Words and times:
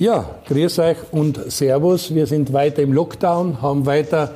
Ja, 0.00 0.28
grüß 0.48 0.80
euch 0.80 0.96
und 1.12 1.52
Servus. 1.52 2.12
Wir 2.12 2.26
sind 2.26 2.52
weiter 2.52 2.82
im 2.82 2.92
Lockdown, 2.92 3.62
haben 3.62 3.86
weiter 3.86 4.32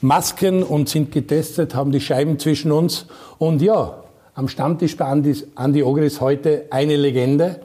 Masken 0.00 0.62
und 0.62 0.88
sind 0.88 1.10
getestet, 1.10 1.74
haben 1.74 1.90
die 1.90 2.00
Scheiben 2.00 2.38
zwischen 2.38 2.70
uns. 2.70 3.06
Und 3.38 3.60
ja, 3.60 4.04
am 4.34 4.46
Stammtisch 4.46 4.96
bei 4.96 5.06
Andi, 5.06 5.34
Andi 5.56 5.82
Ogris 5.82 6.20
heute 6.20 6.66
eine 6.70 6.94
Legende. 6.94 7.56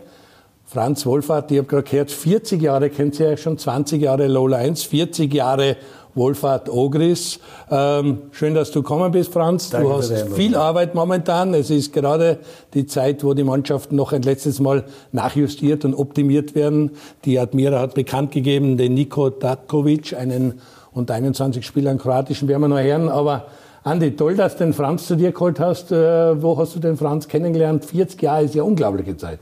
Franz 0.66 1.06
Wohlfahrt, 1.06 1.52
ich 1.52 1.60
habe 1.60 1.68
gerade 1.68 1.84
gehört, 1.84 2.10
40 2.10 2.64
Jahre 2.64 2.90
kennt 2.90 3.20
ihr 3.20 3.30
ja 3.30 3.38
schon, 3.38 3.60
20 3.60 4.02
Jahre 4.02 4.26
Lola 4.26 4.58
1, 4.58 4.82
40 4.82 5.32
Jahre 5.32 5.78
Wohlfahrt 6.16 6.70
Ogris. 6.70 7.40
Ähm, 7.70 8.24
schön, 8.32 8.56
dass 8.56 8.72
du 8.72 8.82
gekommen 8.82 9.12
bist, 9.12 9.32
Franz. 9.32 9.70
Danke 9.70 9.88
du 9.88 9.94
hast 9.94 10.30
viel 10.30 10.56
Arbeit 10.56 10.96
momentan. 10.96 11.54
Es 11.54 11.70
ist 11.70 11.94
gerade 11.94 12.40
die 12.74 12.86
Zeit, 12.86 13.24
wo 13.24 13.34
die 13.34 13.44
Mannschaften 13.44 13.96
noch 13.96 14.14
ein 14.14 14.22
letztes 14.22 14.60
Mal 14.60 14.86
nachjustiert 15.12 15.86
und 15.86 15.94
optimiert 15.94 16.56
werden. 16.56 16.92
Die 17.26 17.38
Admira 17.38 17.80
hat 17.80 17.94
bekannt 17.94 18.32
gegeben, 18.32 18.78
den 18.78 18.94
Niko 18.94 19.30
Tatkovic, 19.30 20.14
einen 20.14 20.62
unter 20.94 21.14
21 21.14 21.66
Spielern 21.66 21.98
kroatischen, 21.98 22.48
werden 22.48 22.62
wir 22.62 22.68
noch 22.70 22.80
hören. 22.80 23.10
Aber 23.10 23.48
Andi, 23.84 24.16
toll, 24.16 24.36
dass 24.36 24.56
du 24.56 24.64
den 24.64 24.74
Franz 24.74 25.06
zu 25.06 25.16
dir 25.16 25.32
geholt 25.32 25.60
hast. 25.60 25.92
Äh, 25.92 26.42
wo 26.42 26.58
hast 26.58 26.76
du 26.76 26.80
den 26.80 26.98
Franz 26.98 27.28
kennengelernt? 27.28 27.86
40 27.86 28.22
Jahre 28.22 28.46
ist 28.46 28.56
ja 28.56 28.64
unglaubliche 28.64 29.18
Zeit. 29.18 29.40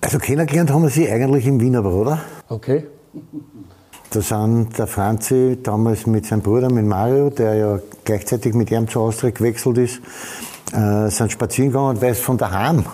Also 0.00 0.18
kennengelernt 0.18 0.70
haben 0.70 0.82
wir 0.82 0.90
sie 0.90 1.08
eigentlich 1.08 1.46
im 1.46 1.60
Wiener 1.60 1.82
Bruder. 1.82 2.20
Okay. 2.48 2.86
Da 4.10 4.22
sind 4.22 4.78
der 4.78 4.86
Franzi 4.86 5.58
damals 5.62 6.06
mit 6.06 6.24
seinem 6.24 6.40
Bruder, 6.40 6.70
mit 6.70 6.86
Mario, 6.86 7.28
der 7.28 7.54
ja 7.54 7.78
gleichzeitig 8.04 8.54
mit 8.54 8.70
ihm 8.70 8.88
zu 8.88 9.00
Austria 9.00 9.30
gewechselt 9.30 9.76
ist, 9.76 10.00
äh, 10.72 11.10
sind 11.10 11.30
spazieren 11.30 11.70
gegangen, 11.70 12.00
weil 12.00 12.14
sie 12.14 12.22
von 12.22 12.38
daheim 12.38 12.84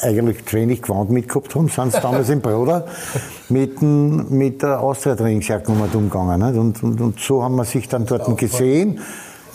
eigentlich 0.00 0.46
zu 0.46 0.56
wenig 0.56 0.82
Gewand 0.82 1.10
mitgehabt 1.10 1.54
haben, 1.54 1.68
sind 1.68 1.92
sie 1.92 2.00
damals 2.00 2.30
im 2.30 2.40
Bruder 2.40 2.86
mit, 3.50 3.82
mit 3.82 4.62
der 4.62 4.80
Austria-Trainingsjacke 4.80 5.70
umgegangen. 5.70 6.40
Nicht? 6.40 6.58
Und, 6.58 6.82
und, 6.82 7.00
und 7.00 7.20
so 7.20 7.42
haben 7.42 7.56
wir 7.56 7.64
sich 7.64 7.88
dann 7.88 8.06
dort 8.06 8.36
gesehen, 8.38 9.00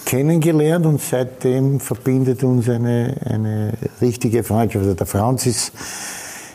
kennengelernt 0.05 0.85
und 0.85 1.01
seitdem 1.01 1.79
verbindet 1.79 2.43
uns 2.43 2.69
eine, 2.69 3.15
eine 3.25 3.73
richtige 4.01 4.43
Freundschaft. 4.43 4.83
Also 4.83 4.95
der 4.95 5.07
Franz 5.07 5.45
ist 5.45 5.71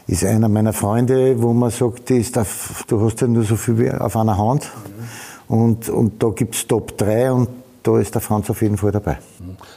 ist 0.09 0.25
einer 0.25 0.48
meiner 0.48 0.73
Freunde, 0.73 1.41
wo 1.41 1.53
man 1.53 1.70
sagt, 1.70 2.11
ist 2.11 2.37
auf, 2.39 2.84
du 2.89 3.01
hast 3.03 3.20
ja 3.20 3.28
nur 3.28 3.45
so 3.45 3.56
viel 3.56 3.78
wie 3.78 3.91
auf 3.91 4.17
einer 4.17 4.37
Hand. 4.37 4.64
Mhm. 5.48 5.55
Und, 5.55 5.89
und 5.89 6.23
da 6.23 6.28
gibt's 6.31 6.67
Top 6.67 6.97
3 6.97 7.31
und 7.33 7.48
da 7.83 7.98
ist 7.98 8.14
der 8.14 8.23
Franz 8.23 8.51
auf 8.51 8.61
jeden 8.61 8.77
Fall 8.77 8.91
dabei. 8.91 9.19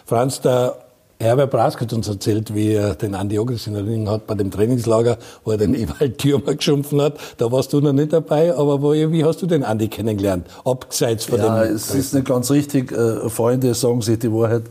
Franz, 0.06 0.42
der 0.42 0.76
Herbert 1.20 1.52
Brask 1.52 1.80
hat 1.82 1.94
uns 1.94 2.08
erzählt, 2.08 2.56
wie 2.56 2.74
er 2.74 2.96
den 2.96 3.14
Andi 3.14 3.38
Ogris 3.38 3.68
in 3.68 3.76
Erinnerung 3.76 4.10
hat 4.10 4.26
bei 4.26 4.34
dem 4.34 4.52
Trainingslager, 4.52 5.18
wo 5.44 5.52
er 5.52 5.58
den 5.58 5.76
Ewald 5.76 6.18
Thürmer 6.18 6.56
geschumpfen 6.56 7.02
hat. 7.02 7.18
Da 7.38 7.52
warst 7.52 7.74
du 7.74 7.82
noch 7.82 7.94
nicht 7.94 8.12
dabei, 8.12 8.56
aber 8.56 8.82
wo, 8.82 8.94
wie 8.94 9.24
hast 9.24 9.42
du 9.42 9.46
den 9.46 9.64
Andi 9.64 9.90
kennengelernt? 9.90 10.48
Abseits 10.66 11.26
von 11.26 11.40
ja, 11.40 11.64
dem. 11.64 11.76
es 11.76 11.94
ist 11.94 12.14
nicht 12.14 12.26
ganz 12.26 12.50
richtig. 12.50 12.92
Äh, 12.92 13.30
Freunde 13.30 13.74
sagen 13.74 14.02
sich 14.02 14.18
die 14.18 14.32
Wahrheit. 14.32 14.64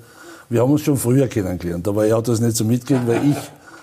Wir 0.49 0.63
haben 0.63 0.73
uns 0.73 0.81
schon 0.81 0.97
früher 0.97 1.29
kennengelernt, 1.29 1.87
aber 1.87 2.07
er 2.07 2.17
hat 2.17 2.29
das 2.29 2.41
nicht 2.41 2.57
so 2.57 2.65
mitgekriegt, 2.65 3.07
weil 3.07 3.31
ich 3.31 3.37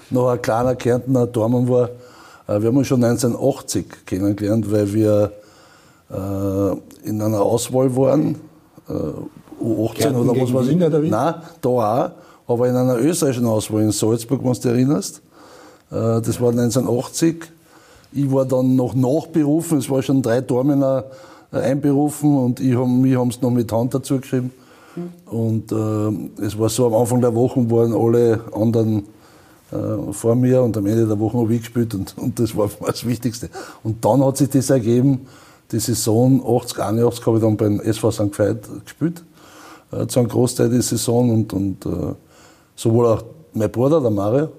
noch 0.10 0.30
ein 0.30 0.42
kleiner 0.42 0.76
Kärntner 0.76 1.28
Dormann 1.28 1.68
war. 1.68 1.90
Äh, 2.48 2.62
wir 2.62 2.70
haben 2.70 2.78
uns 2.78 2.88
schon 2.88 3.04
1980 3.04 4.06
kennengelernt, 4.06 4.72
weil 4.72 4.94
wir 4.94 5.32
äh, 6.10 7.08
in 7.08 7.22
einer 7.22 7.42
Auswahl 7.42 7.96
waren, 7.96 8.36
äh, 8.90 9.64
U18 9.64 9.94
Kärnten 9.94 10.30
oder 10.30 10.42
was 10.42 10.54
weiß 10.54 10.68
ich. 10.68 10.82
Oder 10.82 11.02
wie? 11.02 11.10
Nein, 11.10 11.36
da 11.62 11.70
auch, 11.70 12.12
aber 12.48 12.70
in 12.70 12.76
einer 12.76 12.98
österreichischen 12.98 13.48
Auswahl 13.48 13.82
in 13.82 13.92
Salzburg, 13.92 14.42
wenn 14.44 14.54
du 14.54 14.60
dich 14.60 14.66
erinnerst. 14.66 15.22
Das 15.90 16.42
war 16.42 16.50
1980. 16.50 17.44
Ich 18.12 18.32
war 18.32 18.46
dann 18.46 18.76
noch 18.76 18.94
nachberufen, 18.94 19.78
es 19.78 19.90
war 19.90 20.02
schon 20.02 20.22
drei 20.22 20.42
Dormener 20.42 21.06
einberufen 21.52 22.38
und 22.38 22.60
ich 22.60 22.76
hab, 22.76 22.88
mich 22.88 23.16
haben 23.16 23.30
es 23.30 23.42
noch 23.42 23.52
mit 23.52 23.72
Hand 23.72 23.94
dazu 23.94 24.20
geschrieben. 24.20 24.52
Mhm. 24.96 25.38
Und 25.38 25.72
äh, 25.72 26.46
es 26.46 26.58
war 26.60 26.70
so, 26.70 26.88
am 26.88 26.94
Anfang 26.94 27.22
der 27.22 27.34
Woche 27.34 27.70
waren 27.70 27.94
alle 27.94 28.42
anderen 28.54 29.06
äh, 29.72 30.14
vor 30.14 30.36
mir 30.36 30.62
und 30.62 30.78
am 30.78 30.86
Ende 30.86 31.06
der 31.06 31.20
Woche 31.20 31.38
habe 31.38 31.54
ich 31.54 31.62
gespielt 31.62 31.94
und, 31.94 32.18
und 32.18 32.40
das 32.40 32.56
war 32.56 32.70
das 32.86 33.06
Wichtigste. 33.06 33.50
Und 33.84 34.04
dann 34.04 34.24
hat 34.24 34.38
sich 34.38 34.50
das 34.50 34.70
ergeben, 34.70 35.28
die 35.72 35.80
Saison 35.80 36.42
80, 36.46 36.80
81 36.80 37.26
habe 37.26 37.38
ich 37.38 37.44
dann 37.44 37.58
beim 37.58 37.80
SV 37.82 38.12
St. 38.12 38.40
Veit 38.40 38.60
gespielt, 38.84 39.24
äh, 39.92 40.08
zu 40.08 40.20
einem 40.20 40.30
Großteil 40.30 40.70
der 40.70 40.82
Saison 40.82 41.32
und, 41.32 41.54
und 41.54 41.86
äh, 41.86 42.14
sowohl 42.76 43.08
auch 43.08 43.24
mein 43.54 43.72
Bruder, 43.72 44.00
der 44.00 44.12
Mario, 44.12 44.50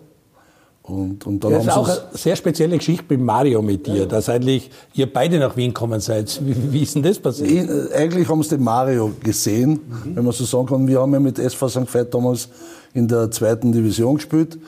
und, 0.82 1.26
und 1.26 1.44
dann 1.44 1.52
das 1.52 1.66
ist 1.66 1.70
auch 1.70 1.88
eine 1.88 1.98
sehr 2.12 2.34
spezielle 2.34 2.78
Geschichte 2.78 3.04
mit 3.08 3.20
Mario 3.20 3.60
mit 3.60 3.86
dir, 3.86 3.94
ja. 3.94 4.06
dass 4.06 4.28
eigentlich 4.30 4.70
ihr 4.94 5.12
beide 5.12 5.38
nach 5.38 5.54
Wien 5.56 5.74
gekommen 5.74 6.00
seid. 6.00 6.40
Wie, 6.42 6.72
wie 6.72 6.82
ist 6.82 6.94
denn 6.94 7.02
das 7.02 7.18
passiert? 7.18 7.50
Ich, 7.50 7.92
äh, 7.92 7.94
eigentlich 7.94 8.28
haben 8.28 8.42
sie 8.42 8.50
den 8.50 8.64
Mario 8.64 9.12
gesehen, 9.22 9.72
mhm. 9.72 10.16
wenn 10.16 10.24
man 10.24 10.32
so 10.32 10.44
sagen 10.44 10.66
kann. 10.66 10.88
Wir 10.88 11.00
haben 11.00 11.12
ja 11.12 11.20
mit 11.20 11.38
SV 11.38 11.68
St. 11.68 11.94
Veit 11.94 12.14
damals 12.14 12.48
in 12.94 13.06
der 13.06 13.30
zweiten 13.30 13.70
Division 13.70 14.16
gespielt 14.16 14.58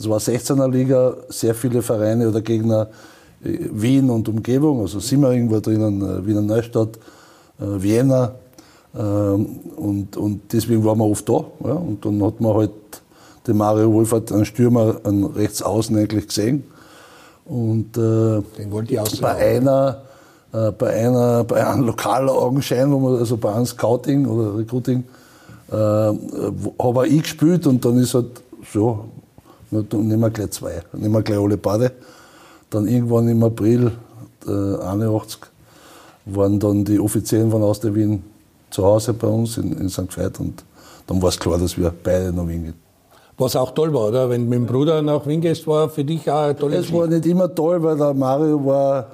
das 0.00 0.08
war 0.08 0.18
16er 0.18 0.70
Liga, 0.70 1.14
sehr 1.28 1.54
viele 1.54 1.82
Vereine 1.82 2.26
oder 2.30 2.40
Gegner 2.40 2.88
äh, 3.44 3.58
Wien 3.70 4.08
und 4.08 4.26
Umgebung, 4.30 4.80
also 4.80 4.98
Simmering 4.98 5.50
war 5.50 5.60
drinnen, 5.60 6.00
äh, 6.00 6.26
Wiener 6.26 6.40
Neustadt, 6.40 6.96
äh, 7.60 7.82
Vienna. 7.82 8.32
Ähm, 8.98 9.46
und, 9.76 10.16
und 10.16 10.52
deswegen 10.52 10.82
waren 10.86 10.96
wir 10.96 11.04
oft 11.04 11.28
da. 11.28 11.44
Ja. 11.64 11.74
Und 11.74 12.02
dann 12.02 12.22
hat 12.24 12.40
man 12.40 12.54
halt 12.54 12.70
den 13.46 13.58
Mario 13.58 13.92
Wohlfahrt, 13.92 14.32
einen 14.32 14.46
Stürmer, 14.46 14.96
einen 15.04 15.24
Rechtsaußen 15.24 15.94
eigentlich 15.94 16.28
gesehen. 16.28 16.64
Und 17.44 17.98
äh, 17.98 18.40
den 18.58 18.70
wollte 18.70 18.94
ich 18.94 19.20
bei 19.20 19.34
einer, 19.34 20.00
äh, 20.54 20.70
bei 20.72 20.94
einer, 20.94 21.44
bei 21.44 21.66
einem 21.66 21.84
Lokalaugenschein, 21.84 22.90
wo 22.90 22.98
man, 23.00 23.18
also 23.18 23.36
bei 23.36 23.52
einem 23.52 23.66
Scouting 23.66 24.26
oder 24.26 24.56
Recruiting, 24.56 25.04
äh, 25.70 25.74
habe 25.74 27.06
ich 27.06 27.22
gespielt 27.22 27.66
und 27.66 27.84
dann 27.84 27.98
ist 27.98 28.14
halt 28.14 28.40
so, 28.72 29.04
dann 29.70 30.08
nehmen 30.08 30.20
wir 30.20 30.30
gleich 30.30 30.50
zwei, 30.50 30.82
nehmen 30.92 31.14
wir 31.14 31.22
gleich 31.22 31.38
alle 31.38 31.56
beide. 31.56 31.92
Dann 32.70 32.86
irgendwann 32.86 33.28
im 33.28 33.42
April 33.42 33.92
äh, 34.46 34.50
81 34.50 35.40
waren 36.26 36.58
dann 36.60 36.84
die 36.84 37.00
Offiziellen 37.00 37.50
von 37.50 37.62
Austria 37.62 37.94
Wien 37.94 38.22
zu 38.70 38.84
Hause 38.84 39.12
bei 39.14 39.26
uns 39.26 39.56
in, 39.58 39.72
in 39.78 39.88
St. 39.88 40.16
Veit 40.16 40.38
und 40.40 40.64
dann 41.06 41.20
war 41.20 41.30
es 41.30 41.38
klar, 41.38 41.58
dass 41.58 41.76
wir 41.76 41.92
beide 42.02 42.32
nach 42.32 42.46
Wien 42.46 42.64
gehen. 42.64 42.74
Was 43.36 43.56
auch 43.56 43.72
toll 43.72 43.92
war, 43.94 44.08
oder? 44.08 44.28
Wenn 44.28 44.42
du 44.44 44.50
mit 44.50 44.58
dem 44.58 44.66
Bruder 44.66 45.00
nach 45.02 45.26
Wien 45.26 45.40
gehst, 45.40 45.66
war 45.66 45.88
für 45.88 46.04
dich 46.04 46.30
auch 46.30 46.48
ein 46.48 46.56
tolles 46.56 46.86
Es 46.86 46.92
war 46.92 47.06
nicht 47.06 47.24
immer 47.26 47.52
toll, 47.52 47.82
weil 47.82 47.96
der 47.96 48.12
Mario 48.12 48.64
war 48.64 49.06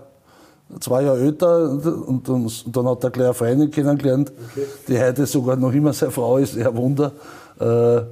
zwei 0.80 1.02
Jahre 1.02 1.20
älter 1.20 1.70
und, 1.70 1.86
und, 1.86 2.28
und 2.28 2.76
dann 2.76 2.88
hat 2.88 3.04
er 3.04 3.10
gleich 3.10 3.26
eine 3.26 3.34
Freundin 3.34 3.70
kennengelernt, 3.70 4.32
okay. 4.50 4.66
die 4.88 5.00
heute 5.00 5.26
sogar 5.26 5.56
noch 5.56 5.72
immer 5.72 5.92
seine 5.92 6.10
Frau 6.10 6.38
ist, 6.38 6.56
eher 6.56 6.76
Wunder. 6.76 7.12
Äh, 7.60 8.02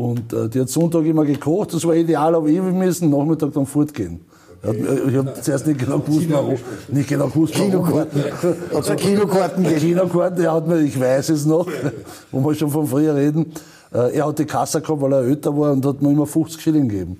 und 0.00 0.32
äh, 0.32 0.48
die 0.48 0.60
hat 0.60 0.70
Sonntag 0.70 1.04
immer 1.04 1.26
gekocht, 1.26 1.74
das 1.74 1.84
war 1.86 1.94
ideal, 1.94 2.34
aber 2.34 2.46
ich 2.46 2.58
müssen 2.62 3.10
Nachmittag 3.10 3.52
dann 3.52 3.66
fortgehen. 3.66 4.20
Okay. 4.62 4.98
Ich 5.08 5.16
habe 5.16 5.34
zuerst 5.42 5.66
nicht 5.66 5.78
genau 5.78 5.98
gewusst, 5.98 6.26
warum. 6.30 6.56
Nicht 6.88 7.08
genau 7.08 7.28
gewusst, 7.28 7.52
Kinokarten. 7.52 8.24
Hat 8.24 8.88
es 8.88 8.96
Kinokarten 8.96 9.62
gegeben? 9.62 9.80
Kinokarten, 9.80 10.42
er 10.42 10.52
hat 10.54 10.66
mir, 10.66 10.80
ich 10.80 10.98
weiß 10.98 11.28
es 11.30 11.44
noch, 11.44 11.66
wo 12.32 12.40
wir 12.42 12.54
schon 12.54 12.70
von 12.70 12.86
früher 12.86 13.14
reden. 13.14 13.52
Äh, 13.92 14.16
er 14.16 14.26
hat 14.26 14.38
die 14.38 14.46
Kasse 14.46 14.80
gehabt, 14.80 15.02
weil 15.02 15.12
er 15.12 15.20
älter 15.20 15.54
war 15.54 15.72
und 15.72 15.84
hat 15.84 16.00
mir 16.00 16.12
immer 16.12 16.26
50 16.26 16.62
Schilling 16.62 16.88
gegeben. 16.88 17.18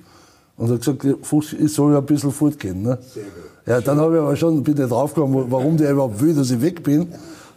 Und 0.57 0.71
hat 0.71 0.79
gesagt, 0.79 1.07
50, 1.23 1.61
ich 1.61 1.73
soll 1.75 1.93
ja 1.93 1.99
ein 1.99 2.07
bisschen 2.07 2.33
fortgehen. 2.33 2.83
Ne? 2.83 2.99
Sehr 3.13 3.25
gut. 3.25 3.33
Ja, 3.67 3.81
dann 3.83 3.99
habe 4.01 4.17
ich 4.17 4.23
aber 4.23 4.37
schon, 4.37 4.63
bin 4.63 4.81
ich 4.81 4.89
draufgekommen, 4.89 5.51
warum 5.51 5.77
der 5.77 5.91
überhaupt 5.91 6.19
will, 6.21 6.35
dass 6.35 6.51
ich 6.51 6.63
weg 6.63 6.83
bin. 6.83 7.09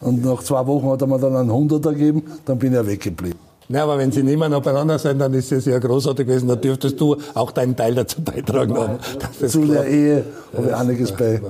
Und 0.01 0.25
nach 0.25 0.43
zwei 0.43 0.67
Wochen 0.67 0.89
hat 0.89 1.01
er 1.01 1.07
mir 1.07 1.17
dann 1.17 1.35
einen 1.35 1.51
Hunderter 1.51 1.93
gegeben, 1.93 2.23
dann 2.43 2.59
bin 2.59 2.73
ich 2.73 2.85
weggeblieben. 2.85 3.52
Ja, 3.69 3.83
aber 3.83 3.97
wenn 3.97 4.11
sie 4.11 4.23
nicht 4.23 4.37
mehr 4.37 4.49
noch 4.49 4.61
beieinander 4.61 4.99
sind, 4.99 5.19
dann 5.19 5.33
ist 5.33 5.51
es 5.51 5.65
ja 5.65 5.79
großartig 5.79 6.27
gewesen. 6.27 6.47
Da 6.47 6.55
dürftest 6.55 6.99
du 6.99 7.17
auch 7.33 7.51
deinen 7.51 7.75
Teil 7.75 7.95
dazu 7.95 8.21
beitragen 8.21 8.77
haben. 8.77 8.99
Zu 9.47 9.65
der 9.65 9.87
Ehe 9.87 10.25
habe 10.55 10.67
ich 10.67 10.75
einiges 10.75 11.11
bei. 11.11 11.41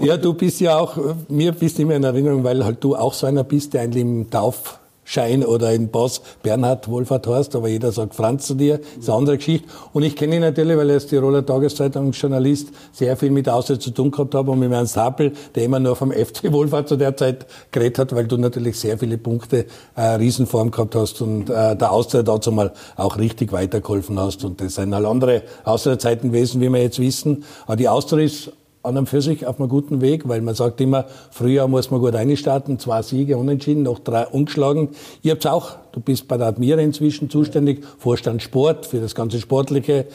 Ja, 0.00 0.16
du 0.16 0.34
bist 0.34 0.60
ja 0.60 0.78
auch, 0.78 0.96
mir 1.28 1.52
bist 1.52 1.78
immer 1.78 1.94
in 1.94 2.04
Erinnerung, 2.04 2.44
weil 2.44 2.64
halt 2.64 2.82
du 2.84 2.94
auch 2.94 3.14
so 3.14 3.26
einer 3.26 3.44
bist, 3.44 3.74
der 3.74 3.82
eigentlich 3.82 4.02
im 4.02 4.30
Tauf 4.30 4.78
Schein 5.08 5.42
oder 5.42 5.72
in 5.72 5.88
Boss 5.88 6.20
Bernhard 6.42 6.86
Wohlfahrt 6.86 7.26
heißt, 7.26 7.56
aber 7.56 7.68
jeder 7.68 7.92
sagt 7.92 8.14
Franz 8.14 8.46
zu 8.46 8.54
dir, 8.54 8.78
ist 8.98 9.08
eine 9.08 9.16
andere 9.16 9.38
Geschichte. 9.38 9.66
Und 9.94 10.02
ich 10.02 10.14
kenne 10.16 10.36
ihn 10.36 10.42
natürlich, 10.42 10.76
weil 10.76 10.90
er 10.90 10.96
als 10.96 11.06
Tiroler 11.06 11.46
Tageszeitungsjournalist 11.46 12.68
sehr 12.92 13.16
viel 13.16 13.30
mit 13.30 13.48
Austria 13.48 13.80
zu 13.80 13.90
tun 13.90 14.10
gehabt 14.10 14.34
habe 14.34 14.50
und 14.50 14.58
mit 14.58 14.70
Ernst 14.70 14.98
Happel, 14.98 15.32
der 15.54 15.64
immer 15.64 15.80
nur 15.80 15.96
vom 15.96 16.12
FC 16.12 16.52
Wohlfahrt 16.52 16.90
zu 16.90 16.96
der 16.96 17.16
Zeit 17.16 17.46
geredet 17.70 17.98
hat, 17.98 18.14
weil 18.14 18.26
du 18.26 18.36
natürlich 18.36 18.78
sehr 18.78 18.98
viele 18.98 19.16
Punkte 19.16 19.64
äh, 19.96 20.02
Riesenform 20.02 20.70
gehabt 20.70 20.94
hast 20.94 21.22
und 21.22 21.48
äh, 21.48 21.74
der 21.74 21.90
Austria 21.90 22.22
dazu 22.22 22.52
mal 22.52 22.74
auch 22.96 23.16
richtig 23.16 23.50
weitergeholfen 23.50 24.20
hast. 24.20 24.44
Und 24.44 24.60
das 24.60 24.74
sind 24.74 24.94
halt 24.94 25.06
andere 25.06 25.42
Austria-Zeiten 25.64 26.32
gewesen, 26.32 26.60
wie 26.60 26.68
wir 26.68 26.82
jetzt 26.82 26.98
wissen. 26.98 27.44
Aber 27.64 27.76
die 27.76 27.88
Austria 27.88 28.26
ist 28.26 28.52
an 28.88 28.96
und 28.96 29.08
für 29.08 29.20
sich 29.20 29.46
auf 29.46 29.60
einem 29.60 29.68
guten 29.68 30.00
Weg, 30.00 30.28
weil 30.28 30.40
man 30.40 30.54
sagt 30.54 30.80
immer, 30.80 31.04
früher 31.30 31.68
muss 31.68 31.90
man 31.90 32.00
gut 32.00 32.14
reinstarten, 32.14 32.78
zwei 32.78 33.02
Siege 33.02 33.36
unentschieden, 33.36 33.82
noch 33.84 33.98
drei 33.98 34.26
ungeschlagen. 34.26 34.88
Ihr 35.22 35.32
habt's 35.32 35.46
auch, 35.46 35.76
du 35.92 36.00
bist 36.00 36.26
bei 36.26 36.36
der 36.36 36.48
Admira 36.48 36.80
inzwischen 36.80 37.30
zuständig, 37.30 37.84
Vorstand 37.98 38.42
Sport 38.42 38.86
für 38.86 39.00
das 39.00 39.14
ganze 39.14 39.38
Sportliche. 39.40 40.06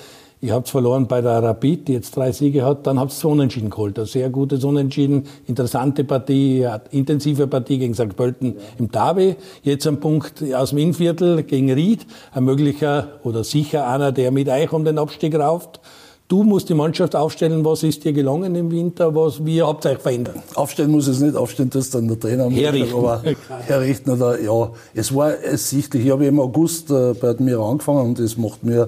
Ihr 0.43 0.53
habt 0.53 0.67
verloren 0.67 1.07
bei 1.07 1.21
der 1.21 1.41
Rapid, 1.41 1.87
die 1.87 1.93
jetzt 1.93 2.17
drei 2.17 2.33
Siege 2.33 2.65
hat. 2.65 2.85
Dann 2.85 2.99
habt 2.99 3.13
ihr 3.23 3.29
Unentschieden 3.29 3.69
geholt. 3.69 3.97
Ein 3.97 4.07
sehr 4.07 4.29
gutes 4.29 4.65
Unentschieden, 4.65 5.23
interessante 5.47 6.03
Partie, 6.03 6.67
intensive 6.91 7.47
Partie 7.47 7.77
gegen 7.77 7.93
St. 7.93 8.13
Pölten 8.17 8.57
im 8.77 8.91
Derby. 8.91 9.37
Jetzt 9.61 9.87
ein 9.87 10.01
Punkt 10.01 10.43
aus 10.53 10.71
dem 10.71 10.79
Innviertel 10.79 11.43
gegen 11.43 11.71
Ried. 11.71 12.05
Ein 12.33 12.43
möglicher 12.43 13.21
oder 13.23 13.45
sicher 13.45 13.87
einer, 13.87 14.11
der 14.11 14.31
mit 14.31 14.49
euch 14.49 14.73
um 14.73 14.83
den 14.83 14.97
Abstieg 14.97 15.33
rauft. 15.33 15.79
Du 16.27 16.43
musst 16.43 16.69
die 16.69 16.73
Mannschaft 16.73 17.15
aufstellen. 17.15 17.63
Was 17.65 17.83
ist 17.83 18.03
dir 18.03 18.13
gelungen 18.13 18.55
im 18.55 18.71
Winter? 18.71 19.13
Was, 19.13 19.45
wie 19.45 19.61
habt 19.61 19.85
ihr 19.85 19.91
euch 19.91 19.99
verändert? 19.99 20.37
Aufstellen 20.55 20.91
muss 20.91 21.07
es 21.07 21.19
nicht. 21.19 21.35
Aufstellen 21.35 21.69
das 21.69 21.89
dann 21.89 22.07
der 22.07 22.19
Trainer. 22.19 22.49
Herrichten. 22.49 22.97
Aber 22.97 23.21
herrichten 23.67 24.11
oder, 24.11 24.39
ja. 24.39 24.71
Es 24.93 25.13
war 25.13 25.33
ersichtlich. 25.33 26.05
Ich 26.05 26.11
habe 26.11 26.25
im 26.25 26.39
August 26.39 26.89
äh, 26.89 27.13
bei 27.13 27.35
mir 27.39 27.59
angefangen 27.59 28.01
und 28.07 28.19
es 28.19 28.37
macht 28.37 28.63
mir 28.63 28.87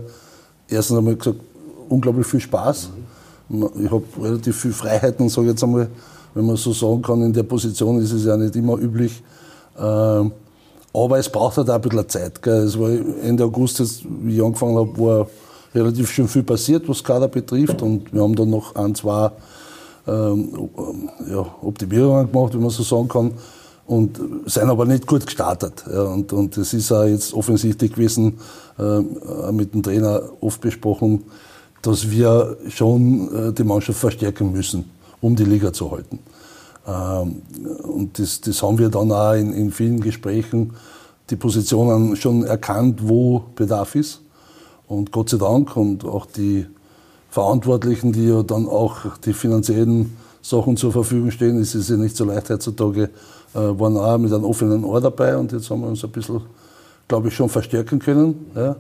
erstens 0.70 0.98
einmal 0.98 1.16
gesagt, 1.16 1.40
unglaublich 1.90 2.26
viel 2.26 2.40
Spaß. 2.40 2.90
Ich 3.50 3.92
habe 3.92 4.04
relativ 4.22 4.60
viel 4.60 4.74
Freiheiten, 4.74 5.30
sage 5.30 5.48
ich 5.48 5.52
jetzt 5.52 5.64
einmal, 5.64 5.88
wenn 6.34 6.46
man 6.46 6.56
so 6.56 6.74
sagen 6.74 7.02
kann. 7.02 7.22
In 7.22 7.34
der 7.34 7.44
Position 7.44 8.02
ist 8.02 8.12
es 8.12 8.26
ja 8.26 8.38
nicht 8.38 8.56
immer 8.56 8.78
üblich. 8.78 9.22
Ähm, 9.78 10.32
aber 10.94 11.20
es 11.20 11.30
braucht 11.30 11.58
halt 11.58 11.70
auch 11.70 11.76
ein 11.76 11.82
bisschen 11.82 12.10
Zeit. 12.10 12.42
Gell. 12.42 12.64
Es 12.64 12.80
war 12.80 12.90
Ende 12.90 13.44
August, 13.44 14.06
wie 14.24 14.38
ich 14.38 14.44
angefangen 14.44 14.78
habe, 14.78 14.98
war 14.98 15.28
relativ 15.76 16.12
schon 16.12 16.28
viel 16.28 16.44
passiert, 16.44 16.88
was 16.88 17.04
Kader 17.04 17.28
betrifft. 17.28 17.82
Und 17.82 18.14
wir 18.14 18.22
haben 18.22 18.36
dann 18.36 18.50
noch 18.50 18.76
ein, 18.76 18.96
zwei 18.96 19.32
ähm, 20.08 20.70
ja, 21.30 21.46
Optimierungen 21.62 22.32
gemacht, 22.32 22.54
wie 22.54 22.58
man 22.58 22.70
so 22.70 22.84
sagen 22.84 23.08
kann. 23.08 23.32
Und 23.86 24.20
sind 24.48 24.70
aber 24.70 24.86
nicht 24.86 25.06
gut 25.06 25.26
gestartet. 25.26 25.84
Ja, 25.92 26.04
und, 26.04 26.34
und 26.34 26.58
das 26.58 26.74
ist 26.74 26.92
auch 26.92 27.04
jetzt 27.04 27.34
offensichtlich 27.34 27.94
gewesen, 27.94 28.40
äh, 28.80 29.52
mit 29.52 29.76
dem 29.76 29.84
Trainer 29.84 30.24
oft 30.42 30.60
besprochen, 30.60 31.24
dass 31.84 32.10
wir 32.10 32.58
schon 32.70 33.50
äh, 33.50 33.54
die 33.54 33.64
Mannschaft 33.64 34.00
verstärken 34.00 34.52
müssen, 34.52 34.86
um 35.22 35.36
die 35.36 35.46
Liga 35.46 35.72
zu 35.72 35.92
halten. 35.92 36.18
Ähm, 36.88 37.42
und 37.84 38.18
das, 38.18 38.42
das 38.42 38.64
haben 38.64 38.80
wir 38.80 38.90
dann 38.90 39.12
auch 39.12 39.34
in, 39.34 39.54
in 39.54 39.72
vielen 39.72 40.02
Gesprächen, 40.02 40.74
die 41.30 41.36
Positionen 41.36 42.16
schon 42.16 42.44
erkannt, 42.44 43.08
wo 43.08 43.44
Bedarf 43.56 43.96
ist. 43.96 44.22
Und 44.88 45.12
Gott 45.12 45.30
sei 45.30 45.38
Dank 45.38 45.76
und 45.76 46.06
auch 46.06 46.26
die 46.26 46.66
Verantwortlichen, 47.30 48.14
die 48.14 48.28
ja 48.28 48.44
dann 48.44 48.68
auch 48.68 49.18
die 49.26 49.34
finanziellen 49.34 50.16
Sachen 50.42 50.78
zur 50.78 50.92
Verfügung 50.92 51.32
stehen, 51.32 51.60
es 51.60 51.76
ist 51.76 51.90
ja 51.90 51.98
nicht 51.98 52.16
so 52.16 52.26
leicht 52.26 52.50
heutzutage, 52.50 53.10
äh, 53.54 53.60
waren 53.60 53.98
auch 53.98 54.18
mit 54.18 54.32
einem 54.32 54.46
offenen 54.46 54.84
Ohr 54.84 55.02
dabei 55.02 55.36
und 55.36 55.52
jetzt 55.52 55.70
haben 55.70 55.82
wir 55.82 55.88
uns 55.88 56.04
ein 56.04 56.12
bisschen, 56.12 56.42
glaube 57.08 57.30
ich, 57.30 57.36
schon 57.36 57.50
verstärken 57.50 58.00
können. 58.00 58.52
Ja. 58.56 58.76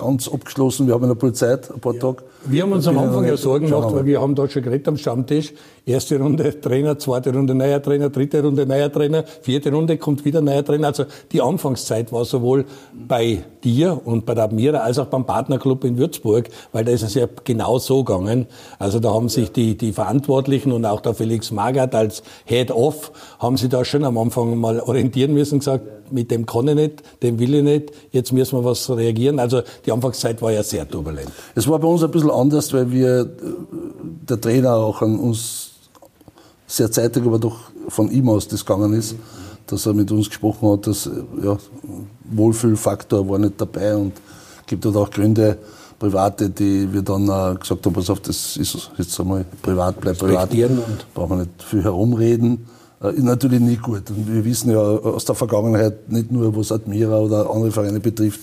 Ganz 0.00 0.28
abgeschlossen, 0.28 0.86
wir 0.86 0.94
haben 0.94 1.02
in 1.02 1.08
der 1.08 1.16
Polizei 1.16 1.54
ein 1.54 1.80
paar 1.80 1.94
ja. 1.94 2.00
Tage. 2.00 2.22
Wir 2.46 2.62
haben 2.62 2.70
uns 2.70 2.86
am 2.86 2.98
Anfang 2.98 3.26
ja 3.26 3.36
Sorgen 3.36 3.66
gemacht, 3.66 3.92
weil 3.92 4.06
wir 4.06 4.20
haben 4.20 4.36
da 4.36 4.48
schon 4.48 4.62
geredet 4.62 4.86
am 4.86 4.96
Stammtisch. 4.96 5.52
Erste 5.84 6.20
Runde 6.20 6.60
Trainer, 6.60 6.98
zweite 6.98 7.34
Runde 7.34 7.54
neuer 7.54 7.82
Trainer, 7.82 8.08
dritte 8.08 8.42
Runde 8.42 8.64
neuer 8.64 8.92
Trainer, 8.92 9.24
vierte 9.42 9.72
Runde 9.72 9.96
kommt 9.96 10.24
wieder 10.24 10.40
neuer 10.40 10.64
Trainer. 10.64 10.88
Also 10.88 11.04
die 11.32 11.42
Anfangszeit 11.42 12.12
war 12.12 12.24
sowohl 12.24 12.64
bei 13.08 13.42
dir 13.64 14.00
und 14.04 14.24
bei 14.24 14.34
der 14.34 14.44
Admira 14.44 14.78
als 14.78 15.00
auch 15.00 15.06
beim 15.06 15.24
Partnerclub 15.24 15.82
in 15.82 15.98
Würzburg, 15.98 16.48
weil 16.72 16.84
da 16.84 16.92
ist 16.92 17.02
es 17.02 17.14
ja 17.14 17.26
genau 17.42 17.78
so 17.78 18.04
gegangen. 18.04 18.46
Also 18.78 19.00
da 19.00 19.12
haben 19.12 19.28
sich 19.28 19.50
die, 19.50 19.76
die 19.76 19.92
Verantwortlichen 19.92 20.70
und 20.70 20.84
auch 20.84 21.00
der 21.00 21.14
Felix 21.14 21.50
Magath 21.50 21.96
als 21.96 22.22
Head-Off 22.44 23.10
haben 23.40 23.56
sich 23.56 23.68
da 23.68 23.84
schon 23.84 24.04
am 24.04 24.16
Anfang 24.16 24.56
mal 24.56 24.78
orientieren 24.80 25.34
müssen, 25.34 25.58
gesagt, 25.58 26.12
mit 26.12 26.30
dem 26.30 26.46
kann 26.46 26.68
ich 26.68 26.74
nicht, 26.74 27.22
dem 27.22 27.38
will 27.38 27.54
ich 27.54 27.62
nicht, 27.62 27.92
jetzt 28.12 28.32
müssen 28.32 28.58
wir 28.58 28.64
was 28.64 28.88
reagieren. 28.90 29.38
Also 29.38 29.62
die 29.88 29.92
Anfangszeit 29.92 30.42
war 30.42 30.52
ja 30.52 30.62
sehr 30.62 30.86
turbulent. 30.86 31.30
Es 31.54 31.66
war 31.66 31.78
bei 31.78 31.88
uns 31.88 32.02
ein 32.02 32.10
bisschen 32.10 32.30
anders, 32.30 32.70
weil 32.74 32.90
wir, 32.90 33.24
der 34.28 34.38
Trainer 34.38 34.74
auch 34.74 35.00
an 35.00 35.18
uns 35.18 35.70
sehr 36.66 36.90
zeitig, 36.90 37.24
aber 37.24 37.38
doch 37.38 37.56
von 37.88 38.10
ihm 38.10 38.28
aus 38.28 38.46
das 38.46 38.66
gegangen 38.66 38.92
ist, 38.92 39.14
dass 39.66 39.86
er 39.86 39.94
mit 39.94 40.12
uns 40.12 40.28
gesprochen 40.28 40.72
hat, 40.72 40.86
dass 40.86 41.08
ja, 41.42 41.56
Wohlfühlfaktor 42.24 43.26
war 43.26 43.38
nicht 43.38 43.58
dabei 43.58 43.96
und 43.96 44.12
gibt 44.66 44.84
halt 44.84 44.96
auch 44.96 45.08
Gründe, 45.08 45.56
private, 45.98 46.50
die 46.50 46.92
wir 46.92 47.00
dann 47.00 47.22
äh, 47.22 47.56
gesagt 47.58 47.86
haben, 47.86 47.92
pass 47.94 48.10
auf, 48.10 48.20
das 48.20 48.58
ist 48.58 48.90
jetzt 48.98 49.18
einmal 49.18 49.46
privat, 49.62 49.98
bleibt 49.98 50.18
privat, 50.18 50.50
brauchen 51.14 51.30
wir 51.30 51.36
nicht 51.44 51.62
viel 51.62 51.82
herumreden. 51.82 52.66
Äh, 53.02 53.14
ist 53.14 53.24
natürlich 53.24 53.60
nie 53.60 53.76
gut. 53.76 54.10
Und 54.10 54.30
wir 54.30 54.44
wissen 54.44 54.70
ja 54.70 54.78
aus 54.78 55.24
der 55.24 55.34
Vergangenheit, 55.34 56.12
nicht 56.12 56.30
nur 56.30 56.54
was 56.54 56.70
Admira 56.72 57.18
oder 57.18 57.50
andere 57.50 57.72
Vereine 57.72 58.00
betrifft, 58.00 58.40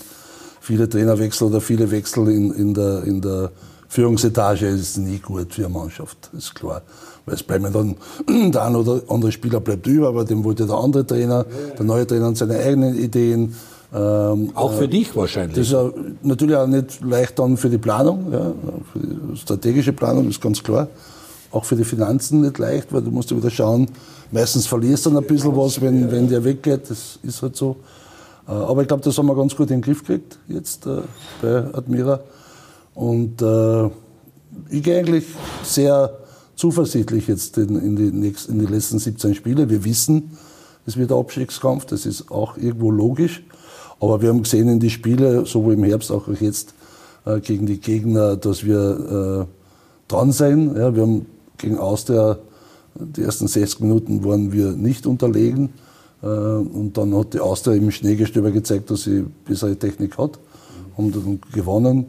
viele 0.66 0.88
Trainerwechsel 0.88 1.46
oder 1.46 1.60
viele 1.60 1.90
Wechsel 1.92 2.28
in, 2.28 2.52
in, 2.52 2.74
der, 2.74 3.04
in 3.04 3.20
der 3.20 3.52
Führungsetage 3.88 4.66
ist 4.66 4.98
nie 4.98 5.18
gut 5.18 5.54
für 5.54 5.66
eine 5.66 5.72
Mannschaft, 5.72 6.28
ist 6.36 6.56
klar. 6.56 6.82
Weil 7.24 7.36
es 7.36 7.42
bleiben 7.44 7.72
dann, 7.72 8.50
der 8.50 8.64
eine 8.64 8.78
oder 8.78 9.00
andere 9.08 9.30
Spieler 9.30 9.60
bleibt 9.60 9.86
über, 9.86 10.08
aber 10.08 10.24
dem 10.24 10.42
wollte 10.42 10.66
der 10.66 10.74
andere 10.74 11.06
Trainer, 11.06 11.46
der 11.78 11.84
neue 11.84 12.04
Trainer 12.04 12.26
hat 12.26 12.36
seine 12.36 12.58
eigenen 12.58 12.98
Ideen. 12.98 13.54
Ähm, 13.94 14.50
auch 14.54 14.72
für 14.72 14.84
äh, 14.84 14.88
dich 14.88 15.14
wahrscheinlich. 15.14 15.56
Das 15.56 15.68
ist 15.68 15.74
auch, 15.74 15.92
natürlich 16.22 16.56
auch 16.56 16.66
nicht 16.66 17.00
leicht 17.00 17.38
dann 17.38 17.56
für 17.56 17.70
die 17.70 17.78
Planung, 17.78 18.32
ja, 18.32 18.52
für 18.92 18.98
die 18.98 19.36
strategische 19.36 19.92
Planung 19.92 20.28
ist 20.28 20.40
ganz 20.40 20.60
klar. 20.60 20.88
Auch 21.52 21.64
für 21.64 21.76
die 21.76 21.84
Finanzen 21.84 22.40
nicht 22.40 22.58
leicht, 22.58 22.92
weil 22.92 23.02
du 23.02 23.12
musst 23.12 23.30
ja 23.30 23.36
wieder 23.36 23.50
schauen, 23.50 23.88
meistens 24.32 24.66
verlierst 24.66 25.06
du 25.06 25.10
dann 25.10 25.22
ein 25.22 25.26
bisschen 25.28 25.56
was, 25.56 25.80
wenn, 25.80 26.10
wenn 26.10 26.28
der 26.28 26.42
weggeht, 26.42 26.90
das 26.90 27.20
ist 27.22 27.40
halt 27.40 27.54
so. 27.54 27.76
Äh, 28.48 28.52
aber 28.52 28.82
ich 28.82 28.88
glaube, 28.88 29.02
das 29.02 29.16
haben 29.18 29.26
wir 29.26 29.34
ganz 29.34 29.54
gut 29.54 29.70
in 29.70 29.80
den 29.80 29.82
Griff 29.82 30.00
gekriegt 30.00 30.38
jetzt 30.48 30.86
äh, 30.86 31.02
bei 31.42 31.74
Admira. 31.74 32.20
Und 32.94 33.42
äh, 33.42 33.86
ich 34.70 34.82
gehe 34.82 34.98
eigentlich 34.98 35.24
sehr 35.62 36.18
zuversichtlich 36.54 37.26
jetzt 37.28 37.58
in, 37.58 37.96
die 37.96 38.10
nächsten, 38.10 38.52
in 38.52 38.66
die 38.66 38.72
letzten 38.72 38.98
17 38.98 39.34
Spiele. 39.34 39.68
Wir 39.68 39.84
wissen, 39.84 40.36
es 40.86 40.96
wird 40.96 41.12
ein 41.12 41.18
Abstiegskampf, 41.18 41.84
das 41.84 42.06
ist 42.06 42.30
auch 42.30 42.56
irgendwo 42.56 42.90
logisch. 42.90 43.44
Aber 44.00 44.22
wir 44.22 44.30
haben 44.30 44.42
gesehen 44.42 44.68
in 44.68 44.80
die 44.80 44.90
Spiele, 44.90 45.46
sowohl 45.46 45.74
im 45.74 45.84
Herbst 45.84 46.12
auch 46.12 46.28
jetzt 46.40 46.74
gegen 47.42 47.66
die 47.66 47.80
Gegner, 47.80 48.36
dass 48.36 48.64
wir 48.64 49.48
dran 50.06 50.32
sind. 50.32 50.76
Ja, 50.76 50.94
wir 50.94 51.02
haben 51.02 51.26
gegen 51.56 51.78
Austria 51.78 52.38
die 52.98 53.22
ersten 53.22 53.48
60 53.48 53.80
Minuten 53.80 54.24
waren 54.24 54.52
wir 54.52 54.72
nicht 54.72 55.06
unterlegen. 55.06 55.70
Äh, 56.22 56.26
und 56.26 56.92
dann 56.94 57.14
hat 57.16 57.34
die 57.34 57.40
Austria 57.40 57.74
im 57.74 57.90
Schneegestöber 57.90 58.50
gezeigt, 58.50 58.90
dass 58.90 59.04
sie 59.04 59.24
bessere 59.44 59.76
Technik 59.76 60.16
hat. 60.18 60.38
Und 60.96 61.14
dann 61.14 61.40
gewonnen. 61.52 62.06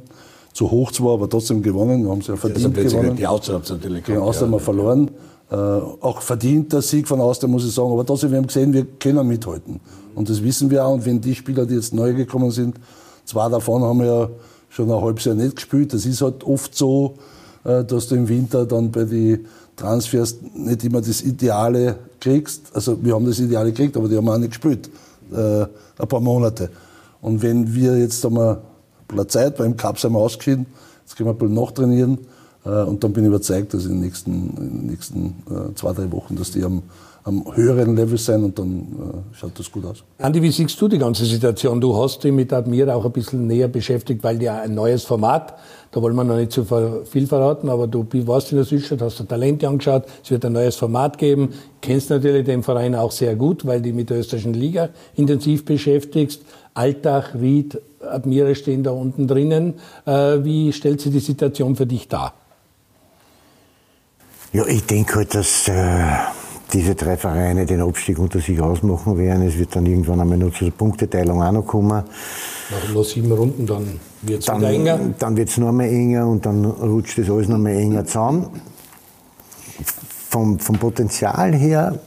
Zu 0.54 0.72
hoch 0.72 0.92
zwar, 0.92 1.14
aber 1.14 1.30
trotzdem 1.30 1.62
gewonnen. 1.62 2.04
Wir 2.04 2.10
haben 2.10 2.22
sie 2.22 2.32
ja 2.32 2.36
verdient 2.36 2.74
gewonnen. 2.74 3.16
Die 3.16 3.28
Austria 3.28 3.58
hat 3.58 3.70
natürlich 3.70 4.04
Gegen 4.04 4.20
Austria 4.20 4.48
haben 4.48 4.54
wir 4.54 4.60
verloren. 4.60 5.12
Äh, 5.52 5.56
auch 5.56 6.22
verdient 6.22 6.74
der 6.74 6.82
Sieg 6.82 7.08
von 7.08 7.22
Austria, 7.22 7.50
muss 7.50 7.66
ich 7.66 7.74
sagen. 7.74 7.92
Aber 7.92 8.06
trotzdem, 8.06 8.32
wir 8.32 8.38
haben 8.38 8.48
gesehen, 8.48 8.74
wir 8.74 8.86
können 8.86 9.28
mithalten. 9.28 9.80
Und 10.16 10.30
das 10.30 10.42
wissen 10.42 10.70
wir 10.70 10.86
auch. 10.86 10.94
Und 10.94 11.06
wenn 11.06 11.22
die 11.22 11.36
Spieler, 11.36 11.66
die 11.66 11.76
jetzt 11.76 11.94
neu 11.94 12.14
gekommen 12.14 12.52
sind, 12.52 12.76
zwei 13.26 13.48
davon 13.50 13.84
haben 13.84 14.00
wir 14.00 14.06
ja 14.06 14.30
schon 14.70 14.92
ein 14.92 15.02
halbes 15.02 15.26
Jahr 15.26 15.36
nicht 15.36 15.58
gespielt. 15.58 15.94
Das 15.94 16.06
ist 16.06 16.22
halt 16.22 16.44
oft 16.44 16.76
so, 16.76 17.16
äh, 17.64 17.84
dass 17.84 18.08
du 18.08 18.16
im 18.16 18.28
Winter 18.28 18.66
dann 18.66 18.92
bei 18.92 19.04
den 19.04 19.46
Transfers 19.76 20.38
nicht 20.56 20.84
immer 20.84 21.02
das 21.02 21.22
Ideale 21.22 21.98
kriegst. 22.20 22.74
Also 22.74 23.04
wir 23.04 23.14
haben 23.14 23.26
das 23.26 23.40
Ideale 23.40 23.72
gekriegt, 23.72 23.98
aber 23.98 24.08
die 24.08 24.18
haben 24.18 24.28
auch 24.30 24.38
nicht 24.38 24.50
gespielt. 24.50 24.90
Äh, 25.32 25.64
ein 25.64 26.08
paar 26.08 26.20
Monate. 26.20 26.70
Und 27.22 27.42
wenn 27.42 27.74
wir 27.74 27.98
jetzt 27.98 28.26
einmal 28.26 28.56
ein 28.56 28.62
bisschen 29.08 29.30
Zeit, 29.30 29.60
weil 29.60 29.66
im 29.68 29.78
Cup 29.78 30.00
sind 30.00 30.14
wir 30.14 30.20
ausgeschieden, 30.20 30.66
jetzt 31.02 31.16
können 31.16 31.30
wir 31.30 31.34
ein 31.34 31.38
bisschen 31.38 31.56
nachtrainieren. 31.56 32.18
Äh, 32.66 32.84
und 32.84 33.04
dann 33.04 33.14
bin 33.14 33.24
ich 33.24 33.30
überzeugt, 33.30 33.74
dass 33.74 33.86
in 33.86 33.94
den 33.94 34.02
nächsten, 34.02 34.32
in 34.32 34.56
den 34.56 34.86
nächsten 34.88 35.26
äh, 35.50 35.76
zwei, 35.76 35.94
drei 35.94 36.12
Wochen, 36.12 36.36
dass 36.36 36.52
die 36.52 36.64
am, 36.64 36.84
am 37.28 37.44
höheren 37.56 37.96
Level 37.96 38.18
sein 38.18 38.44
und 38.44 38.58
dann 38.58 38.80
äh, 38.80 39.36
schaut 39.36 39.60
das 39.60 39.72
gut 39.72 39.86
aus. 39.86 40.04
Andi, 40.18 40.42
wie 40.42 40.52
siehst 40.52 40.80
du 40.82 40.88
die 40.88 40.98
ganze 40.98 41.26
Situation? 41.26 41.82
Du 41.82 41.96
hast 41.96 42.24
dich 42.24 42.32
mit 42.32 42.54
Admira 42.54 42.96
auch 42.96 43.06
ein 43.06 43.12
bisschen 43.12 43.48
näher 43.48 43.68
beschäftigt, 43.68 44.24
weil 44.24 44.42
ja 44.42 44.62
ein 44.62 44.74
neues 44.74 45.04
Format 45.04 45.56
da 45.92 46.02
wollen 46.02 46.16
wir 46.16 46.24
noch 46.24 46.36
nicht 46.36 46.52
zu 46.52 46.66
viel 47.06 47.28
verraten, 47.28 47.70
aber 47.70 47.88
du 47.88 48.06
warst 48.28 48.52
in 48.52 48.58
der 48.58 48.66
Südstadt, 48.66 49.02
hast 49.02 49.20
dir 49.20 49.28
Talente 49.28 49.68
angeschaut. 49.68 50.04
Es 50.24 50.30
wird 50.30 50.44
ein 50.46 50.52
neues 50.52 50.76
Format 50.76 51.18
geben. 51.18 51.54
Kennst 51.82 52.10
natürlich 52.10 52.46
den 52.46 52.62
Verein 52.62 52.94
auch 52.94 53.12
sehr 53.12 53.36
gut, 53.36 53.66
weil 53.66 53.82
du 53.82 53.94
mit 53.94 54.10
der 54.10 54.20
österreichischen 54.20 54.54
Liga 54.54 54.90
intensiv 55.16 55.64
beschäftigst. 55.66 56.42
Alltag, 56.74 57.34
Ried, 57.40 57.82
Admira 58.02 58.54
stehen 58.54 58.84
da 58.84 58.92
unten 58.92 59.28
drinnen. 59.28 59.76
Äh, 60.06 60.44
wie 60.44 60.74
stellt 60.74 61.02
sich 61.02 61.12
die 61.12 61.20
Situation 61.20 61.76
für 61.76 61.86
dich 61.86 62.08
dar? 62.08 62.34
Ja, 64.54 64.66
ich 64.68 64.86
denke 64.86 65.16
halt, 65.16 65.34
dass 65.34 65.68
äh, 65.68 65.74
diese 66.74 66.96
drei 66.96 67.18
Vereine 67.18 67.66
den 67.66 67.82
Abstieg 67.82 68.20
unter 68.20 68.40
sich 68.40 68.60
ausmachen 68.60 69.18
werden. 69.18 69.48
Es 69.48 69.58
wird 69.58 69.76
dann 69.76 69.86
irgendwann 69.86 70.20
einmal 70.20 70.38
noch 70.38 70.54
zur 70.54 70.72
Punkteteilung 70.72 71.42
auch 71.42 71.52
noch 71.52 71.66
kommen. 71.66 72.04
Nach 72.70 72.94
nur 72.94 73.04
sieben 73.04 73.32
Runden, 73.32 73.66
dann 73.66 74.00
wird 74.22 74.42
es 74.42 74.56
wieder 74.56 74.70
enger. 74.70 75.00
Dann 75.18 75.38
wird 75.38 75.50
es 75.50 75.58
noch 75.58 75.72
mehr 75.72 75.90
enger 75.90 76.28
und 76.28 76.46
dann 76.46 76.66
rutscht 76.66 77.18
das 77.18 77.30
alles 77.30 77.48
noch 77.48 77.58
mehr 77.58 77.78
enger 77.78 78.06
zusammen. 78.06 78.48
Vom, 80.30 80.60
vom 80.60 80.78
Potenzial 80.78 81.54
her 81.54 82.00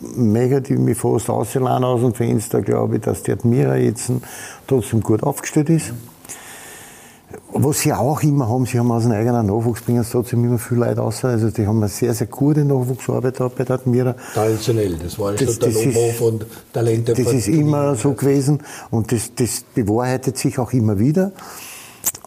mega 0.00 0.60
die 0.60 0.76
mich 0.76 0.98
fast 0.98 1.30
ausladen 1.30 1.84
aus 1.84 2.00
dem 2.00 2.14
Fenster, 2.14 2.62
glaube 2.62 2.96
ich, 2.96 3.02
dass 3.02 3.22
die 3.22 3.32
Admira 3.32 3.76
jetzt 3.76 4.10
trotzdem 4.66 5.00
gut 5.00 5.22
aufgestellt 5.22 5.70
ist. 5.70 5.92
Was 7.52 7.80
sie 7.80 7.92
auch 7.92 8.22
immer 8.22 8.48
haben, 8.48 8.66
sie 8.66 8.78
haben 8.78 8.90
aus 8.92 9.02
dem 9.02 9.12
eigenen 9.12 9.46
Nachwuchs, 9.46 9.82
bringen 9.82 10.00
es 10.00 10.10
trotzdem 10.10 10.44
immer 10.44 10.58
viel 10.58 10.78
Leute 10.78 11.00
raus. 11.00 11.24
Also 11.24 11.50
die 11.50 11.66
haben 11.66 11.78
eine 11.78 11.88
sehr, 11.88 12.14
sehr 12.14 12.26
gute 12.26 12.64
Nachwuchsarbeit 12.64 13.38
bei 13.56 13.64
der 13.64 13.76
Admira. 13.76 14.14
Traditionell, 14.34 14.96
das 14.96 15.18
war 15.18 15.32
das, 15.32 15.54
schon 15.54 15.58
der 15.58 15.72
Lobo 15.72 16.12
von 16.12 16.40
Talente. 16.72 17.14
Das 17.14 17.32
ist 17.32 17.48
immer 17.48 17.94
so 17.96 18.12
gewesen 18.12 18.60
und 18.90 19.10
das, 19.10 19.34
das 19.34 19.64
bewahrheitet 19.74 20.38
sich 20.38 20.58
auch 20.58 20.72
immer 20.72 20.98
wieder. 20.98 21.32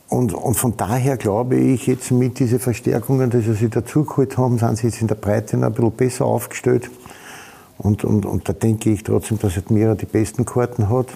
Und, 0.10 0.34
und 0.34 0.56
von 0.56 0.76
daher 0.76 1.18
glaube 1.18 1.56
ich, 1.56 1.86
jetzt 1.86 2.12
mit 2.12 2.40
diesen 2.40 2.60
Verstärkungen, 2.60 3.30
die 3.30 3.42
sie 3.42 3.70
dazugeholt 3.70 4.38
haben, 4.38 4.58
sind 4.58 4.78
sie 4.78 4.88
jetzt 4.88 5.02
in 5.02 5.08
der 5.08 5.16
Breite 5.16 5.56
noch 5.56 5.68
ein 5.68 5.74
bisschen 5.74 5.92
besser 5.92 6.26
aufgestellt. 6.26 6.90
Und, 7.78 8.04
und, 8.04 8.26
und 8.26 8.50
da 8.50 8.54
denke 8.54 8.90
ich 8.90 9.04
trotzdem, 9.04 9.40
dass 9.40 9.58
Admira 9.58 9.96
die 9.96 10.08
besten 10.08 10.46
Karten 10.46 10.90
hat. 10.90 11.08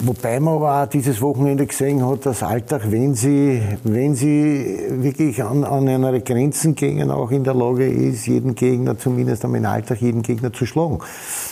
Wobei 0.00 0.40
man 0.40 0.54
aber 0.54 0.82
auch 0.82 0.86
dieses 0.86 1.20
Wochenende 1.20 1.66
gesehen 1.66 2.04
hat, 2.06 2.26
dass 2.26 2.42
Alltag, 2.42 2.90
wenn 2.90 3.14
sie, 3.14 3.62
wenn 3.84 4.14
sie 4.14 4.78
wirklich 4.90 5.42
an, 5.42 5.64
an 5.64 5.86
ihre 5.86 6.20
Grenzen 6.20 6.74
gehen, 6.74 7.10
auch 7.10 7.30
in 7.30 7.44
der 7.44 7.54
Lage 7.54 7.88
ist, 7.88 8.26
jeden 8.26 8.54
Gegner, 8.54 8.98
zumindest 8.98 9.44
am 9.44 9.54
Alltag, 9.54 10.00
jeden 10.00 10.22
Gegner 10.22 10.52
zu 10.52 10.66
schlagen. 10.66 10.98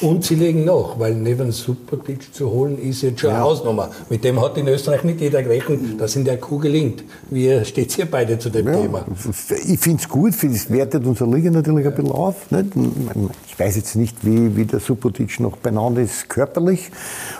Und 0.00 0.24
sie 0.24 0.34
legen 0.34 0.64
nach, 0.64 0.98
weil 0.98 1.14
neben 1.14 1.52
Superpitch 1.52 2.32
zu 2.32 2.50
holen 2.50 2.78
ist 2.78 3.02
jetzt 3.02 3.20
schon 3.20 3.30
ja. 3.30 3.36
eine 3.36 3.44
Hausnummer. 3.44 3.90
Mit 4.08 4.24
dem 4.24 4.40
hat 4.40 4.56
in 4.56 4.66
Österreich 4.68 5.04
nicht 5.04 5.20
jeder 5.20 5.42
gerechnet, 5.42 6.00
dass 6.00 6.16
in 6.16 6.24
der 6.24 6.38
Kuh 6.38 6.58
gelingt. 6.58 7.04
Wie 7.30 7.64
steht 7.64 7.96
ihr 7.98 8.10
beide 8.10 8.38
zu 8.38 8.50
dem 8.50 8.66
ja, 8.66 8.80
Thema? 8.80 9.04
Ich 9.68 9.78
finde 9.78 10.02
es 10.02 10.08
gut, 10.08 10.32
es 10.42 10.70
wertet 10.70 11.06
unser 11.06 11.26
Liga 11.26 11.50
natürlich 11.50 11.86
ein 11.86 11.94
bisschen 11.94 12.12
auf. 12.12 12.50
Nicht? 12.50 12.72
Ich 13.46 13.58
weiß 13.58 13.76
jetzt 13.76 13.96
nicht, 13.96 14.16
wie, 14.22 14.56
wie 14.56 14.64
der 14.64 14.80
Superpitch 14.80 15.40
noch 15.40 15.56
beieinander 15.56 16.00
ist 16.00 16.28
körperlich 16.28 16.90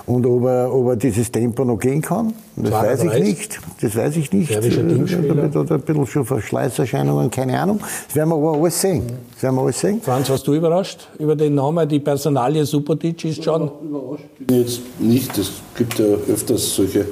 und 0.07 0.27
ob 0.27 0.45
er, 0.45 0.73
ob 0.73 0.90
er 0.91 0.97
dieses 0.97 1.33
Tempo 1.33 1.65
noch 1.65 1.79
gehen 1.79 2.03
kann. 2.03 2.35
Das 2.57 2.71
weiß 2.71 3.05
ich 3.05 3.19
nicht. 3.19 3.59
Das 3.81 3.97
weiß 3.97 4.17
ich 4.17 4.33
nicht. 4.33 4.51
Oder 4.51 5.75
ein 5.75 5.81
bisschen 5.81 6.07
schon 6.07 6.25
Verschleißerscheinungen, 6.25 7.31
keine 7.31 7.59
Ahnung. 7.59 7.81
Das 8.07 8.17
werden 8.17 8.29
wir 8.29 8.37
aber 8.37 8.53
alles 8.53 8.81
sehen. 8.81 9.05
Das 9.35 9.43
werden 9.43 9.55
wir 9.57 9.63
alles 9.63 9.81
sehen. 9.81 10.01
Franz, 10.03 10.29
warst 10.29 10.47
du 10.47 10.55
überrascht 10.55 11.09
über 11.19 11.35
den 11.35 11.55
Namen? 11.55 11.89
Die 11.89 12.01
Personalie 12.01 12.65
Superdic 12.65 13.25
ist 13.25 13.43
schon. 13.43 13.71
Überrascht 13.83 14.25
bin 14.39 14.61
ich 14.61 14.67
jetzt 14.67 14.81
nicht. 14.99 15.39
Es 15.39 15.53
gibt 15.77 15.99
ja 15.99 16.05
öfters 16.05 16.75
solche 16.75 17.07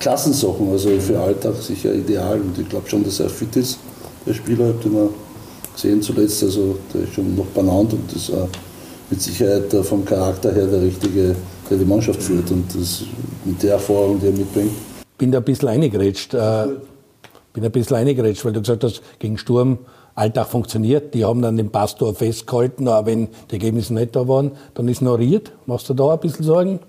Klassensachen. 0.00 0.70
Also 0.70 0.90
für 0.98 1.20
Alltag 1.20 1.54
sicher 1.56 1.94
ideal. 1.94 2.40
Und 2.40 2.58
ich 2.58 2.68
glaube 2.68 2.88
schon, 2.88 3.04
dass 3.04 3.20
er 3.20 3.28
fit 3.28 3.54
ist, 3.56 3.78
der 4.26 4.34
Spieler. 4.34 4.70
Ich 4.70 4.86
habe 4.86 4.90
den 4.90 5.08
gesehen 5.74 6.02
zuletzt. 6.02 6.42
Also 6.42 6.78
der 6.92 7.02
ist 7.02 7.14
schon 7.14 7.36
noch 7.36 7.46
benannt 7.46 7.92
und 7.92 8.12
ist 8.12 8.32
mit 9.10 9.20
Sicherheit 9.20 9.72
vom 9.84 10.04
Charakter 10.04 10.52
her 10.52 10.66
der 10.66 10.82
richtige 10.82 11.36
der 11.70 11.78
die 11.78 11.84
Mannschaft 11.84 12.22
führt 12.22 12.50
und 12.50 12.74
das 12.74 13.04
mit 13.44 13.62
der 13.62 13.74
Erfahrung, 13.74 14.20
die 14.20 14.26
er 14.26 14.32
mitbringt. 14.32 14.72
Bin 15.18 15.30
da 15.30 15.38
ein 15.38 15.44
bisschen 15.44 15.68
eingerätscht. 15.68 16.34
Äh, 16.34 16.66
bin 17.52 17.64
ein 17.64 17.70
bisschen 17.70 17.96
eingerätscht, 17.96 18.44
weil 18.44 18.52
du 18.52 18.60
gesagt 18.60 18.84
hast, 18.84 19.02
gegen 19.18 19.38
Sturm 19.38 19.78
Alltag 20.14 20.48
funktioniert. 20.48 21.14
Die 21.14 21.24
haben 21.24 21.42
dann 21.42 21.56
den 21.56 21.70
Pastor 21.70 22.14
festgehalten, 22.14 22.88
aber 22.88 23.06
wenn 23.06 23.28
die 23.50 23.54
Ergebnisse 23.54 23.94
nicht 23.94 24.14
da 24.14 24.28
waren, 24.28 24.52
dann 24.74 24.88
ist 24.88 24.98
ignoriert. 24.98 25.52
Machst 25.66 25.88
du 25.88 25.94
da 25.94 26.12
ein 26.12 26.20
bisschen 26.20 26.44
Sorgen? 26.44 26.80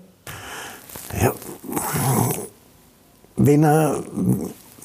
Ja. 1.22 1.32
Wenn 3.36 3.64
er, 3.64 4.02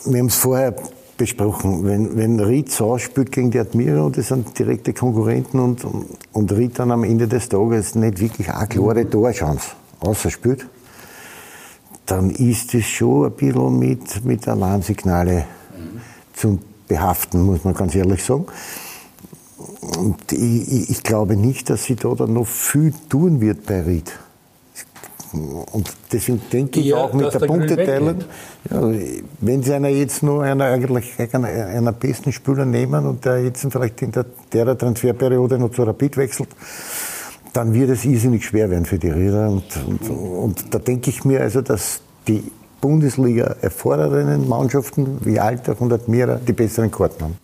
wir 0.05 0.19
haben 0.19 0.27
es 0.27 0.35
vorher 0.35 0.75
besprochen, 1.17 1.83
wenn, 1.83 2.15
wenn 2.15 2.39
Ried 2.39 2.71
so 2.71 2.97
spielt 2.97 3.31
gegen 3.31 3.51
die 3.51 3.59
Admira 3.59 4.01
und 4.03 4.17
das 4.17 4.29
sind 4.29 4.57
direkte 4.57 4.93
Konkurrenten 4.93 5.59
und, 5.59 5.85
und 6.31 6.51
Ried 6.53 6.79
dann 6.79 6.91
am 6.91 7.03
Ende 7.03 7.27
des 7.27 7.49
Tages 7.49 7.95
nicht 7.95 8.19
wirklich 8.19 8.49
eine 8.49 8.67
klare 8.67 9.09
Torchance 9.09 9.71
außerspielt, 9.99 10.67
dann 12.05 12.29
ist 12.29 12.73
es 12.73 12.85
schon 12.85 13.25
ein 13.25 13.31
bisschen 13.33 13.79
mit, 13.79 14.25
mit 14.25 14.47
Alarmsignale 14.47 15.45
mhm. 15.77 16.01
zu 16.33 16.59
behaften, 16.87 17.43
muss 17.43 17.63
man 17.63 17.73
ganz 17.73 17.95
ehrlich 17.95 18.23
sagen. 18.23 18.45
Und 19.97 20.31
ich, 20.31 20.89
ich, 20.89 21.03
glaube 21.03 21.35
nicht, 21.35 21.69
dass 21.69 21.83
sie 21.83 21.95
da 21.95 22.13
dann 22.15 22.33
noch 22.33 22.47
viel 22.47 22.93
tun 23.09 23.41
wird 23.41 23.65
bei 23.65 23.81
Ried. 23.81 24.11
Und 25.31 25.93
deswegen 26.11 26.41
denke 26.51 26.79
ich 26.79 26.87
ja, 26.87 26.97
auch 26.97 27.13
mit 27.13 27.31
der, 27.31 27.39
der 27.39 27.47
Punkteteilung, 27.47 28.23
ja, 28.69 28.91
wenn 29.41 29.61
sie 29.61 29.73
einer 29.73 29.89
jetzt 29.89 30.23
nur 30.23 30.43
einer, 30.43 30.65
eigentlich 30.65 31.13
einer, 31.19 31.47
einer 31.47 31.91
besten 31.91 32.31
Spieler 32.31 32.65
nehmen 32.65 33.05
und 33.05 33.25
der 33.25 33.43
jetzt 33.43 33.65
vielleicht 33.69 34.01
in 34.01 34.11
der, 34.11 34.25
der 34.51 34.75
Transferperiode 34.75 35.59
noch 35.59 35.71
zu 35.71 35.83
Rapid 35.83 36.17
wechselt, 36.17 36.49
dann 37.53 37.73
wird 37.73 37.89
es 37.89 38.05
irrsinnig 38.05 38.45
schwer 38.45 38.69
werden 38.69 38.85
für 38.85 38.99
die 38.99 39.09
Räder. 39.09 39.49
Und, 39.49 39.63
und, 39.87 40.09
und 40.09 40.73
da 40.73 40.79
denke 40.79 41.09
ich 41.09 41.25
mir 41.25 41.41
also, 41.41 41.61
dass 41.61 42.01
die 42.27 42.43
Bundesliga 42.81 43.55
erfordernden 43.61 44.47
Mannschaften 44.47 45.19
wie 45.21 45.39
Alltag 45.39 45.81
und 45.81 45.91
Admira 45.91 46.35
die 46.35 46.53
besseren 46.53 46.91
Karten 46.91 47.23
haben. 47.23 47.37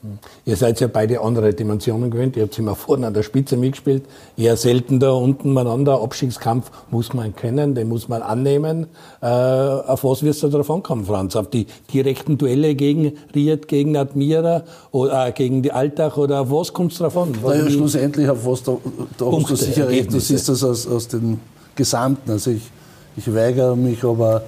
Ihr 0.46 0.56
seid 0.56 0.80
ja 0.80 0.88
beide 0.88 1.22
andere 1.22 1.54
Dimensionen 1.54 2.10
gewöhnt. 2.10 2.38
Ihr 2.38 2.44
habt 2.44 2.58
immer 2.58 2.76
vorne 2.76 3.08
an 3.08 3.14
der 3.14 3.24
Spitze 3.24 3.58
mitgespielt. 3.58 4.04
Eher 4.38 4.56
selten 4.58 5.00
da 5.00 5.12
unten 5.12 5.54
miteinander. 5.54 6.02
Abstiegskampf 6.02 6.72
muss 6.92 7.14
man 7.14 7.36
kennen, 7.36 7.76
den 7.76 7.90
muss 7.90 8.08
man 8.08 8.22
annehmen. 8.22 8.88
Äh, 9.22 9.26
auf 9.26 10.04
was 10.04 10.24
wirst 10.24 10.44
du 10.44 10.48
darauf 10.48 10.72
ankommen, 10.72 11.06
Franz? 11.06 11.36
Auf 11.36 11.50
die 11.50 11.68
direkten 11.94 12.38
Duelle 12.38 12.76
gegen 12.76 13.14
Ried, 13.34 13.68
gegen 13.68 13.98
Admira 13.98 14.64
oder 14.92 15.28
äh, 15.28 15.32
gegen 15.32 15.62
die 15.62 15.72
Alltag 15.72 16.18
oder 16.18 16.42
auf 16.42 16.52
was 16.52 16.74
kommt 16.74 16.94
es 16.94 17.00
darauf 17.00 17.18
an? 17.18 17.34
Naja, 17.44 17.70
schlussendlich 17.70 18.30
auf 18.30 18.46
was, 18.46 18.64
da, 18.64 18.78
da 19.18 19.32
hast 19.32 19.50
du 19.50 19.56
sicher 19.56 19.88
recht. 19.88 20.14
Du 20.14 20.20
siehst 20.20 20.48
das 20.48 20.64
aus, 20.64 20.88
aus 20.88 21.08
dem 21.08 21.40
Gesamten. 21.76 22.32
Also 22.32 22.52
ich, 22.52 22.72
ich 23.18 23.34
weigere 23.34 23.76
mich 23.76 24.04
aber 24.04 24.44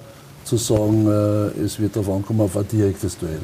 zu 0.48 0.58
sagen, 0.58 1.08
äh, 1.08 1.62
es 1.62 1.80
wird 1.80 1.96
darauf 1.96 2.16
ankommen, 2.16 2.42
auf 2.42 2.56
ein 2.58 2.68
direktes 2.68 3.18
Duell. 3.18 3.42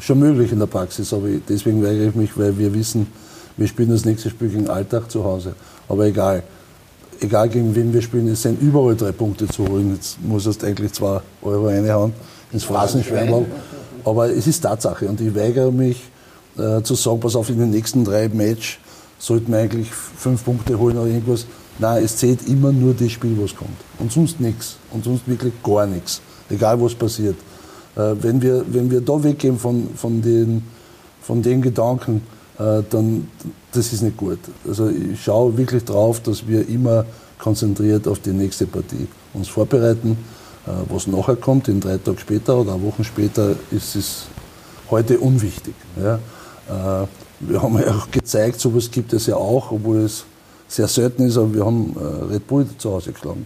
Schon 0.00 0.18
möglich 0.18 0.50
in 0.50 0.58
der 0.58 0.66
Praxis, 0.66 1.12
aber 1.12 1.28
deswegen 1.48 1.82
weigere 1.82 2.08
ich 2.08 2.14
mich, 2.14 2.36
weil 2.38 2.56
wir 2.56 2.72
wissen, 2.72 3.06
wir 3.56 3.66
spielen 3.66 3.90
das 3.90 4.04
nächste 4.04 4.30
Spiel 4.30 4.48
gegen 4.48 4.68
Alltag 4.68 5.10
zu 5.10 5.22
Hause. 5.22 5.54
Aber 5.88 6.06
egal. 6.06 6.42
Egal 7.20 7.50
gegen 7.50 7.74
wen 7.74 7.92
wir 7.92 8.00
spielen, 8.00 8.28
es 8.28 8.40
sind 8.40 8.62
überall 8.62 8.96
drei 8.96 9.12
Punkte 9.12 9.46
zu 9.46 9.68
holen. 9.68 9.94
Jetzt 9.94 10.18
muss 10.22 10.46
erst 10.46 10.64
eigentlich 10.64 10.92
zwei 10.92 11.20
Euro 11.42 11.66
reinhauen 11.66 12.14
ins 12.50 12.64
Phrasenschweinball. 12.64 13.44
Aber 14.04 14.30
es 14.30 14.46
ist 14.46 14.62
Tatsache 14.62 15.06
und 15.06 15.20
ich 15.20 15.34
weigere 15.34 15.70
mich 15.70 16.08
äh, 16.56 16.80
zu 16.82 16.94
sagen, 16.94 17.20
pass 17.20 17.36
auf, 17.36 17.50
in 17.50 17.58
den 17.58 17.70
nächsten 17.70 18.04
drei 18.04 18.28
Match 18.30 18.80
sollten 19.18 19.52
wir 19.52 19.58
eigentlich 19.58 19.90
fünf 19.90 20.42
Punkte 20.44 20.78
holen 20.78 20.96
oder 20.96 21.08
irgendwas. 21.08 21.44
Nein, 21.80 22.04
es 22.04 22.16
zählt 22.18 22.46
immer 22.46 22.72
nur 22.72 22.92
das 22.92 23.10
Spiel, 23.10 23.36
was 23.40 23.56
kommt. 23.56 23.70
Und 23.98 24.12
sonst 24.12 24.38
nichts. 24.38 24.76
Und 24.90 25.02
sonst 25.04 25.26
wirklich 25.26 25.54
gar 25.62 25.86
nichts. 25.86 26.20
Egal, 26.50 26.80
was 26.80 26.94
passiert. 26.94 27.36
Äh, 27.96 28.14
wenn, 28.20 28.42
wir, 28.42 28.64
wenn 28.68 28.90
wir 28.90 29.00
da 29.00 29.22
weggehen 29.22 29.58
von, 29.58 29.88
von, 29.96 30.20
den, 30.20 30.62
von 31.22 31.40
den 31.40 31.62
Gedanken, 31.62 32.22
äh, 32.58 32.82
dann 32.90 33.28
das 33.72 33.92
ist 33.92 34.02
nicht 34.02 34.16
gut. 34.16 34.40
Also 34.68 34.88
ich 34.88 35.22
schaue 35.22 35.56
wirklich 35.56 35.84
drauf, 35.84 36.20
dass 36.20 36.46
wir 36.46 36.68
immer 36.68 37.06
konzentriert 37.38 38.06
auf 38.06 38.18
die 38.18 38.32
nächste 38.32 38.66
Partie 38.66 39.06
uns 39.32 39.48
vorbereiten. 39.48 40.18
Äh, 40.66 40.70
was 40.92 41.06
nachher 41.06 41.36
kommt, 41.36 41.68
in 41.68 41.80
drei 41.80 41.96
Tagen 41.96 42.18
später 42.18 42.58
oder 42.58 42.80
Wochen 42.82 43.04
später, 43.04 43.54
ist 43.70 43.96
es 43.96 44.26
heute 44.90 45.18
unwichtig. 45.18 45.74
Ja? 46.00 46.18
Wir 47.40 47.62
haben 47.62 47.78
ja 47.80 47.96
auch 47.96 48.10
gezeigt, 48.10 48.60
sowas 48.60 48.90
gibt 48.90 49.12
es 49.12 49.26
ja 49.26 49.34
auch, 49.34 49.72
obwohl 49.72 50.00
es 50.00 50.24
sehr 50.70 50.86
selten 50.86 51.24
ist, 51.24 51.36
aber 51.36 51.52
wir 51.52 51.66
haben 51.66 51.96
äh, 51.96 52.32
Red 52.32 52.46
Bull 52.46 52.66
zu 52.78 52.92
Hause 52.92 53.12
geschlagen. 53.12 53.44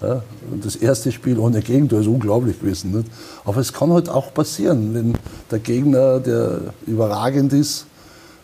Ja, 0.00 0.22
das 0.60 0.74
erste 0.74 1.12
Spiel 1.12 1.38
ohne 1.38 1.60
Gegentor 1.60 2.00
ist 2.00 2.08
unglaublich 2.08 2.58
gewesen. 2.58 2.90
Nicht? 2.96 3.08
Aber 3.44 3.60
es 3.60 3.72
kann 3.72 3.92
halt 3.92 4.08
auch 4.08 4.34
passieren, 4.34 4.92
wenn 4.94 5.14
der 5.50 5.60
Gegner, 5.60 6.18
der 6.18 6.60
überragend 6.86 7.52
ist, 7.52 7.86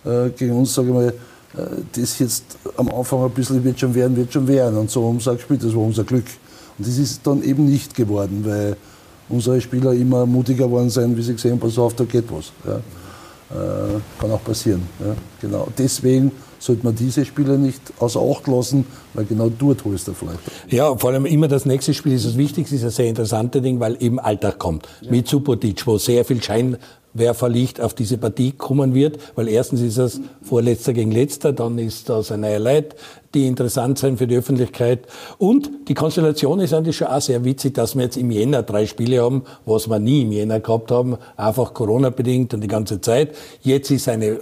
äh, 0.05 0.29
gegen 0.31 0.53
uns, 0.53 0.75
sage 0.75 0.89
ich 0.89 0.95
mal, 0.95 1.09
äh, 1.09 1.67
das 1.93 2.19
jetzt 2.21 2.45
am 2.77 2.89
Anfang 2.91 3.25
ein 3.25 3.31
bisschen 3.31 3.65
wird 3.65 3.81
schon 3.81 3.95
werden, 3.95 4.17
wird 4.17 4.33
schon 4.33 4.47
werden. 4.47 4.79
Und 4.79 4.91
so 4.91 5.09
haben 5.09 5.19
sie 5.19 5.31
auch 5.31 5.37
gespielt, 5.37 5.65
das 5.65 5.75
war 5.75 5.83
unser 5.83 6.05
Glück. 6.05 6.27
Und 6.79 6.87
das 6.87 6.97
ist 6.97 7.27
dann 7.27 7.43
eben 7.43 7.65
nicht 7.65 7.95
geworden, 7.95 8.43
weil 8.45 8.77
unsere 9.29 9.61
Spieler 9.61 9.93
immer 9.95 10.27
mutiger 10.27 10.67
geworden 10.67 10.91
sind, 10.91 11.17
wie 11.17 11.23
sie 11.23 11.33
gesehen 11.33 11.53
haben, 11.53 11.61
pass 11.61 11.79
auf, 11.79 11.95
da 11.95 12.05
geht 12.05 12.27
was. 12.31 12.53
Ja. 12.65 12.77
Äh, 13.51 14.01
kann 14.21 14.31
auch 14.31 14.45
passieren. 14.45 14.83
Ja. 15.01 15.15
Genau. 15.41 15.67
Deswegen 15.77 16.31
sollte 16.59 16.85
man 16.85 16.95
diese 16.95 17.25
Spiele 17.25 17.59
nicht 17.59 17.81
außer 17.99 18.21
Acht 18.21 18.47
lassen, 18.47 18.87
weil 19.15 19.25
genau 19.25 19.49
dort 19.49 19.85
holst 19.85 20.09
du 20.09 20.13
vielleicht. 20.13 20.41
Ja, 20.69 20.97
vor 20.97 21.11
allem 21.11 21.27
immer 21.27 21.49
das 21.49 21.67
nächste 21.67 21.95
Spiel 21.95 22.13
ist 22.13 22.27
das 22.27 22.37
Wichtigste, 22.37 22.77
ist 22.77 22.85
ein 22.85 22.91
sehr 22.91 23.07
interessantes 23.07 23.63
Ding, 23.63 23.81
weil 23.81 23.97
eben 24.01 24.19
Alltag 24.19 24.59
kommt. 24.59 24.89
Ja. 25.01 25.11
Mit 25.11 25.29
Subotic, 25.29 25.87
wo 25.87 25.99
sehr 25.99 26.25
viel 26.25 26.43
Scheinwerferlicht 26.43 27.81
auf 27.81 27.95
diese 27.95 28.19
Partie 28.19 28.53
kommen 28.53 28.95
wird, 28.95 29.19
weil 29.37 29.49
erstens 29.49 29.81
ist 29.81 29.99
es 29.99 30.21
Vorletzter 30.43 30.93
gegen 30.93 31.13
Letzter, 31.13 31.53
dann 31.53 31.79
ist 31.79 32.09
das 32.09 32.33
ein 32.33 32.43
Leid, 32.43 32.97
die 33.35 33.47
interessant 33.47 33.99
sein 33.99 34.17
für 34.17 34.27
die 34.27 34.37
Öffentlichkeit. 34.37 35.07
Und 35.39 35.71
die 35.89 35.95
Konstellation 35.95 36.61
ist 36.61 36.73
eigentlich 36.75 36.97
schon 36.97 37.09
auch 37.09 37.21
sehr 37.21 37.45
witzig, 37.45 37.75
dass 37.75 37.95
wir 37.95 38.05
jetzt 38.05 38.17
im 38.17 38.31
Jänner 38.31 38.63
drei 38.63 38.87
Spiele 38.87 39.23
haben, 39.23 39.43
was 39.65 39.89
wir 39.89 39.99
nie 39.99 40.23
im 40.23 40.33
Jänner 40.33 40.61
gehabt 40.61 40.91
haben, 40.91 41.17
einfach 41.37 41.75
Corona-bedingt 41.75 42.55
und 42.55 42.63
die 42.63 42.69
ganze 42.69 43.01
Zeit. 43.01 43.35
Jetzt 43.63 43.91
ist 43.91 44.09
eine 44.09 44.41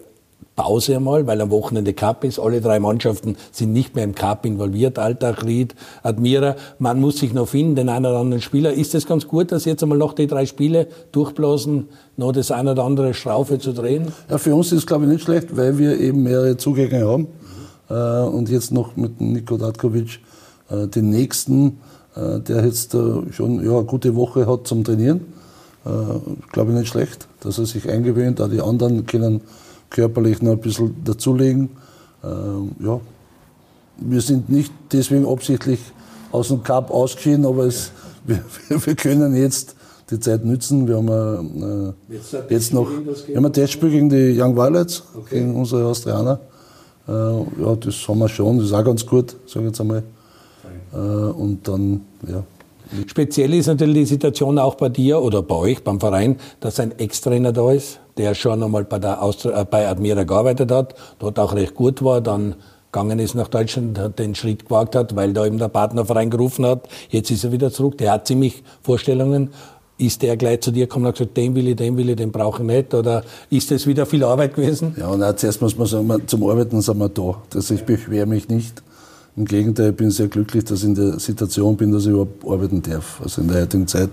Pause 0.57 0.97
einmal, 0.97 1.27
weil 1.27 1.41
am 1.43 1.51
Wochenende 1.51 1.93
Cup 1.93 2.25
ist. 2.25 2.39
Alle 2.39 2.63
drei 2.63 2.81
Mannschaften 2.81 3.37
sind 3.53 3.75
nicht 3.75 3.95
mehr 3.95 4.05
im 4.05 4.15
Cup 4.15 4.47
involviert. 4.47 4.99
Alltag, 4.99 5.45
Ried, 5.45 5.75
Admira. 6.03 6.57
Man 6.79 6.99
muss 6.99 7.19
sich 7.19 7.35
noch 7.35 7.49
finden, 7.49 7.77
den 7.77 7.91
einen 7.91 8.07
oder 8.07 8.19
anderen 8.19 8.41
Spieler. 8.41 8.73
Ist 8.73 8.95
es 8.95 9.07
ganz 9.07 9.29
gut, 9.29 9.53
dass 9.53 9.67
jetzt 9.67 9.83
einmal 9.83 9.99
noch 9.99 10.15
die 10.15 10.27
drei 10.27 10.47
Spiele 10.47 10.89
durchblasen, 11.13 11.89
noch 12.17 12.33
das 12.33 12.51
eine 12.51 12.73
oder 12.73 12.85
andere 12.85 13.13
Straufe 13.13 13.59
zu 13.59 13.73
drehen? 13.73 14.13
Ja, 14.31 14.39
für 14.39 14.55
uns 14.55 14.73
ist 14.73 14.79
es, 14.79 14.87
glaube 14.87 15.05
ich, 15.05 15.11
nicht 15.11 15.25
schlecht, 15.25 15.55
weil 15.57 15.77
wir 15.77 16.01
eben 16.01 16.23
mehrere 16.23 16.57
Zugänge 16.57 17.07
haben. 17.07 17.29
Mhm. 17.89 18.35
und 18.35 18.49
jetzt 18.49 18.73
noch 18.73 18.97
mit 18.97 19.21
Niko 19.21 19.59
Datkovic 19.59 20.21
äh, 20.71 20.89
den 20.89 21.11
nächsten, 21.11 21.79
äh, 22.17 22.41
der 22.41 22.65
jetzt 22.65 22.97
schon 23.31 23.65
ja, 23.65 23.77
eine 23.77 23.85
gute 23.85 24.17
Woche 24.17 24.47
hat 24.47 24.67
zum 24.67 24.83
Trainieren. 24.83 25.21
glaube 26.51 26.73
ich, 26.73 26.79
nicht 26.79 26.89
schlecht, 26.89 27.29
dass 27.41 27.59
er 27.59 27.67
sich 27.67 27.89
eingewöhnt. 27.89 28.41
Auch 28.41 28.49
die 28.49 28.61
anderen 28.61 29.07
können 29.07 29.43
körperlich 29.91 30.43
noch 30.43 30.53
ein 30.53 30.61
bisschen 30.61 30.95
dazulegen. 31.05 31.71
Ähm, 32.25 32.73
ja. 32.81 33.01
Wir 33.99 34.21
sind 34.21 34.49
nicht 34.49 34.73
deswegen 34.93 35.27
absichtlich 35.27 35.81
aus 36.33 36.49
dem 36.49 36.63
Cup 36.63 36.91
ausgeschieden, 36.91 37.47
aber 37.47 37.65
es, 37.65 37.93
wir, 38.27 38.43
wir 38.69 38.95
können 38.95 39.35
jetzt 39.35 39.75
die 40.11 40.21
Zeit 40.21 40.45
nützen. 40.45 40.87
Wir 40.87 40.97
haben 40.97 41.95
äh, 42.11 42.15
jetzt 42.49 42.73
noch 42.73 42.89
wir 42.89 43.37
haben 43.37 43.47
ein 43.47 43.53
Testspiel 43.53 43.91
gegen 43.91 44.09
die 44.09 44.41
Young 44.41 44.57
Violets, 44.57 45.03
okay. 45.15 45.41
gegen 45.41 45.55
unsere 45.55 45.87
Austrianer. 45.87 46.41
Äh, 47.09 47.13
ja, 47.13 47.77
das 47.81 48.07
haben 48.09 48.19
wir 48.19 48.29
schon, 48.29 48.59
das 48.59 48.67
ist 48.67 48.73
auch 48.73 48.85
ganz 48.85 49.07
gut, 49.07 49.37
sage 49.47 49.67
ich 49.67 49.71
jetzt 49.71 49.81
einmal. 49.81 50.03
Äh, 50.93 50.97
und 50.97 51.67
dann, 51.67 52.03
ja, 52.27 52.43
Speziell 53.07 53.53
ist 53.55 53.67
natürlich 53.67 53.95
die 53.95 54.05
Situation 54.05 54.59
auch 54.59 54.77
bei 54.77 54.89
dir 54.89 55.21
oder 55.21 55.43
bei 55.43 55.57
euch, 55.57 55.83
beim 55.83 55.99
Verein, 55.99 56.37
dass 56.61 56.79
ein 56.79 56.97
Ex-Trainer 56.99 57.53
da 57.53 57.73
ist, 57.73 57.99
der 58.17 58.35
schon 58.35 58.63
einmal 58.63 58.85
bei, 58.85 58.99
der 58.99 59.23
Austria, 59.23 59.63
äh, 59.63 59.65
bei 59.65 59.89
Admira 59.89 60.25
gearbeitet 60.25 60.71
hat, 60.71 60.95
dort 61.19 61.39
auch 61.39 61.55
recht 61.55 61.75
gut 61.75 62.03
war, 62.03 62.21
dann 62.21 62.57
gegangen 62.93 63.19
ist 63.19 63.35
nach 63.35 63.49
Deutschland, 63.49 63.99
hat 63.99 64.19
den 64.19 64.35
Schritt 64.35 64.65
gewagt 64.65 64.95
hat, 64.95 65.15
weil 65.17 65.33
da 65.35 65.45
eben 65.45 65.59
der 65.59 65.69
Partnerverein 65.69 66.31
gerufen 66.31 66.65
hat. 66.65 66.89
Jetzt 67.11 67.31
ist 67.31 67.45
er 67.45 67.53
wieder 67.53 67.71
zurück. 67.71 67.99
Der 67.99 68.13
hat 68.13 68.27
ziemlich 68.27 68.63
Vorstellungen. 68.81 69.51
Ist 69.99 70.23
der 70.23 70.37
gleich 70.37 70.61
zu 70.61 70.71
dir 70.71 70.87
gekommen 70.87 71.07
und 71.07 71.13
gesagt, 71.13 71.37
den 71.37 71.55
will 71.55 71.69
ich, 71.69 71.77
den 71.77 71.97
will 71.97 72.09
ich, 72.11 72.17
den 72.17 72.31
brauche 72.31 72.63
ich 72.63 72.69
nicht? 72.69 72.95
Oder 72.95 73.23
ist 73.51 73.71
das 73.71 73.87
wieder 73.87 74.07
viel 74.07 74.25
Arbeit 74.25 74.55
gewesen? 74.55 74.95
Ja, 74.99 75.09
und 75.09 75.39
zuerst 75.39 75.61
muss 75.61 75.77
man 75.77 75.87
sagen, 75.87 76.23
zum 76.27 76.49
Arbeiten 76.49 76.81
sind 76.81 76.99
wir 76.99 77.09
da. 77.09 77.43
Also 77.55 77.75
ich 77.75 77.85
beschwere 77.85 78.27
mich 78.27 78.49
nicht. 78.49 78.83
Im 79.37 79.45
Gegenteil, 79.45 79.91
ich 79.91 79.97
bin 79.97 80.11
sehr 80.11 80.29
glücklich, 80.29 80.65
dass 80.65 80.81
ich 80.81 80.87
in 80.87 80.95
der 80.95 81.19
Situation 81.19 81.77
bin, 81.77 81.93
dass 81.93 82.05
ich 82.05 82.11
überhaupt 82.11 82.47
arbeiten 82.47 82.83
darf. 82.83 83.21
Also 83.23 83.43
in 83.43 83.49
der 83.49 83.63
heutigen 83.63 83.87
Zeit 83.87 84.11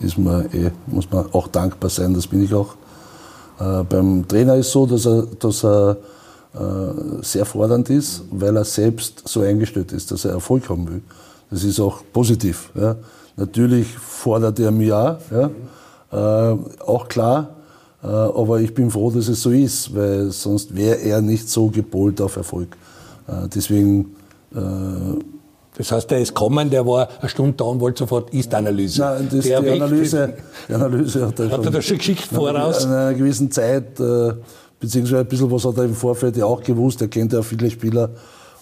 ist 0.00 0.18
man 0.18 0.46
eh, 0.52 0.70
muss 0.86 1.08
man 1.10 1.26
auch 1.32 1.48
dankbar 1.48 1.90
sein, 1.90 2.14
das 2.14 2.26
bin 2.26 2.42
ich 2.42 2.52
auch. 2.52 2.74
Äh, 3.62 3.84
beim 3.84 4.26
Trainer 4.26 4.56
ist 4.56 4.66
es 4.66 4.72
so, 4.72 4.86
dass 4.86 5.06
er, 5.06 5.26
dass 5.38 5.64
er 5.64 5.96
äh, 6.54 7.22
sehr 7.22 7.44
fordernd 7.44 7.90
ist, 7.90 8.24
weil 8.30 8.56
er 8.56 8.64
selbst 8.64 9.22
so 9.28 9.40
eingestellt 9.40 9.92
ist, 9.92 10.10
dass 10.10 10.24
er 10.24 10.32
Erfolg 10.32 10.68
haben 10.68 10.88
will. 10.88 11.02
Das 11.50 11.64
ist 11.64 11.78
auch 11.78 12.02
positiv. 12.12 12.70
Ja. 12.74 12.96
Natürlich 13.36 13.86
fordert 13.96 14.58
er 14.58 14.70
mich 14.70 14.92
auch, 14.92 15.16
ja. 15.30 15.50
Äh, 16.12 16.56
auch 16.84 17.08
klar. 17.08 17.50
Äh, 18.02 18.06
aber 18.06 18.60
ich 18.60 18.74
bin 18.74 18.90
froh, 18.90 19.10
dass 19.10 19.28
es 19.28 19.42
so 19.42 19.50
ist, 19.50 19.94
weil 19.94 20.30
sonst 20.30 20.74
wäre 20.74 20.96
er 20.96 21.22
nicht 21.22 21.48
so 21.48 21.68
gepolt 21.68 22.20
auf 22.20 22.36
Erfolg. 22.36 22.76
Äh, 23.28 23.48
deswegen 23.54 24.16
äh, 24.54 24.58
das 25.76 25.90
heißt, 25.90 26.10
der 26.10 26.20
ist 26.20 26.34
kommen, 26.34 26.68
der 26.68 26.86
war 26.86 27.08
eine 27.20 27.28
Stunde 27.28 27.54
da 27.56 27.64
und 27.64 27.80
wollte 27.80 28.00
sofort 28.00 28.32
Ist-Analyse. 28.34 29.00
Nein, 29.00 29.28
das, 29.30 29.44
die, 29.44 29.54
Analyse, 29.54 30.34
die 30.68 30.74
Analyse 30.74 31.26
hat 31.26 31.40
er 31.40 31.50
hat 31.50 31.64
schon, 31.64 31.74
er 31.74 31.82
schon 31.82 31.98
geschickt 31.98 32.24
voraus. 32.24 32.84
In 32.84 32.90
einer 32.90 33.14
gewissen 33.14 33.50
Zeit, 33.50 33.98
äh, 33.98 34.34
beziehungsweise 34.78 35.20
ein 35.20 35.26
bisschen 35.26 35.50
was 35.50 35.64
hat 35.64 35.78
er 35.78 35.84
im 35.84 35.94
Vorfeld 35.94 36.36
ja 36.36 36.44
auch 36.44 36.62
gewusst, 36.62 37.00
er 37.00 37.08
kennt 37.08 37.32
ja 37.32 37.40
viele 37.40 37.70
Spieler. 37.70 38.10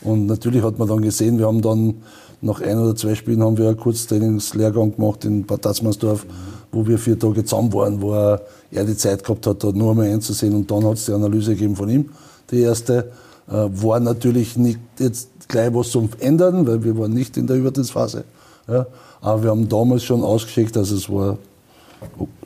Und 0.02 0.26
natürlich 0.26 0.62
hat 0.62 0.78
man 0.78 0.86
dann 0.86 1.02
gesehen, 1.02 1.38
wir 1.38 1.46
haben 1.46 1.60
dann 1.60 1.96
nach 2.42 2.60
ein 2.60 2.78
oder 2.78 2.94
zwei 2.94 3.14
Spielen 3.16 3.42
haben 3.42 3.58
wir 3.58 3.66
einen 3.66 3.76
Kurztrainingslehrgang 3.76 4.94
gemacht 4.94 5.24
in 5.24 5.44
Bad 5.44 5.62
Tatzmannsdorf, 5.62 6.24
wo 6.70 6.86
wir 6.86 6.96
vier 6.96 7.18
Tage 7.18 7.44
zusammen 7.44 7.72
waren, 7.72 8.00
wo 8.00 8.14
er, 8.14 8.40
die 8.70 8.96
Zeit 8.96 9.24
gehabt 9.24 9.46
hat, 9.48 9.62
dort 9.62 9.74
nur 9.74 9.90
einmal 9.90 10.06
einzusehen. 10.06 10.54
Und 10.54 10.70
dann 10.70 10.84
hat 10.84 10.94
es 10.94 11.06
die 11.06 11.12
Analyse 11.12 11.52
gegeben 11.54 11.74
von 11.74 11.88
ihm, 11.88 12.08
die 12.50 12.60
erste. 12.60 13.10
Äh, 13.50 13.68
war 13.82 13.98
natürlich 14.00 14.56
nicht 14.56 14.78
jetzt 14.98 15.28
gleich 15.48 15.74
was 15.74 15.90
zum 15.90 16.08
Ändern, 16.20 16.66
weil 16.66 16.82
wir 16.84 16.96
waren 16.96 17.12
nicht 17.12 17.36
in 17.36 17.46
der 17.46 17.56
Übertrittsphase. 17.56 18.24
Ja. 18.68 18.86
Aber 19.20 19.42
wir 19.42 19.50
haben 19.50 19.68
damals 19.68 20.04
schon 20.04 20.22
ausgeschickt, 20.22 20.76
also 20.76 20.96
es 20.96 21.10
war 21.10 21.36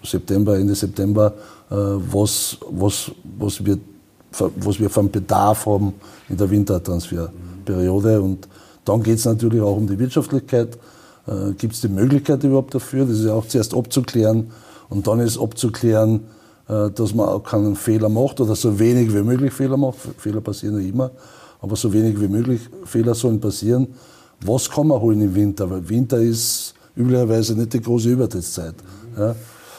September, 0.02 0.58
Ende 0.58 0.74
September, 0.74 1.34
äh, 1.70 1.74
was, 1.74 2.56
was, 2.70 3.10
was, 3.38 3.64
wir, 3.64 3.78
was 4.56 4.80
wir 4.80 4.90
vom 4.90 5.10
Bedarf 5.10 5.66
haben 5.66 5.92
in 6.28 6.36
der 6.36 6.50
Wintertransferperiode. 6.50 8.20
Und 8.20 8.48
dann 8.84 9.02
geht 9.02 9.18
es 9.18 9.24
natürlich 9.26 9.60
auch 9.60 9.76
um 9.76 9.86
die 9.86 9.98
Wirtschaftlichkeit. 9.98 10.78
Äh, 11.26 11.52
Gibt 11.58 11.74
es 11.74 11.82
die 11.82 11.88
Möglichkeit 11.88 12.42
überhaupt 12.44 12.74
dafür? 12.74 13.04
Das 13.04 13.18
ist 13.18 13.26
ja 13.26 13.34
auch 13.34 13.46
zuerst 13.46 13.74
abzuklären. 13.74 14.50
Und 14.88 15.06
dann 15.06 15.20
ist 15.20 15.38
abzuklären, 15.38 16.20
dass 16.66 17.14
man 17.14 17.29
auch 17.29 17.42
keinen 17.42 17.77
Fehler 17.77 18.09
macht 18.09 18.40
oder 18.40 18.55
so 18.55 18.79
wenig 18.79 19.14
wie 19.14 19.22
möglich 19.22 19.53
Fehler 19.53 19.77
macht. 19.77 19.98
Fehler 20.18 20.40
passieren 20.40 20.81
ja 20.81 20.88
immer 20.88 21.11
aber 21.64 21.77
so 21.77 21.90
wenig 21.90 22.20
wie 22.20 22.29
möglich 22.29 22.61
Fehler 22.85 23.14
sollen 23.14 23.40
passieren. 23.40 23.88
Was 24.44 24.68
kann 24.68 24.87
man 24.87 25.00
holen 25.00 25.22
im 25.22 25.35
Winter? 25.35 25.70
Weil 25.70 25.88
Winter 25.88 26.18
ist 26.18 26.74
üblicherweise 26.94 27.55
nicht 27.55 27.72
die 27.72 27.81
große 27.81 28.11
Übertrittszeit. 28.11 28.74
Ja. 29.16 29.35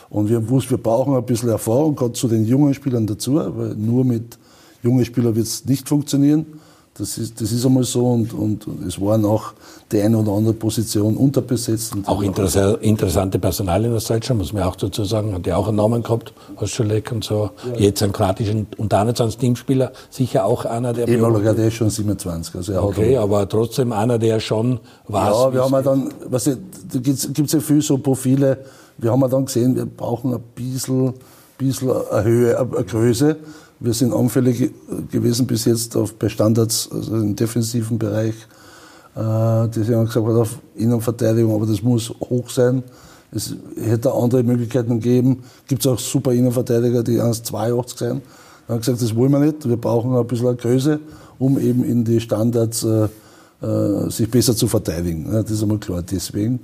Und 0.09 0.27
wir 0.27 0.37
haben 0.37 0.47
gewusst, 0.47 0.71
wir 0.71 0.79
brauchen 0.79 1.15
ein 1.15 1.23
bisschen 1.23 1.49
Erfahrung, 1.49 1.95
gerade 1.95 2.13
zu 2.13 2.27
den 2.27 2.43
jungen 2.43 2.73
Spielern 2.73 3.05
dazu, 3.05 3.35
weil 3.35 3.75
nur 3.75 4.03
mit 4.03 4.35
jungen 4.81 5.05
Spielern 5.05 5.35
wird 5.35 5.45
es 5.45 5.63
nicht 5.65 5.87
funktionieren. 5.87 6.47
Das 6.97 7.17
ist, 7.17 7.41
das 7.41 7.51
ist 7.51 7.65
einmal 7.65 7.83
so 7.83 8.07
und, 8.07 8.33
und 8.33 8.65
es 8.87 9.01
waren 9.01 9.25
auch 9.25 9.51
die 9.91 9.99
eine 9.99 10.17
oder 10.17 10.31
andere 10.31 10.53
Position 10.53 11.17
unterbesetzt. 11.17 11.93
auch 12.05 12.21
interessa 12.21 12.75
interessante 12.75 13.37
Personalien 13.37 13.93
aus 13.93 14.05
Deutschland, 14.05 14.39
muss 14.39 14.53
man 14.53 14.63
auch 14.63 14.77
dazu 14.77 15.03
sagen, 15.03 15.33
hat 15.33 15.45
ja 15.45 15.57
auch 15.57 15.67
einen 15.67 15.75
Namen 15.75 16.03
gehabt, 16.03 16.33
Oscholek 16.55 17.11
und 17.11 17.25
so. 17.25 17.49
Ja. 17.73 17.79
Jetzt 17.79 18.01
ein 18.01 18.13
kroatischen 18.13 18.67
und 18.77 18.93
21 18.93 19.37
Teamspieler, 19.37 19.91
sicher 20.09 20.45
auch 20.45 20.63
einer, 20.63 20.93
der... 20.93 21.09
Ehemaliger, 21.09 21.53
der 21.53 21.67
ist 21.67 21.73
schon 21.73 21.89
27. 21.89 22.55
Also 22.55 22.71
er 22.71 22.83
okay, 22.85 23.17
aber 23.17 23.49
trotzdem 23.49 23.91
einer, 23.91 24.17
der 24.17 24.39
schon 24.39 24.79
war. 25.09 25.31
Ja, 25.31 25.53
wir 25.53 25.63
haben 25.65 25.73
ja 25.73 25.81
dann, 25.81 26.13
was 26.29 26.45
da 26.45 26.53
gibt 26.99 27.17
es 27.17 27.51
ja 27.51 27.59
viel 27.59 27.81
so 27.81 27.97
Profile, 27.97 28.59
wir 28.97 29.11
haben 29.11 29.19
ja 29.19 29.27
dann 29.27 29.45
gesehen, 29.45 29.75
wir 29.75 29.85
brauchen 29.85 30.33
ein 30.33 30.41
bisschen, 30.55 31.13
bisschen 31.57 31.91
eine 31.91 32.23
Höhe, 32.23 32.57
eine 32.57 32.85
Größe. 32.85 33.35
Wir 33.79 33.93
sind 33.93 34.13
anfällig 34.13 34.71
gewesen 35.11 35.47
bis 35.47 35.65
jetzt 35.65 35.95
auf, 35.95 36.13
bei 36.13 36.29
Standards, 36.29 36.89
also 36.91 37.15
im 37.15 37.35
defensiven 37.35 37.97
Bereich. 37.97 38.35
Äh, 39.15 39.67
die 39.69 39.93
haben 39.93 40.05
gesagt, 40.05 40.17
auf 40.17 40.59
Innenverteidigung, 40.75 41.53
aber 41.53 41.65
das 41.65 41.81
muss 41.81 42.09
hoch 42.09 42.49
sein. 42.49 42.83
Es 43.31 43.53
hätte 43.77 44.13
andere 44.13 44.43
Möglichkeiten 44.43 44.99
gegeben. 44.99 45.43
Gibt 45.67 45.85
es 45.85 45.91
auch 45.91 45.99
super 45.99 46.31
Innenverteidiger, 46.31 47.03
die 47.03 47.21
1,82 47.21 47.97
sind. 47.97 48.21
Wir 48.67 48.73
haben 48.73 48.79
gesagt, 48.79 49.01
das 49.01 49.15
wollen 49.15 49.31
wir 49.31 49.39
nicht. 49.39 49.67
Wir 49.67 49.77
brauchen 49.77 50.15
ein 50.15 50.25
bisschen 50.25 50.55
Größe, 50.55 50.99
um 51.37 51.59
eben 51.59 51.83
in 51.83 52.03
die 52.03 52.19
Standards 52.19 52.83
äh, 52.83 53.07
äh, 53.61 54.09
sich 54.09 54.29
besser 54.29 54.55
zu 54.55 54.67
verteidigen. 54.67 55.31
Das 55.31 55.51
ist 55.51 55.61
einmal 55.61 55.79
klar. 55.79 56.01
Deswegen 56.01 56.59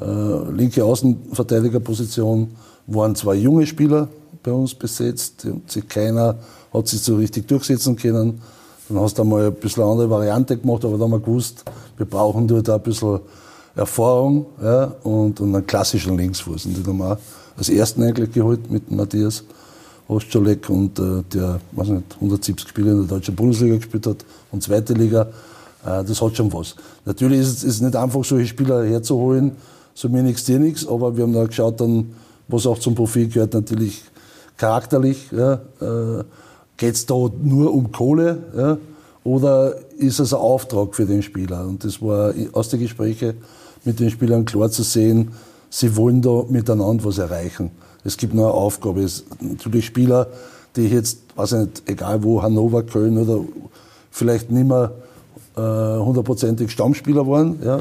äh, 0.00 0.50
linke 0.50 0.84
Außenverteidigerposition 0.84 2.50
waren 2.86 3.14
zwei 3.14 3.34
junge 3.34 3.66
Spieler 3.66 4.08
bei 4.44 4.52
uns 4.52 4.74
besetzt. 4.74 5.46
Keiner 5.88 6.36
hat 6.72 6.86
sich 6.86 7.00
so 7.00 7.16
richtig 7.16 7.48
durchsetzen 7.48 7.96
können. 7.96 8.40
Dann 8.88 9.00
hast 9.00 9.18
du 9.18 9.22
einmal 9.22 9.46
ein 9.46 9.54
bisschen 9.54 9.82
eine 9.82 9.92
andere 9.92 10.10
Variante 10.10 10.56
gemacht, 10.56 10.84
aber 10.84 10.92
dann 10.92 11.02
haben 11.02 11.12
wir 11.12 11.20
gewusst, 11.20 11.64
wir 11.96 12.06
brauchen 12.06 12.46
dort 12.46 12.68
ein 12.68 12.82
bisschen 12.82 13.20
Erfahrung 13.74 14.46
ja, 14.62 14.94
und, 15.02 15.40
und 15.40 15.54
einen 15.54 15.66
klassischen 15.66 16.16
Linksfuß. 16.16 16.66
Und 16.66 16.76
den 16.76 16.86
haben 16.86 16.98
wir 16.98 17.18
als 17.56 17.68
ersten 17.70 18.02
eigentlich 18.02 18.30
geholt 18.32 18.70
mit 18.70 18.90
Matthias 18.90 19.42
Ostscholek 20.06 20.68
und 20.68 20.98
äh, 20.98 21.22
der 21.32 21.60
weiß 21.72 21.88
nicht, 21.88 22.14
170 22.16 22.68
Spiele 22.68 22.90
in 22.90 22.98
der 22.98 23.16
deutschen 23.16 23.34
Bundesliga 23.34 23.76
gespielt 23.76 24.06
hat 24.06 24.18
und 24.52 24.62
zweite 24.62 24.92
Liga. 24.92 25.28
Äh, 25.84 26.04
das 26.04 26.20
hat 26.20 26.36
schon 26.36 26.52
was. 26.52 26.76
Natürlich 27.06 27.40
ist 27.40 27.64
es 27.64 27.80
nicht 27.80 27.96
einfach, 27.96 28.22
solche 28.22 28.46
Spieler 28.46 28.84
herzuholen, 28.84 29.52
so 29.94 30.10
mir 30.10 30.22
nichts, 30.22 30.44
dir 30.44 30.58
nichts, 30.58 30.86
aber 30.86 31.16
wir 31.16 31.24
haben 31.24 31.32
da 31.32 31.46
geschaut, 31.46 31.80
dann, 31.80 32.12
was 32.48 32.66
auch 32.66 32.78
zum 32.78 32.94
Profil 32.94 33.28
gehört, 33.28 33.54
natürlich 33.54 34.02
charakterlich. 34.56 35.30
Ja, 35.32 35.54
äh, 35.80 36.24
Geht 36.76 36.94
es 36.96 37.06
da 37.06 37.14
nur 37.14 37.72
um 37.72 37.92
Kohle 37.92 38.42
ja, 38.56 38.78
oder 39.22 39.76
ist 39.96 40.18
es 40.18 40.34
ein 40.34 40.40
Auftrag 40.40 40.94
für 40.94 41.06
den 41.06 41.22
Spieler? 41.22 41.66
Und 41.66 41.84
das 41.84 42.02
war 42.02 42.34
aus 42.52 42.68
den 42.68 42.80
Gesprächen 42.80 43.34
mit 43.84 44.00
den 44.00 44.10
Spielern 44.10 44.44
klar 44.44 44.70
zu 44.70 44.82
sehen, 44.82 45.32
sie 45.70 45.94
wollen 45.96 46.20
da 46.20 46.44
miteinander 46.48 47.04
was 47.04 47.18
erreichen. 47.18 47.70
Es 48.02 48.16
gibt 48.16 48.34
nur 48.34 48.46
eine 48.46 48.54
Aufgabe. 48.54 49.02
Es 49.02 49.24
natürlich 49.40 49.86
Spieler, 49.86 50.26
die 50.74 50.88
jetzt, 50.88 51.18
weiß 51.36 51.52
ich 51.52 51.58
nicht, 51.58 51.82
egal 51.86 52.22
wo, 52.22 52.42
Hannover, 52.42 52.82
Köln 52.82 53.18
oder 53.18 53.44
vielleicht 54.10 54.50
nicht 54.50 54.66
mehr 54.66 54.92
äh, 55.56 55.60
hundertprozentig 55.60 56.68
äh, 56.68 56.70
Stammspieler 56.70 57.26
waren, 57.26 57.58
ja, 57.64 57.80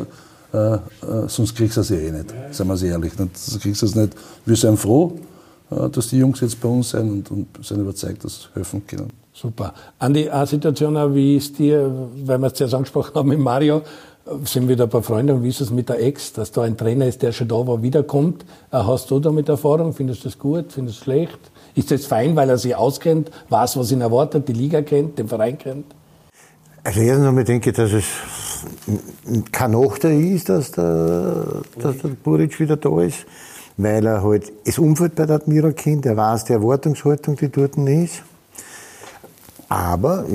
äh, 0.54 0.76
äh, 0.76 0.80
sonst 1.28 1.56
kriegst 1.56 1.78
du 1.78 1.84
sie 1.84 1.96
eh 1.96 2.12
nicht, 2.12 2.34
seien 2.52 2.68
wir 2.68 2.82
ehrlich. 2.84 3.14
Sonst 3.18 3.60
kriegst 3.62 3.82
du 3.82 3.86
es 3.88 3.96
nicht. 3.96 4.14
Wir 4.46 4.56
sind 4.56 4.78
froh, 4.78 5.14
dass 5.92 6.08
die 6.08 6.18
Jungs 6.18 6.42
jetzt 6.42 6.60
bei 6.62 6.70
uns 6.70 6.92
sind 6.92 7.30
und, 7.32 7.32
und 7.32 7.66
sind 7.66 7.80
überzeugt, 7.80 8.24
dass 8.24 8.44
sie 8.44 8.48
helfen 8.54 8.86
können. 8.86 9.10
Super. 9.34 9.74
Andi, 10.00 10.30
eine 10.30 10.46
Situation 10.46 10.96
auch, 10.96 11.14
wie 11.14 11.38
ist 11.38 11.58
dir, 11.58 11.92
weil 12.26 12.38
wir 12.38 12.48
es 12.48 12.54
zuerst 12.54 12.76
angesprochen 12.76 13.16
haben 13.16 13.30
mit 13.30 13.40
Mario, 13.40 13.82
sind 14.46 14.70
wieder 14.70 14.86
ein 14.86 14.90
paar 14.90 15.04
Freunde 15.04 15.34
und 15.34 15.44
wie 15.44 15.50
ist 15.50 15.60
es 15.60 15.70
mit 15.70 15.90
der 15.90 16.02
Ex, 16.02 16.34
dass 16.34 16.52
da 16.52 16.62
ein 16.62 16.78
Trainer 16.78 17.08
ist, 17.08 17.22
der 17.22 17.32
schon 17.32 17.48
da 17.48 17.56
war, 17.68 17.82
wiederkommt? 17.82 18.44
Äh, 18.72 18.78
hast 18.78 19.12
du 19.12 19.20
damit 19.20 19.50
Erfahrung? 19.50 19.94
Findest 19.94 20.22
du 20.22 20.30
das 20.30 20.40
gut? 20.40 20.72
Findest 20.72 20.78
du 20.78 21.00
das 21.00 21.04
schlecht? 21.04 21.40
Ist 21.76 21.92
das 21.92 22.06
fein, 22.06 22.36
weil 22.36 22.50
er 22.50 22.58
sich 22.58 22.76
auskennt, 22.76 23.32
weiß, 23.50 23.78
was 23.78 23.92
ihn 23.92 24.02
erwartet, 24.02 24.48
die 24.48 24.54
Liga 24.54 24.82
kennt, 24.82 25.18
den 25.18 25.28
Verein 25.28 25.58
kennt? 25.58 25.86
Also 26.84 27.00
erstens 27.02 27.28
einmal 27.28 27.44
denke 27.44 27.72
ich, 27.72 27.76
dass 27.76 27.92
es 27.92 28.06
kein 29.52 29.72
Nachteil 29.72 30.22
ist, 30.22 30.50
dass 30.50 30.72
der, 30.72 31.62
dass 31.80 31.98
der 31.98 32.10
Buric 32.10 32.60
wieder 32.60 32.78
da 32.78 33.02
ist, 33.02 33.26
weil 33.78 34.06
er 34.06 34.24
halt 34.24 34.52
das 34.66 34.78
Umfeld 34.78 35.16
bei 35.16 35.26
der 35.26 35.38
Admira 35.38 35.72
kennt, 35.72 36.06
er 36.06 36.18
weiß 36.18 36.46
die 36.46 36.54
Erwartungshaltung, 36.54 37.36
die 37.36 37.50
dort 37.50 37.78
ist. 37.78 38.24
Aber, 39.70 40.26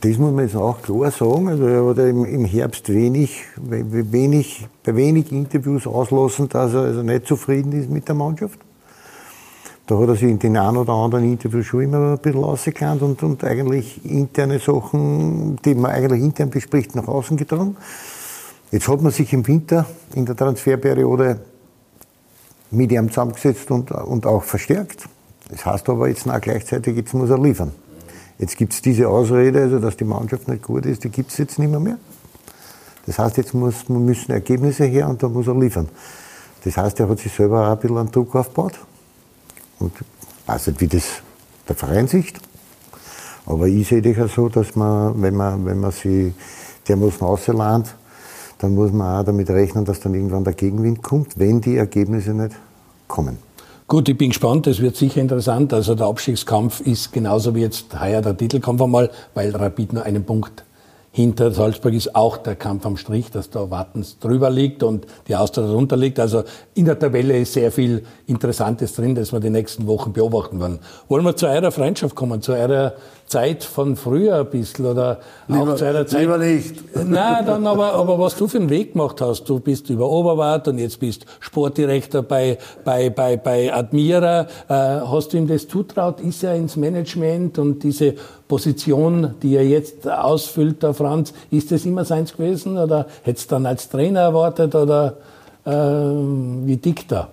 das 0.00 0.18
muss 0.18 0.32
man 0.32 0.44
jetzt 0.44 0.56
auch 0.56 0.82
klar 0.82 1.12
sagen, 1.12 1.48
also 1.48 1.64
er 1.64 1.86
hat 1.86 1.98
im 1.98 2.44
Herbst 2.44 2.88
wenig, 2.88 3.44
wenig, 3.56 4.66
bei 4.84 4.96
wenig 4.96 5.30
Interviews 5.30 5.86
auslassen, 5.86 6.48
dass 6.48 6.74
er 6.74 6.80
also 6.80 7.02
nicht 7.02 7.26
zufrieden 7.26 7.72
ist 7.72 7.88
mit 7.88 8.08
der 8.08 8.16
Mannschaft. 8.16 8.58
Da 9.86 9.98
hat 9.98 10.08
er 10.08 10.14
sich 10.14 10.30
in 10.30 10.38
den 10.38 10.56
einen 10.56 10.76
oder 10.76 10.92
anderen 10.92 11.24
Interviews 11.24 11.66
schon 11.66 11.82
immer 11.82 12.12
ein 12.12 12.18
bisschen 12.18 12.42
rausgekannt 12.42 13.02
und, 13.02 13.22
und 13.22 13.44
eigentlich 13.44 14.04
interne 14.04 14.58
Sachen, 14.58 15.56
die 15.64 15.74
man 15.74 15.92
eigentlich 15.92 16.22
intern 16.22 16.50
bespricht, 16.50 16.94
nach 16.96 17.06
außen 17.06 17.36
getragen. 17.36 17.76
Jetzt 18.72 18.88
hat 18.88 19.02
man 19.02 19.12
sich 19.12 19.32
im 19.32 19.46
Winter 19.46 19.86
in 20.14 20.26
der 20.26 20.36
Transferperiode 20.36 21.40
mit 22.70 22.92
ihm 22.92 23.08
zusammengesetzt 23.08 23.70
und, 23.70 23.90
und 23.90 24.26
auch 24.26 24.42
verstärkt. 24.42 25.08
Das 25.50 25.66
heißt 25.66 25.88
aber 25.88 26.08
jetzt 26.08 26.28
auch 26.28 26.40
gleichzeitig, 26.40 26.96
jetzt 26.96 27.14
muss 27.14 27.30
er 27.30 27.38
liefern. 27.38 27.72
Jetzt 28.38 28.56
gibt 28.56 28.72
es 28.72 28.80
diese 28.80 29.08
Ausrede, 29.08 29.62
also 29.62 29.78
dass 29.78 29.96
die 29.96 30.04
Mannschaft 30.04 30.48
nicht 30.48 30.62
gut 30.62 30.86
ist, 30.86 31.04
die 31.04 31.10
gibt 31.10 31.30
es 31.30 31.38
jetzt 31.38 31.58
nicht 31.58 31.70
mehr, 31.70 31.80
mehr. 31.80 31.98
Das 33.06 33.18
heißt, 33.18 33.36
jetzt 33.36 33.54
muss, 33.54 33.88
müssen 33.88 34.30
Ergebnisse 34.32 34.84
her 34.84 35.08
und 35.08 35.22
da 35.22 35.28
muss 35.28 35.46
er 35.46 35.58
liefern. 35.58 35.88
Das 36.64 36.76
heißt, 36.76 37.00
er 37.00 37.08
hat 37.08 37.18
sich 37.18 37.32
selber 37.32 37.66
auch 37.66 37.72
ein 37.72 37.78
bisschen 37.78 37.98
einen 37.98 38.10
Druck 38.10 38.34
aufgebaut. 38.34 38.78
Und 39.78 39.92
ich 39.96 40.48
weiß 40.48 40.68
nicht, 40.68 40.80
wie 40.80 40.86
das 40.86 41.04
der 41.68 41.76
Verein 41.76 42.06
sieht. 42.06 42.34
Aber 43.46 43.66
ich 43.66 43.88
sehe 43.88 44.02
das 44.02 44.16
ja 44.16 44.28
so, 44.28 44.48
dass 44.48 44.76
man, 44.76 45.20
wenn 45.20 45.34
man, 45.34 45.64
wenn 45.64 45.80
man 45.80 45.90
sie 45.90 46.34
dermaßen 46.86 47.22
auslernt, 47.22 47.94
dann 48.60 48.74
muss 48.74 48.92
man 48.92 49.20
auch 49.20 49.24
damit 49.24 49.48
rechnen, 49.50 49.84
dass 49.84 50.00
dann 50.00 50.14
irgendwann 50.14 50.44
der 50.44 50.52
Gegenwind 50.52 51.02
kommt, 51.02 51.38
wenn 51.38 51.60
die 51.60 51.76
Ergebnisse 51.76 52.32
nicht 52.32 52.54
kommen. 53.08 53.38
Gut, 53.88 54.08
ich 54.08 54.16
bin 54.16 54.28
gespannt, 54.28 54.66
das 54.66 54.80
wird 54.80 54.96
sicher 54.96 55.20
interessant. 55.20 55.72
Also 55.72 55.94
der 55.94 56.06
Abstiegskampf 56.06 56.80
ist 56.80 57.12
genauso 57.12 57.54
wie 57.54 57.62
jetzt 57.62 58.00
heuer 58.00 58.22
der 58.22 58.36
Titelkampf 58.36 58.80
einmal, 58.82 59.10
weil 59.34 59.50
Rapid 59.56 59.94
nur 59.94 60.04
einen 60.04 60.24
Punkt 60.24 60.64
hinter 61.12 61.50
Salzburg 61.50 61.92
ist 61.92 62.14
auch 62.14 62.36
der 62.36 62.54
Kampf 62.54 62.86
am 62.86 62.96
Strich, 62.96 63.32
dass 63.32 63.50
da 63.50 63.68
Wattens 63.70 64.18
drüber 64.20 64.48
liegt 64.48 64.84
und 64.84 65.06
die 65.26 65.34
Austria 65.34 65.66
darunter 65.66 65.96
liegt. 65.96 66.20
Also 66.20 66.44
in 66.74 66.84
der 66.84 66.98
Tabelle 66.98 67.36
ist 67.36 67.52
sehr 67.52 67.72
viel 67.72 68.04
Interessantes 68.28 68.94
drin, 68.94 69.16
das 69.16 69.32
wir 69.32 69.40
die 69.40 69.50
nächsten 69.50 69.88
Wochen 69.88 70.12
beobachten 70.12 70.60
werden. 70.60 70.78
Wollen 71.08 71.24
wir 71.24 71.34
zu 71.34 71.48
eurer 71.48 71.72
Freundschaft 71.72 72.14
kommen, 72.14 72.42
zu 72.42 72.52
eurer 72.52 72.92
Zeit 73.30 73.62
von 73.62 73.94
früher 73.94 74.40
ein 74.40 74.50
bisschen 74.50 74.86
oder 74.86 75.20
lieber, 75.46 75.72
auch 75.72 75.76
zu 75.76 75.84
einer 75.84 76.04
Zeit. 76.04 76.22
Lieber 76.22 76.36
nicht. 76.36 76.74
Nein, 77.08 77.46
dann 77.46 77.64
aber, 77.64 77.92
aber 77.92 78.18
was 78.18 78.36
du 78.36 78.48
für 78.48 78.58
einen 78.58 78.70
Weg 78.70 78.94
gemacht 78.94 79.20
hast. 79.20 79.44
Du 79.44 79.60
bist 79.60 79.88
über 79.88 80.10
Oberwart 80.10 80.66
und 80.66 80.78
jetzt 80.78 80.98
bist 80.98 81.26
Sportdirektor 81.38 82.22
bei, 82.22 82.58
bei, 82.84 83.08
bei, 83.08 83.36
bei 83.36 83.72
Admira. 83.72 84.48
Äh, 84.68 84.74
hast 84.74 85.32
du 85.32 85.36
ihm 85.36 85.46
das 85.46 85.68
zutraut? 85.68 86.20
Ist 86.20 86.42
er 86.42 86.56
ins 86.56 86.74
Management 86.74 87.58
und 87.58 87.84
diese 87.84 88.14
Position, 88.48 89.34
die 89.42 89.54
er 89.54 89.66
jetzt 89.66 90.08
ausfüllt, 90.08 90.82
der 90.82 90.92
Franz, 90.92 91.32
ist 91.52 91.70
das 91.70 91.86
immer 91.86 92.04
seins 92.04 92.36
gewesen 92.36 92.76
oder 92.76 93.06
hättest 93.22 93.52
du 93.52 93.54
dann 93.54 93.66
als 93.66 93.88
Trainer 93.88 94.20
erwartet 94.20 94.74
oder 94.74 95.18
äh, 95.64 95.70
wie 95.70 96.76
dick 96.76 97.06
da? 97.06 97.28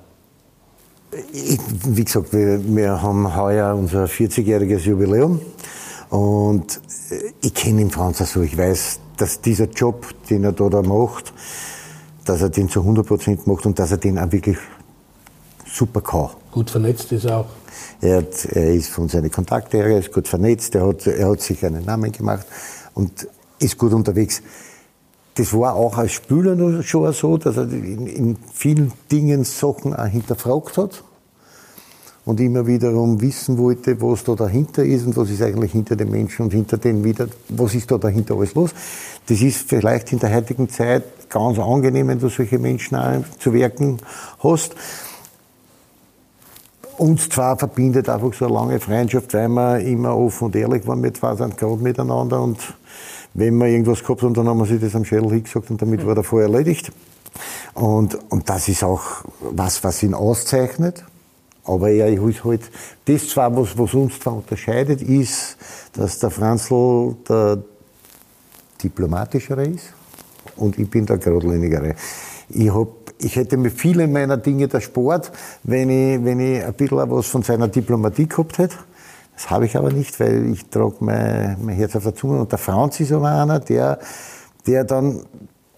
wie 1.11 2.03
gesagt, 2.03 2.33
wir, 2.33 2.59
wir 2.63 3.01
haben 3.01 3.35
heuer 3.35 3.73
unser 3.75 4.05
40-jähriges 4.05 4.85
Jubiläum. 4.85 5.39
Und 6.09 6.79
äh, 7.09 7.33
ich 7.41 7.53
kenne 7.53 7.81
ihn 7.81 7.91
Franz 7.91 8.19
so. 8.19 8.41
Ich 8.41 8.57
weiß, 8.57 8.99
dass 9.17 9.41
dieser 9.41 9.65
Job, 9.65 10.07
den 10.29 10.43
er 10.43 10.51
da, 10.51 10.69
da 10.69 10.81
macht, 10.81 11.33
dass 12.25 12.41
er 12.41 12.49
den 12.49 12.69
zu 12.69 12.81
100 12.81 13.05
Prozent 13.05 13.47
macht 13.47 13.65
und 13.65 13.79
dass 13.79 13.91
er 13.91 13.97
den 13.97 14.19
auch 14.19 14.31
wirklich 14.31 14.57
super 15.65 16.01
kann. 16.01 16.29
Gut 16.51 16.69
vernetzt 16.69 17.11
ist 17.11 17.25
er 17.25 17.37
auch. 17.39 17.45
Er, 18.01 18.17
hat, 18.17 18.45
er 18.45 18.73
ist 18.73 18.89
von 18.89 19.09
seinen 19.09 19.31
Kontakten 19.31 19.79
her, 19.79 19.89
er 19.89 19.99
ist 19.99 20.11
gut 20.11 20.27
vernetzt, 20.27 20.75
er 20.75 20.87
hat, 20.87 21.05
er 21.07 21.29
hat 21.29 21.41
sich 21.41 21.65
einen 21.65 21.85
Namen 21.85 22.11
gemacht 22.11 22.45
und 22.93 23.27
ist 23.59 23.77
gut 23.77 23.93
unterwegs. 23.93 24.41
Das 25.35 25.53
war 25.53 25.75
auch 25.75 25.97
als 25.97 26.13
Spieler 26.13 26.81
schon 26.83 27.13
so, 27.13 27.37
dass 27.37 27.57
er 27.57 27.63
in, 27.63 28.07
in 28.07 28.37
vielen 28.53 28.91
Dingen 29.11 29.43
Sachen 29.43 29.95
auch 29.95 30.05
hinterfragt 30.05 30.77
hat 30.77 31.03
und 32.27 32.41
immer 32.41 32.67
wiederum 32.67 33.21
wissen 33.21 33.57
wollte, 33.57 34.01
was 34.01 34.25
da 34.25 34.35
dahinter 34.35 34.83
ist 34.83 35.05
und 35.05 35.15
was 35.15 35.29
ist 35.29 35.41
eigentlich 35.41 35.71
hinter 35.71 35.95
den 35.95 36.11
Menschen 36.11 36.43
und 36.43 36.51
hinter 36.51 36.77
den 36.77 37.01
wieder, 37.05 37.27
was 37.47 37.73
ist 37.73 37.89
da 37.89 37.97
dahinter 37.97 38.35
alles 38.35 38.53
los. 38.53 38.71
Das 39.27 39.39
ist 39.39 39.69
vielleicht 39.69 40.11
in 40.11 40.19
der 40.19 40.35
heutigen 40.35 40.67
Zeit 40.67 41.29
ganz 41.29 41.57
angenehm, 41.57 42.09
wenn 42.09 42.19
du 42.19 42.27
solche 42.27 42.59
Menschen 42.59 42.97
auch 42.97 43.23
zu 43.39 43.53
wirken 43.53 43.99
hast. 44.43 44.75
Uns 46.97 47.29
zwar 47.29 47.57
verbindet 47.57 48.09
einfach 48.09 48.33
so 48.33 48.45
eine 48.45 48.55
lange 48.55 48.79
Freundschaft, 48.81 49.33
weil 49.33 49.47
wir 49.47 49.79
immer 49.79 50.17
offen 50.17 50.45
und 50.45 50.55
ehrlich 50.57 50.85
waren. 50.85 51.01
Wir 51.01 51.13
zwei 51.13 51.33
sind 51.37 51.57
gerade 51.57 51.81
miteinander 51.81 52.41
und 52.41 52.57
wenn 53.35 53.55
wir 53.57 53.67
irgendwas 53.67 54.01
gehabt 54.01 54.23
haben, 54.23 54.33
dann 54.33 54.49
haben 54.49 54.57
wir 54.57 54.65
sich 54.65 54.81
das 54.81 54.95
am 54.95 55.05
Schädel 55.05 55.29
hingesagt 55.29 55.71
und 55.71 55.81
damit 55.81 56.05
war 56.05 56.15
der 56.15 56.25
Fall 56.25 56.41
erledigt. 56.41 56.91
Und, 57.73 58.19
und 58.29 58.49
das 58.49 58.67
ist 58.67 58.83
auch 58.83 59.23
was, 59.39 59.81
was 59.85 60.03
ihn 60.03 60.13
auszeichnet. 60.13 61.05
Aber 61.67 61.89
er 61.89 62.07
ist 62.07 62.43
halt, 62.43 62.61
das 63.05 63.29
zwar, 63.29 63.55
was, 63.55 63.77
was 63.77 63.93
uns 63.93 64.19
zwar 64.19 64.37
unterscheidet, 64.37 65.01
ist, 65.01 65.57
dass 65.93 66.19
der 66.19 66.29
Franzl 66.29 67.15
der 67.27 67.59
diplomatischere 68.81 69.65
ist 69.65 69.93
und 70.55 70.77
ich 70.79 70.89
bin 70.89 71.05
der 71.05 71.17
geradlinigere. 71.17 71.95
Ich, 72.49 72.73
hab, 72.73 72.87
ich 73.19 73.35
hätte 73.35 73.57
mir 73.57 73.69
viele 73.69 74.07
meiner 74.07 74.37
Dinge 74.37 74.67
der 74.67 74.81
Sport, 74.81 75.31
wenn 75.63 75.89
ich, 75.89 76.23
wenn 76.23 76.39
ich 76.39 76.63
ein 76.63 76.73
bisschen 76.73 77.11
was 77.11 77.27
von 77.27 77.43
seiner 77.43 77.67
Diplomatie 77.67 78.27
gehabt 78.27 78.57
hätte. 78.57 78.77
Das 79.35 79.49
habe 79.49 79.65
ich 79.65 79.75
aber 79.75 79.91
nicht, 79.91 80.19
weil 80.19 80.51
ich 80.51 80.65
trage 80.67 80.95
mein, 81.01 81.57
mein 81.61 81.75
Herz 81.75 81.95
auf 81.95 82.03
der 82.03 82.15
Zunge. 82.15 82.39
Und 82.39 82.51
der 82.51 82.57
Franz 82.57 82.99
ist 82.99 83.11
aber 83.11 83.29
einer, 83.29 83.59
der, 83.59 83.99
der 84.65 84.83
dann 84.83 85.25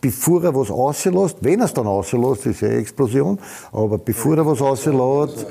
bevor 0.02 0.44
er 0.44 0.56
was 0.56 0.70
rauslässt, 0.70 1.38
wenn 1.42 1.60
er 1.60 1.66
es 1.66 1.74
dann 1.74 1.88
rauslässt, 1.88 2.46
ist 2.46 2.62
ja 2.62 2.70
eine 2.70 2.78
Explosion, 2.78 3.40
aber 3.72 3.98
bevor 3.98 4.38
er 4.38 4.46
was 4.46 4.62
rauslässt, 4.62 5.46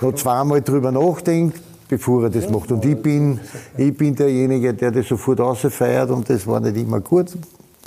noch 0.00 0.14
zweimal 0.14 0.62
drüber 0.62 0.92
nachdenkt, 0.92 1.60
bevor 1.88 2.24
er 2.24 2.30
das 2.30 2.48
macht. 2.48 2.70
Und 2.70 2.84
ich 2.84 2.96
bin, 2.96 3.40
ich 3.76 3.96
bin 3.96 4.14
derjenige, 4.14 4.72
der 4.72 4.90
das 4.90 5.08
sofort 5.08 5.40
rausfeiert 5.40 6.10
und 6.10 6.28
das 6.30 6.46
war 6.46 6.60
nicht 6.60 6.76
immer 6.76 7.00
gut. 7.00 7.32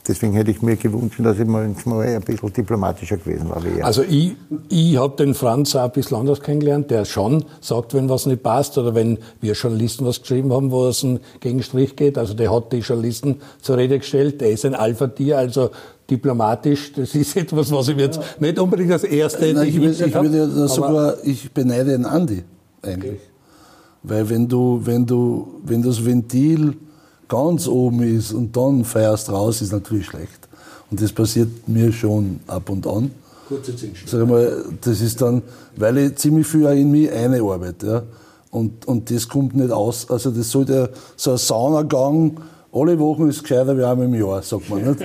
Deswegen 0.06 0.34
hätte 0.34 0.52
ich 0.52 0.62
mir 0.62 0.76
gewünscht, 0.76 1.18
dass 1.20 1.40
ich 1.40 1.48
manchmal 1.48 2.08
ein 2.08 2.22
bisschen 2.22 2.52
diplomatischer 2.52 3.16
gewesen 3.16 3.50
war 3.50 3.64
wie 3.64 3.80
er. 3.80 3.86
Also 3.86 4.04
ich, 4.04 4.36
ich 4.68 4.98
habe 4.98 5.16
den 5.16 5.34
Franz 5.34 5.78
auch 5.78 5.84
ein 5.86 5.92
bisschen 5.92 6.18
anders 6.18 6.42
kennengelernt, 6.42 6.92
der 6.92 7.06
schon 7.06 7.46
sagt, 7.62 7.94
wenn 7.94 8.10
was 8.10 8.26
nicht 8.26 8.44
passt 8.44 8.78
oder 8.78 8.96
wenn 8.96 9.18
wir 9.40 9.54
Journalisten 9.54 10.06
was 10.06 10.22
geschrieben 10.22 10.52
haben, 10.52 10.72
wo 10.72 10.88
es 10.88 11.06
einen 11.06 11.22
Gegenstrich 11.40 11.96
geht. 11.96 12.18
Also 12.18 12.34
der 12.34 12.54
hat 12.54 12.74
die 12.74 12.80
Journalisten 12.80 13.40
zur 13.62 13.78
Rede 13.78 13.98
gestellt, 13.98 14.42
der 14.42 14.52
ist 14.52 14.66
ein 14.66 14.76
Alpha-Tier, 14.76 15.38
also 15.38 15.70
diplomatisch, 16.14 16.94
das 16.94 17.16
ist 17.16 17.36
etwas, 17.36 17.72
was 17.72 17.88
ich 17.88 17.98
jetzt 17.98 18.20
nicht 18.40 18.60
unbedingt 18.60 18.92
als 18.92 19.04
erste 19.04 19.54
Nein, 19.54 19.68
ich, 19.68 19.80
will, 19.80 19.92
ich 19.92 20.14
würde 20.14 20.68
sogar, 20.68 21.16
ich 21.24 21.52
beneide 21.52 21.92
den 21.92 22.06
Andi 22.06 22.44
eigentlich. 22.82 23.20
Weil 24.04 24.30
wenn 24.30 24.48
du, 24.48 24.82
wenn 24.84 25.06
du, 25.06 25.48
wenn 25.64 25.82
das 25.82 26.04
Ventil 26.04 26.76
ganz 27.28 27.68
oben 27.68 28.04
ist 28.04 28.34
und 28.34 28.56
dann 28.56 28.84
feierst 28.84 29.32
raus, 29.32 29.62
ist 29.62 29.72
natürlich 29.72 30.08
schlecht. 30.08 30.48
Und 30.92 31.02
das 31.02 31.12
passiert 31.12 31.68
mir 31.68 31.92
schon 31.92 32.40
ab 32.48 32.70
und 32.70 32.86
an. 32.86 33.12
Kurze 33.48 33.74
Sag 34.06 34.28
mal, 34.28 34.66
das 34.82 35.02
ist 35.02 35.22
dann, 35.22 35.42
weil 35.76 35.98
ich 35.98 36.16
ziemlich 36.16 36.46
viel 36.46 36.66
in 36.66 36.92
mich 36.92 37.12
eine 37.12 37.42
arbeite. 37.42 37.88
Ja. 37.88 38.04
Und, 38.52 38.86
und 38.88 39.10
das 39.10 39.28
kommt 39.28 39.56
nicht 39.56 39.72
aus. 39.72 40.10
Also 40.10 40.30
das 40.30 40.52
sollte 40.52 40.92
so 41.16 41.32
ein 41.32 41.38
Saunagang 41.38 42.38
alle 42.74 42.98
Wochen 43.00 43.30
ist 43.30 43.44
gescheiter 43.44 43.78
wie 43.78 43.84
einmal 43.84 44.08
im 44.08 44.16
Jahr, 44.16 44.42
sagt 44.42 44.70
man. 44.70 44.84
Nicht? 44.84 45.02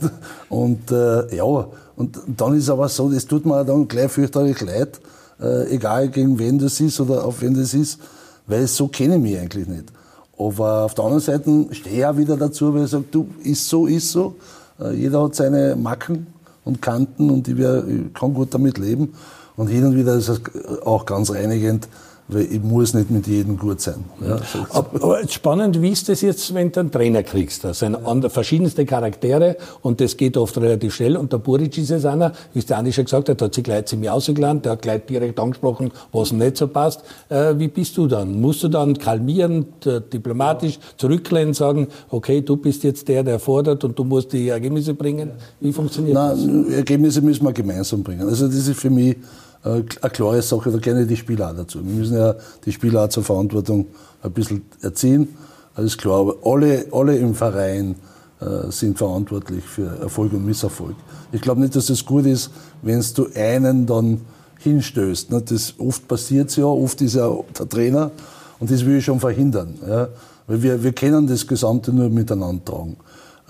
Und 0.48 0.90
äh, 0.90 1.36
ja, 1.36 1.66
und 2.00 2.18
dann 2.34 2.54
ist 2.54 2.70
aber 2.70 2.88
so, 2.88 3.10
das 3.10 3.26
tut 3.26 3.44
mir 3.44 3.62
dann 3.62 3.86
gleich 3.86 4.10
fürchterlich 4.10 4.58
leid, 4.62 4.98
äh, 5.38 5.70
egal 5.74 6.08
gegen 6.08 6.38
wen 6.38 6.58
das 6.58 6.80
ist 6.80 6.98
oder 6.98 7.26
auf 7.26 7.42
wen 7.42 7.52
das 7.52 7.74
ist, 7.74 8.00
weil 8.46 8.66
so 8.66 8.88
kenne 8.88 9.16
ich 9.16 9.20
mich 9.20 9.38
eigentlich 9.38 9.68
nicht. 9.68 9.92
Aber 10.38 10.86
auf 10.86 10.94
der 10.94 11.04
anderen 11.04 11.22
Seite 11.22 11.66
stehe 11.72 11.98
ich 11.98 12.06
auch 12.06 12.16
wieder 12.16 12.38
dazu, 12.38 12.72
weil 12.72 12.84
ich 12.84 12.90
sage, 12.90 13.04
du, 13.10 13.28
ist 13.44 13.68
so, 13.68 13.86
ist 13.86 14.10
so. 14.10 14.36
Äh, 14.80 14.94
jeder 14.94 15.22
hat 15.22 15.34
seine 15.34 15.76
Macken 15.76 16.28
und 16.64 16.80
Kanten 16.80 17.28
und 17.28 17.46
ich, 17.48 17.58
wär, 17.58 17.84
ich 17.86 18.14
kann 18.14 18.32
gut 18.32 18.54
damit 18.54 18.78
leben. 18.78 19.12
Und 19.56 19.66
hin 19.66 19.84
und 19.84 19.94
wieder 19.94 20.14
ist 20.14 20.28
es 20.28 20.40
auch 20.86 21.04
ganz 21.04 21.30
reinigend, 21.30 21.86
weil 22.32 22.48
ich 22.50 22.62
muss 22.62 22.94
nicht 22.94 23.10
mit 23.10 23.26
jedem 23.26 23.58
gut 23.58 23.80
sein. 23.80 24.04
Ja, 24.20 24.38
so. 24.38 24.66
Aber 24.70 25.26
spannend, 25.28 25.80
wie 25.82 25.90
ist 25.90 26.08
das 26.08 26.20
jetzt, 26.20 26.54
wenn 26.54 26.70
du 26.72 26.80
einen 26.80 26.90
Trainer 26.90 27.22
kriegst? 27.22 27.64
Das 27.64 27.80
sind 27.80 27.96
verschiedenste 28.28 28.84
Charaktere 28.84 29.56
und 29.82 30.00
das 30.00 30.16
geht 30.16 30.36
oft 30.36 30.56
relativ 30.58 30.94
schnell. 30.94 31.16
Und 31.16 31.32
der 31.32 31.38
Buric 31.38 31.76
ist 31.78 31.90
es 31.90 32.04
einer, 32.04 32.32
wie 32.52 32.60
es 32.60 32.66
der 32.66 32.78
Andi 32.78 32.92
schon 32.92 33.04
gesagt 33.04 33.28
hat, 33.28 33.42
hat 33.42 33.54
sich 33.54 33.64
gleich 33.64 33.86
ziemlich 33.86 34.10
ausgelernt, 34.10 34.64
der 34.64 34.72
hat 34.72 34.82
gleich 34.82 35.06
direkt 35.06 35.38
angesprochen, 35.38 35.90
was 36.12 36.32
nicht 36.32 36.56
so 36.56 36.68
passt. 36.68 37.02
Äh, 37.28 37.54
wie 37.58 37.68
bist 37.68 37.96
du 37.96 38.06
dann? 38.06 38.40
Musst 38.40 38.62
du 38.62 38.68
dann 38.68 38.96
kalmieren, 38.96 39.66
diplomatisch 40.12 40.78
zurücklehnen, 40.96 41.54
sagen, 41.54 41.88
okay, 42.10 42.40
du 42.40 42.56
bist 42.56 42.84
jetzt 42.84 43.08
der, 43.08 43.22
der 43.22 43.38
fordert 43.38 43.84
und 43.84 43.98
du 43.98 44.04
musst 44.04 44.32
die 44.32 44.48
Ergebnisse 44.48 44.94
bringen? 44.94 45.30
Wie 45.60 45.72
funktioniert 45.72 46.14
Nein, 46.14 46.64
das? 46.66 46.74
Ergebnisse 46.76 47.20
müssen 47.20 47.44
wir 47.44 47.52
gemeinsam 47.52 48.02
bringen. 48.02 48.28
Also 48.28 48.46
das 48.46 48.56
ist 48.56 48.78
für 48.78 48.90
mich 48.90 49.16
eine 49.62 49.84
klare 49.84 50.42
Sache, 50.42 50.70
da 50.70 50.78
ich 50.78 51.08
die 51.08 51.16
Spieler 51.16 51.50
auch 51.50 51.56
dazu. 51.56 51.84
Wir 51.84 51.94
müssen 51.94 52.16
ja 52.16 52.34
die 52.64 52.72
Spieler 52.72 53.04
auch 53.04 53.08
zur 53.08 53.24
Verantwortung 53.24 53.86
ein 54.22 54.32
bisschen 54.32 54.62
erziehen, 54.80 55.28
alles 55.74 55.96
klar. 55.96 56.20
Aber 56.20 56.36
alle, 56.44 56.86
alle 56.92 57.16
im 57.16 57.34
Verein 57.34 57.96
äh, 58.40 58.70
sind 58.70 58.98
verantwortlich 58.98 59.64
für 59.64 60.00
Erfolg 60.00 60.32
und 60.32 60.46
Misserfolg. 60.46 60.96
Ich 61.32 61.40
glaube 61.40 61.60
nicht, 61.60 61.76
dass 61.76 61.90
es 61.90 62.04
gut 62.04 62.26
ist, 62.26 62.50
wenn 62.82 63.04
du 63.14 63.28
einen 63.34 63.86
dann 63.86 64.20
hinstößt. 64.58 65.30
Ne? 65.30 65.42
Das 65.42 65.74
oft 65.78 66.06
passiert 66.08 66.54
ja, 66.56 66.64
oft 66.64 67.00
ist 67.02 67.14
ja 67.14 67.30
der 67.58 67.68
Trainer 67.68 68.10
und 68.58 68.70
das 68.70 68.84
will 68.84 68.96
ich 68.96 69.04
schon 69.04 69.20
verhindern. 69.20 69.74
Ja? 69.86 70.08
Weil 70.46 70.62
wir, 70.62 70.82
wir 70.82 70.92
können 70.92 71.26
das 71.26 71.46
Gesamte 71.46 71.92
nur 71.92 72.08
miteinander 72.08 72.64
tragen. 72.64 72.96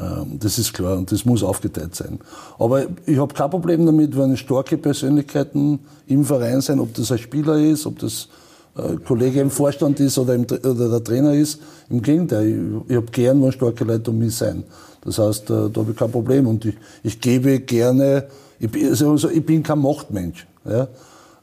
Ähm, 0.01 0.39
das 0.39 0.59
ist 0.59 0.73
klar 0.73 0.97
und 0.97 1.13
das 1.13 1.25
muss 1.25 1.43
aufgeteilt 1.43 1.95
sein. 1.95 2.19
Aber 2.59 2.87
ich 3.07 3.19
habe 3.19 3.35
kein 3.35 3.51
Problem 3.51 3.85
damit, 3.85 4.17
wenn 4.17 4.37
starke 4.37 4.79
Persönlichkeiten 4.79 5.81
im 6.07 6.25
Verein 6.25 6.61
sind, 6.61 6.81
ob 6.81 6.95
das 6.95 7.13
ein 7.13 7.19
Spieler 7.19 7.59
ist, 7.59 7.87
ob 7.87 7.99
das 7.99 8.29
ein 8.75 8.95
äh, 8.95 8.97
Kollege 8.99 9.41
im 9.41 9.51
Vorstand 9.51 10.01
ist 10.01 10.17
oder, 10.19 10.35
im, 10.35 10.45
oder 10.45 10.89
der 10.89 11.05
Trainer 11.05 11.35
ist. 11.35 11.61
Im 11.91 12.01
Gegenteil, 12.01 12.47
ich, 12.47 12.91
ich 12.91 12.97
habe 12.97 13.07
gern, 13.13 13.43
wenn 13.43 13.53
starke 13.53 13.85
Leute 13.85 14.11
um 14.11 14.19
mich 14.19 14.35
sein. 14.35 14.65
Das 15.03 15.19
heißt, 15.19 15.51
äh, 15.51 15.71
da 15.71 15.81
habe 15.81 15.91
ich 15.91 15.97
kein 15.97 16.11
Problem 16.11 16.47
und 16.47 16.65
ich, 16.65 16.77
ich 17.03 17.21
gebe 17.21 17.61
gerne, 17.61 18.27
ich, 18.59 18.71
bin, 18.71 18.89
also 18.89 19.29
ich 19.29 19.45
bin 19.45 19.63
kein 19.63 19.81
Machtmensch. 19.81 20.47
Ja. 20.65 20.89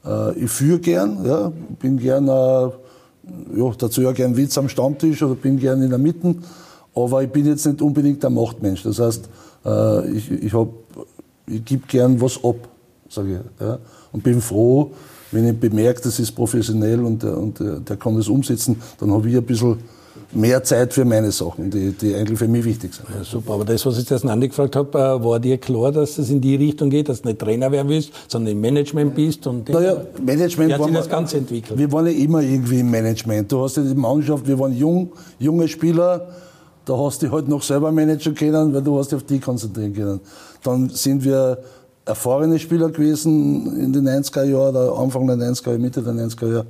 Äh, 0.04 0.38
ich 0.44 0.50
führe 0.50 0.80
gern, 0.80 1.24
ja, 1.24 1.52
bin 1.80 1.98
gern, 1.98 2.26
ja, 2.26 2.72
dazu 3.78 4.00
ja 4.00 4.12
gern 4.12 4.36
Witz 4.36 4.56
am 4.58 4.68
Stammtisch 4.68 5.22
oder 5.22 5.34
bin 5.34 5.58
gern 5.58 5.82
in 5.82 5.90
der 5.90 5.98
Mitte 5.98 6.34
aber 6.94 7.22
ich 7.22 7.30
bin 7.30 7.46
jetzt 7.46 7.66
nicht 7.66 7.80
unbedingt 7.82 8.22
der 8.22 8.30
Machtmensch. 8.30 8.82
Das 8.82 8.98
heißt, 8.98 9.28
äh, 9.64 10.10
ich, 10.10 10.30
ich, 10.30 10.52
ich 11.46 11.64
gebe 11.64 11.86
gern 11.86 12.20
was 12.20 12.42
ab, 12.42 12.56
sage 13.08 13.40
ich. 13.40 13.66
Ja? 13.66 13.78
Und 14.12 14.22
bin 14.22 14.40
froh, 14.40 14.90
wenn 15.30 15.48
ich 15.48 15.58
bemerke, 15.58 16.00
das 16.02 16.18
ist 16.18 16.32
professionell 16.32 17.04
und, 17.04 17.22
der, 17.22 17.36
und 17.36 17.60
der, 17.60 17.80
der 17.80 17.96
kann 17.96 18.16
das 18.16 18.28
umsetzen, 18.28 18.80
dann 18.98 19.12
habe 19.12 19.28
ich 19.28 19.36
ein 19.36 19.44
bisschen 19.44 19.78
mehr 20.32 20.62
Zeit 20.62 20.92
für 20.92 21.04
meine 21.04 21.30
Sachen, 21.32 21.70
die, 21.70 21.92
die 21.92 22.14
eigentlich 22.14 22.38
für 22.38 22.48
mich 22.48 22.64
wichtig 22.64 22.94
sind. 22.94 23.06
Ja, 23.14 23.24
super, 23.24 23.54
aber 23.54 23.64
das, 23.64 23.84
was 23.86 23.98
ich 23.98 24.08
jetzt 24.08 24.24
Andi 24.24 24.48
gefragt 24.48 24.76
habe, 24.76 24.98
äh, 24.98 25.24
war 25.24 25.40
dir 25.40 25.58
klar, 25.58 25.92
dass 25.92 26.18
es 26.18 26.30
in 26.30 26.40
die 26.40 26.56
Richtung 26.56 26.90
geht, 26.90 27.08
dass 27.08 27.22
du 27.22 27.28
nicht 27.28 27.40
Trainer 27.40 27.70
werden 27.72 27.88
willst, 27.88 28.12
sondern 28.28 28.52
im 28.52 28.60
Management 28.60 29.14
bist? 29.14 29.46
Und 29.46 29.68
naja, 29.68 30.02
Management 30.24 30.74
hat 30.74 30.84
sich 30.84 30.94
das 30.94 31.08
Ganze 31.08 31.38
entwickelt? 31.38 31.78
Wir 31.78 31.90
waren 31.92 32.06
ja 32.06 32.12
immer 32.12 32.42
irgendwie 32.42 32.80
im 32.80 32.90
Management. 32.90 33.50
Du 33.50 33.62
hast 33.62 33.76
ja 33.76 33.82
die 33.82 33.94
Mannschaft, 33.94 34.46
wir 34.46 34.58
waren 34.58 34.76
jung, 34.76 35.12
junge 35.38 35.68
Spieler, 35.68 36.28
da 36.88 36.96
hast 36.96 37.22
du 37.22 37.30
halt 37.30 37.48
noch 37.48 37.62
selber 37.62 37.92
managen 37.92 38.34
können, 38.34 38.72
weil 38.72 38.82
du 38.82 38.98
hast 38.98 39.12
dich 39.12 39.16
auf 39.16 39.24
die 39.24 39.38
konzentrieren 39.38 39.92
können. 39.92 40.20
Dann 40.62 40.88
sind 40.88 41.22
wir 41.22 41.58
erfahrene 42.06 42.58
Spieler 42.58 42.88
gewesen 42.88 43.78
in 43.78 43.92
den 43.92 44.08
90er 44.08 44.44
Jahren, 44.44 44.74
oder 44.74 44.98
Anfang 44.98 45.26
der 45.26 45.36
90er 45.36 45.66
Jahre, 45.66 45.78
Mitte 45.78 46.02
der 46.02 46.14
90er 46.14 46.50
Jahre. 46.50 46.66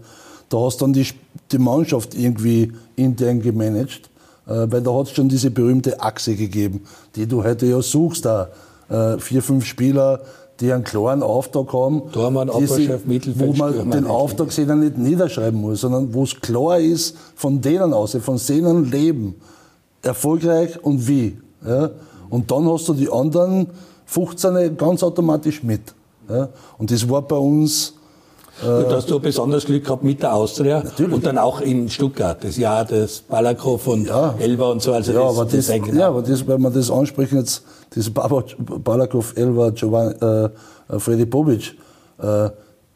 Da 0.48 0.58
hast 0.58 0.80
du 0.80 0.86
dann 0.86 0.92
die, 0.92 1.06
die 1.52 1.58
Mannschaft 1.58 2.14
irgendwie 2.16 2.72
intern 2.96 3.40
gemanagt, 3.40 4.10
äh, 4.46 4.66
weil 4.68 4.82
da 4.82 4.92
hat 4.92 5.06
es 5.06 5.12
schon 5.12 5.28
diese 5.28 5.52
berühmte 5.52 6.00
Achse 6.00 6.34
gegeben, 6.34 6.82
die 7.14 7.28
du 7.28 7.44
heute 7.44 7.66
ja 7.66 7.80
suchst, 7.80 8.24
da 8.24 8.48
äh, 8.88 9.18
vier, 9.18 9.42
fünf 9.42 9.66
Spieler, 9.66 10.20
die 10.58 10.72
einen 10.72 10.82
klaren 10.82 11.22
Auftrag 11.22 11.72
haben, 11.72 12.10
Tormann, 12.10 12.50
die 12.58 12.66
sich, 12.66 12.90
wo 13.36 13.52
man 13.52 13.92
den 13.92 14.06
Auftrag 14.06 14.50
sich 14.50 14.66
dann 14.66 14.80
nicht 14.80 14.98
niederschreiben 14.98 15.60
muss, 15.60 15.82
sondern 15.82 16.12
wo 16.12 16.24
es 16.24 16.40
klar 16.40 16.80
ist, 16.80 17.16
von 17.36 17.60
denen 17.60 17.92
aus, 17.92 18.16
von 18.20 18.40
denen 18.48 18.90
leben 18.90 19.36
erfolgreich 20.02 20.82
und 20.82 21.06
wie. 21.06 21.38
Ja? 21.66 21.90
Und 22.30 22.50
dann 22.50 22.68
hast 22.70 22.88
du 22.88 22.94
die 22.94 23.10
anderen 23.10 23.68
15 24.06 24.76
ganz 24.76 25.02
automatisch 25.02 25.62
mit. 25.62 25.94
Ja? 26.28 26.48
Und 26.78 26.90
das 26.90 27.08
war 27.08 27.22
bei 27.22 27.36
uns. 27.36 27.94
Äh, 28.62 28.66
und 28.66 28.92
hast 28.92 29.10
du 29.10 29.20
besonders 29.20 29.64
Glück 29.64 29.84
gehabt 29.84 30.02
mit 30.02 30.22
der 30.22 30.34
Austria 30.34 30.82
Natürlich. 30.82 31.14
und 31.14 31.24
dann 31.24 31.38
auch 31.38 31.60
in 31.60 31.88
Stuttgart, 31.88 32.42
das 32.42 32.56
Jahr 32.56 32.84
des 32.84 33.20
Balakow 33.20 33.86
und 33.86 34.08
ja. 34.08 34.34
Elba 34.38 34.70
und 34.70 34.82
so. 34.82 34.92
Also 34.92 35.12
ja, 35.12 35.20
das, 35.20 35.38
aber 35.38 35.44
das, 35.44 35.66
das 35.66 35.80
ja, 35.94 36.08
aber 36.08 36.22
das, 36.22 36.46
wenn 36.46 36.60
man 36.60 36.72
das 36.72 36.90
ansprechen 36.90 37.38
jetzt, 37.38 37.62
das 37.94 38.10
Balakow, 38.10 39.32
Elba, 39.36 39.70
Giovanni, 39.70 40.14
äh, 40.14 40.50
Freddy 40.98 41.24
Bobic, 41.24 41.76
äh, 42.20 42.50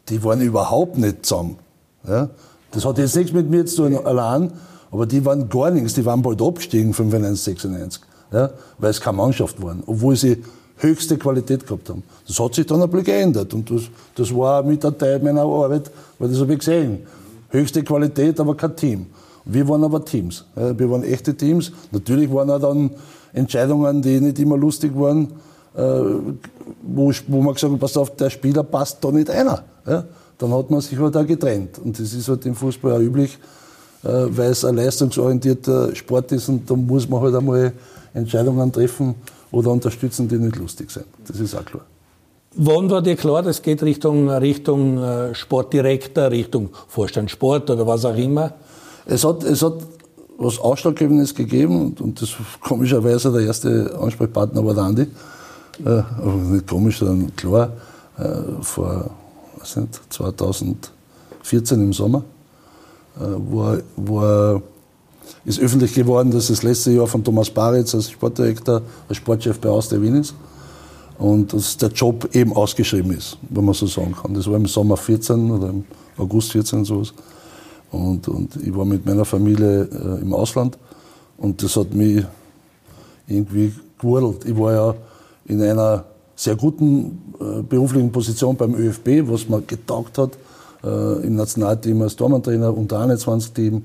die 0.08 0.22
waren 0.24 0.40
überhaupt 0.40 0.98
nicht 0.98 1.24
zusammen. 1.24 1.58
Ja? 2.06 2.30
Das 2.72 2.84
hat 2.84 2.98
jetzt 2.98 3.14
nichts 3.16 3.32
mit 3.32 3.48
mir 3.48 3.64
zu 3.66 3.82
tun 3.82 4.04
allein, 4.04 4.52
aber 4.92 5.06
die 5.06 5.24
waren 5.24 5.48
gar 5.48 5.70
nichts, 5.70 5.94
die 5.94 6.04
waren 6.04 6.22
bald 6.22 6.40
abgestiegen, 6.40 6.92
95, 6.92 7.44
96, 7.44 8.02
ja, 8.32 8.50
weil 8.78 8.90
es 8.90 9.00
keine 9.00 9.16
Mannschaft 9.16 9.60
waren, 9.62 9.82
obwohl 9.86 10.14
sie 10.14 10.36
höchste 10.76 11.16
Qualität 11.16 11.66
gehabt 11.66 11.88
haben. 11.88 12.02
Das 12.26 12.38
hat 12.38 12.54
sich 12.54 12.66
dann 12.66 12.82
ein 12.82 12.90
bisschen 12.90 13.04
geändert 13.04 13.54
und 13.54 13.70
das, 13.70 13.82
das 14.14 14.36
war 14.36 14.62
mit 14.62 14.84
der 14.84 14.96
Teil 14.96 15.18
meiner 15.20 15.42
Arbeit, 15.42 15.90
weil 16.18 16.28
das 16.28 16.38
habe 16.38 16.52
ich 16.52 16.58
gesehen. 16.58 17.00
Höchste 17.48 17.82
Qualität, 17.82 18.38
aber 18.38 18.54
kein 18.54 18.76
Team. 18.76 19.06
Wir 19.44 19.68
waren 19.68 19.82
aber 19.82 20.04
Teams. 20.04 20.44
Ja, 20.56 20.78
wir 20.78 20.90
waren 20.90 21.02
echte 21.02 21.34
Teams. 21.34 21.72
Natürlich 21.90 22.32
waren 22.32 22.50
auch 22.50 22.60
dann 22.60 22.90
Entscheidungen, 23.32 24.00
die 24.02 24.20
nicht 24.20 24.38
immer 24.38 24.56
lustig 24.56 24.92
waren, 24.94 25.28
äh, 25.74 25.80
wo, 26.82 27.12
wo 27.28 27.42
man 27.42 27.54
gesagt 27.54 27.72
hat, 27.72 27.80
pass 27.80 27.96
auf, 27.96 28.14
der 28.16 28.30
Spieler 28.30 28.62
passt 28.62 29.02
da 29.02 29.10
nicht 29.10 29.30
einer. 29.30 29.64
Ja, 29.86 30.04
dann 30.38 30.52
hat 30.52 30.70
man 30.70 30.80
sich 30.80 30.98
halt 30.98 31.16
auch 31.16 31.26
getrennt. 31.26 31.78
Und 31.78 31.98
das 31.98 32.12
ist 32.12 32.28
halt 32.28 32.46
im 32.46 32.54
Fußball 32.54 32.92
auch 32.92 33.00
üblich. 33.00 33.38
Äh, 34.04 34.36
weil 34.36 34.50
es 34.50 34.64
ein 34.64 34.74
leistungsorientierter 34.76 35.94
Sport 35.94 36.32
ist 36.32 36.48
und 36.48 36.68
da 36.68 36.74
muss 36.74 37.08
man 37.08 37.20
halt 37.20 37.36
einmal 37.36 37.72
Entscheidungen 38.14 38.72
treffen 38.72 39.14
oder 39.52 39.70
unterstützen, 39.70 40.26
die 40.26 40.38
nicht 40.38 40.56
lustig 40.56 40.90
sind. 40.90 41.06
Das 41.26 41.38
ist 41.38 41.54
auch 41.54 41.64
klar. 41.64 41.84
Wann 42.54 42.90
war 42.90 43.00
dir 43.00 43.14
klar, 43.16 43.42
das 43.42 43.62
geht 43.62 43.82
Richtung, 43.82 44.28
Richtung 44.28 44.98
äh, 44.98 45.34
Sportdirektor, 45.34 46.30
Richtung 46.30 46.70
Vorstand 46.88 47.30
Sport 47.30 47.70
oder 47.70 47.86
was 47.86 48.04
auch 48.04 48.16
immer? 48.16 48.52
Es 49.06 49.24
hat, 49.24 49.44
es 49.44 49.62
hat 49.62 49.74
was 50.36 50.58
Ausschlaggebendes 50.58 51.34
gegeben 51.34 51.80
und, 51.80 52.00
und 52.00 52.20
das 52.20 52.30
komischerweise 52.60 53.30
der 53.30 53.42
erste 53.42 53.96
Ansprechpartner 54.00 54.64
war 54.66 54.74
der 54.74 54.82
Andi. 54.82 55.06
Äh, 55.84 56.02
nicht 56.50 56.66
komisch, 56.66 56.98
sondern 56.98 57.34
klar, 57.36 57.72
äh, 58.18 58.62
vor 58.62 59.10
was 59.58 59.76
nicht, 59.76 60.00
2014 60.10 61.80
im 61.80 61.92
Sommer 61.92 62.24
wo, 63.16 63.76
wo 63.96 64.62
ist 65.44 65.60
öffentlich 65.60 65.94
geworden, 65.94 66.30
dass 66.30 66.48
das 66.48 66.62
letzte 66.62 66.92
Jahr 66.92 67.06
von 67.06 67.24
Thomas 67.24 67.50
Baritz 67.50 67.94
als 67.94 68.10
Sportdirektor, 68.10 68.82
als 69.08 69.16
Sportchef 69.16 69.58
bei 69.58 69.68
Austria 69.68 70.00
Wien 70.00 70.16
ist. 70.16 70.34
Und 71.18 71.52
dass 71.52 71.76
der 71.76 71.90
Job 71.90 72.28
eben 72.34 72.52
ausgeschrieben 72.52 73.12
ist, 73.12 73.36
wenn 73.50 73.64
man 73.64 73.74
so 73.74 73.86
sagen 73.86 74.14
kann. 74.20 74.34
Das 74.34 74.48
war 74.48 74.56
im 74.56 74.66
Sommer 74.66 74.96
14 74.96 75.50
oder 75.50 75.68
im 75.68 75.84
August 76.16 76.52
14 76.52 76.84
sowas. 76.84 77.12
Und, 77.90 78.26
und 78.28 78.56
ich 78.56 78.74
war 78.74 78.84
mit 78.84 79.04
meiner 79.04 79.24
Familie 79.24 79.82
äh, 79.82 80.22
im 80.22 80.32
Ausland 80.32 80.78
und 81.36 81.62
das 81.62 81.76
hat 81.76 81.92
mich 81.92 82.24
irgendwie 83.26 83.72
gewurdelt. 83.98 84.46
Ich 84.46 84.58
war 84.58 84.72
ja 84.72 84.94
in 85.46 85.60
einer 85.62 86.04
sehr 86.34 86.56
guten 86.56 87.34
äh, 87.38 87.62
beruflichen 87.62 88.10
Position 88.10 88.56
beim 88.56 88.74
ÖFB, 88.74 89.28
was 89.28 89.48
mir 89.48 89.60
getaugt 89.60 90.16
hat 90.16 90.30
äh, 90.84 91.26
im 91.26 91.36
Nationalteam 91.36 92.02
als 92.02 92.16
Tormann-Trainer, 92.16 92.76
unter 92.76 93.00
21-Team, 93.00 93.82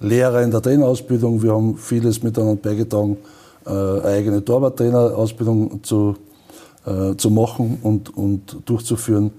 Lehrer 0.00 0.42
in 0.42 0.50
der 0.50 0.60
Trainerausbildung. 0.60 1.42
Wir 1.42 1.52
haben 1.52 1.76
vieles 1.76 2.22
miteinander 2.22 2.56
beigetragen, 2.56 3.16
äh, 3.66 3.70
eine 3.70 4.04
eigene 4.04 4.44
Torwarttrainerausbildung 4.44 5.82
zu, 5.82 6.16
äh, 6.86 7.14
zu 7.16 7.30
machen 7.30 7.78
und, 7.82 8.14
und 8.16 8.58
durchzuführen. 8.66 9.30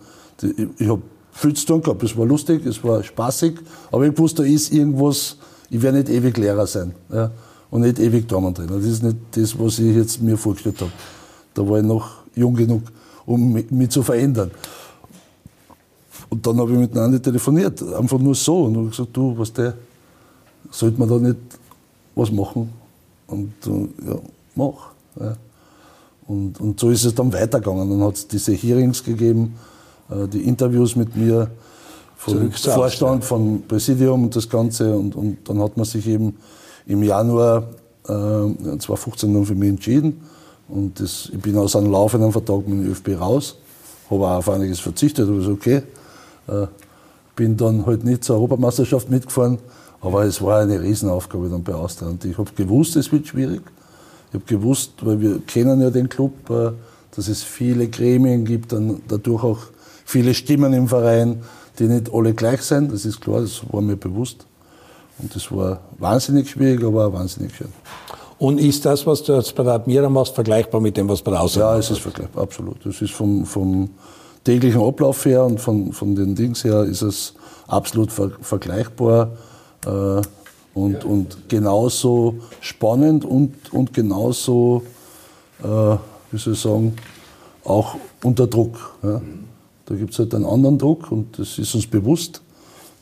Die, 0.41 0.69
ich 0.77 0.89
habe 0.89 1.01
viel 1.31 1.53
zu 1.53 1.65
tun 1.65 1.81
gehabt. 1.81 2.01
Es 2.03 2.17
war 2.17 2.25
lustig, 2.25 2.65
es 2.65 2.83
war 2.83 3.03
spaßig, 3.03 3.55
aber 3.91 4.07
ich 4.07 4.17
wusste, 4.17 4.43
da 4.43 4.47
ist 4.47 4.73
irgendwas, 4.73 5.37
ich 5.69 5.81
werde 5.81 5.99
nicht 5.99 6.09
ewig 6.09 6.37
Lehrer 6.37 6.65
sein 6.65 6.93
ja, 7.11 7.31
und 7.69 7.81
nicht 7.81 7.99
ewig 7.99 8.27
Tormann-Trainer. 8.27 8.77
Das 8.77 8.85
ist 8.85 9.03
nicht 9.03 9.17
das, 9.31 9.59
was 9.59 9.79
ich 9.79 9.95
jetzt 9.95 10.21
mir 10.21 10.37
vorgestellt 10.37 10.79
habe. 10.81 10.91
Da 11.53 11.67
war 11.67 11.79
ich 11.79 11.85
noch 11.85 12.23
jung 12.35 12.55
genug, 12.55 12.83
um 13.25 13.53
mich, 13.53 13.69
mich 13.69 13.89
zu 13.89 14.01
verändern. 14.01 14.51
Und 16.35 16.45
dann 16.45 16.59
habe 16.59 16.73
ich 16.73 16.77
miteinander 16.77 17.21
telefoniert, 17.21 17.81
einfach 17.93 18.19
nur 18.19 18.35
so. 18.35 18.63
Und 18.63 18.75
habe 18.75 18.89
gesagt, 18.89 19.15
du, 19.15 19.37
was 19.37 19.53
der, 19.53 19.73
sollte 20.69 20.99
man 20.99 21.07
da 21.07 21.17
nicht 21.17 21.37
was 22.13 22.29
machen? 22.29 22.69
Und 23.27 23.53
ja, 23.65 24.17
mach. 24.53 24.91
Ja. 25.17 25.37
Und, 26.27 26.59
und 26.59 26.77
so 26.77 26.89
ist 26.89 27.05
es 27.05 27.15
dann 27.15 27.31
weitergegangen. 27.31 27.89
Dann 27.89 28.05
hat 28.05 28.15
es 28.15 28.27
diese 28.27 28.51
Hearings 28.51 29.01
gegeben, 29.01 29.55
äh, 30.09 30.27
die 30.27 30.41
Interviews 30.41 30.97
mit 30.97 31.15
mir 31.15 31.49
vom 32.17 32.51
Vorstand, 32.51 33.23
vom 33.23 33.61
Präsidium 33.65 34.25
und 34.25 34.35
das 34.35 34.49
Ganze. 34.49 34.93
Und, 34.93 35.15
und 35.15 35.37
dann 35.45 35.61
hat 35.61 35.77
man 35.77 35.85
sich 35.85 36.05
eben 36.05 36.35
im 36.85 37.01
Januar 37.01 37.63
äh, 38.09 38.09
2015 38.09 39.33
dann 39.33 39.45
für 39.45 39.55
mich 39.55 39.69
entschieden. 39.69 40.19
Und 40.67 40.99
das, 40.99 41.29
ich 41.31 41.39
bin 41.39 41.57
aus 41.57 41.77
einem 41.77 41.93
laufenden 41.93 42.33
Vertrag 42.33 42.67
mit 42.67 42.79
dem 42.79 42.91
ÖFB 42.91 43.21
raus, 43.21 43.55
habe 44.09 44.25
auch 44.25 44.37
auf 44.39 44.49
einiges 44.49 44.81
verzichtet, 44.81 45.29
aber 45.29 45.39
ist 45.39 45.47
okay. 45.47 45.81
Äh, 46.47 46.67
bin 47.35 47.57
dann 47.57 47.85
halt 47.85 48.03
nicht 48.03 48.23
zur 48.23 48.37
Europameisterschaft 48.37 49.09
mitgefahren, 49.09 49.59
aber 50.01 50.23
es 50.23 50.41
war 50.41 50.61
eine 50.61 50.81
Riesenaufgabe 50.81 51.49
dann 51.49 51.63
bei 51.63 51.73
Austria. 51.73 52.09
Und 52.09 52.23
ich 52.23 52.37
habe 52.37 52.51
gewusst, 52.55 52.95
es 52.95 53.11
wird 53.11 53.27
schwierig. 53.27 53.61
Ich 54.29 54.35
habe 54.35 54.45
gewusst, 54.45 54.93
weil 55.01 55.19
wir 55.19 55.39
kennen 55.39 55.81
ja 55.81 55.89
den 55.89 56.09
Club, 56.09 56.49
äh, 56.49 56.71
dass 57.15 57.27
es 57.27 57.43
viele 57.43 57.87
Gremien 57.87 58.45
gibt, 58.45 58.71
dann 58.71 59.01
dadurch 59.07 59.43
auch 59.43 59.59
viele 60.05 60.33
Stimmen 60.33 60.73
im 60.73 60.87
Verein, 60.87 61.41
die 61.79 61.85
nicht 61.85 62.13
alle 62.13 62.33
gleich 62.33 62.61
sind. 62.61 62.91
Das 62.91 63.05
ist 63.05 63.21
klar, 63.21 63.41
das 63.41 63.61
war 63.71 63.81
mir 63.81 63.95
bewusst. 63.95 64.45
Und 65.17 65.33
das 65.33 65.51
war 65.51 65.79
wahnsinnig 65.97 66.49
schwierig, 66.49 66.83
aber 66.83 67.07
auch 67.07 67.13
wahnsinnig 67.13 67.55
schön. 67.55 67.69
Und 68.37 68.59
ist 68.59 68.85
das, 68.85 69.07
was 69.07 69.23
du 69.23 69.33
jetzt 69.33 69.55
bei 69.55 69.63
der 69.63 69.73
Admira 69.73 70.09
machst, 70.09 70.35
vergleichbar 70.35 70.81
mit 70.81 70.97
dem, 70.97 71.07
was 71.07 71.21
bei 71.21 71.31
der 71.31 71.41
Außenbahn 71.41 71.73
Ja, 71.73 71.79
es 71.79 71.89
ist 71.89 72.01
vergleichbar, 72.01 72.43
absolut. 72.43 72.85
Es 72.85 73.01
ist 73.01 73.13
vom, 73.13 73.45
vom 73.45 73.89
täglichen 74.45 74.81
Ablauf 74.81 75.25
her 75.25 75.43
und 75.43 75.59
von, 75.59 75.91
von 75.91 76.15
den 76.15 76.35
Dings 76.35 76.63
her 76.63 76.83
ist 76.83 77.01
es 77.01 77.33
absolut 77.67 78.11
ver 78.11 78.31
vergleichbar 78.41 79.31
äh, 79.85 80.21
und, 80.73 80.93
ja. 80.93 81.03
und 81.03 81.49
genauso 81.49 82.35
spannend 82.61 83.25
und, 83.25 83.73
und 83.73 83.93
genauso, 83.93 84.83
äh, 85.61 85.65
wie 86.31 86.37
soll 86.37 86.53
ich 86.53 86.61
sagen, 86.61 86.95
auch 87.65 87.95
unter 88.23 88.47
Druck. 88.47 88.95
Ja. 89.03 89.21
Da 89.87 89.95
gibt 89.95 90.13
es 90.13 90.19
halt 90.19 90.33
einen 90.33 90.45
anderen 90.45 90.77
Druck 90.77 91.11
und 91.11 91.37
das 91.37 91.57
ist 91.57 91.75
uns 91.75 91.87
bewusst, 91.87 92.41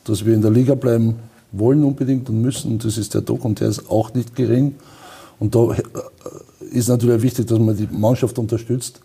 dass 0.04 0.24
wir 0.24 0.34
in 0.34 0.42
der 0.42 0.50
Liga 0.50 0.74
bleiben 0.74 1.16
wollen 1.52 1.84
unbedingt 1.84 2.28
und 2.28 2.40
müssen. 2.40 2.72
Und 2.72 2.84
das 2.84 2.98
ist 2.98 3.14
der 3.14 3.22
Druck 3.22 3.44
und 3.44 3.60
der 3.60 3.68
ist 3.68 3.90
auch 3.90 4.12
nicht 4.14 4.34
gering. 4.34 4.74
Und 5.38 5.54
da 5.54 5.72
äh, 5.72 5.82
ist 6.70 6.88
natürlich 6.88 7.22
wichtig, 7.22 7.46
dass 7.46 7.58
man 7.58 7.76
die 7.76 7.88
Mannschaft 7.90 8.38
unterstützt 8.38 9.00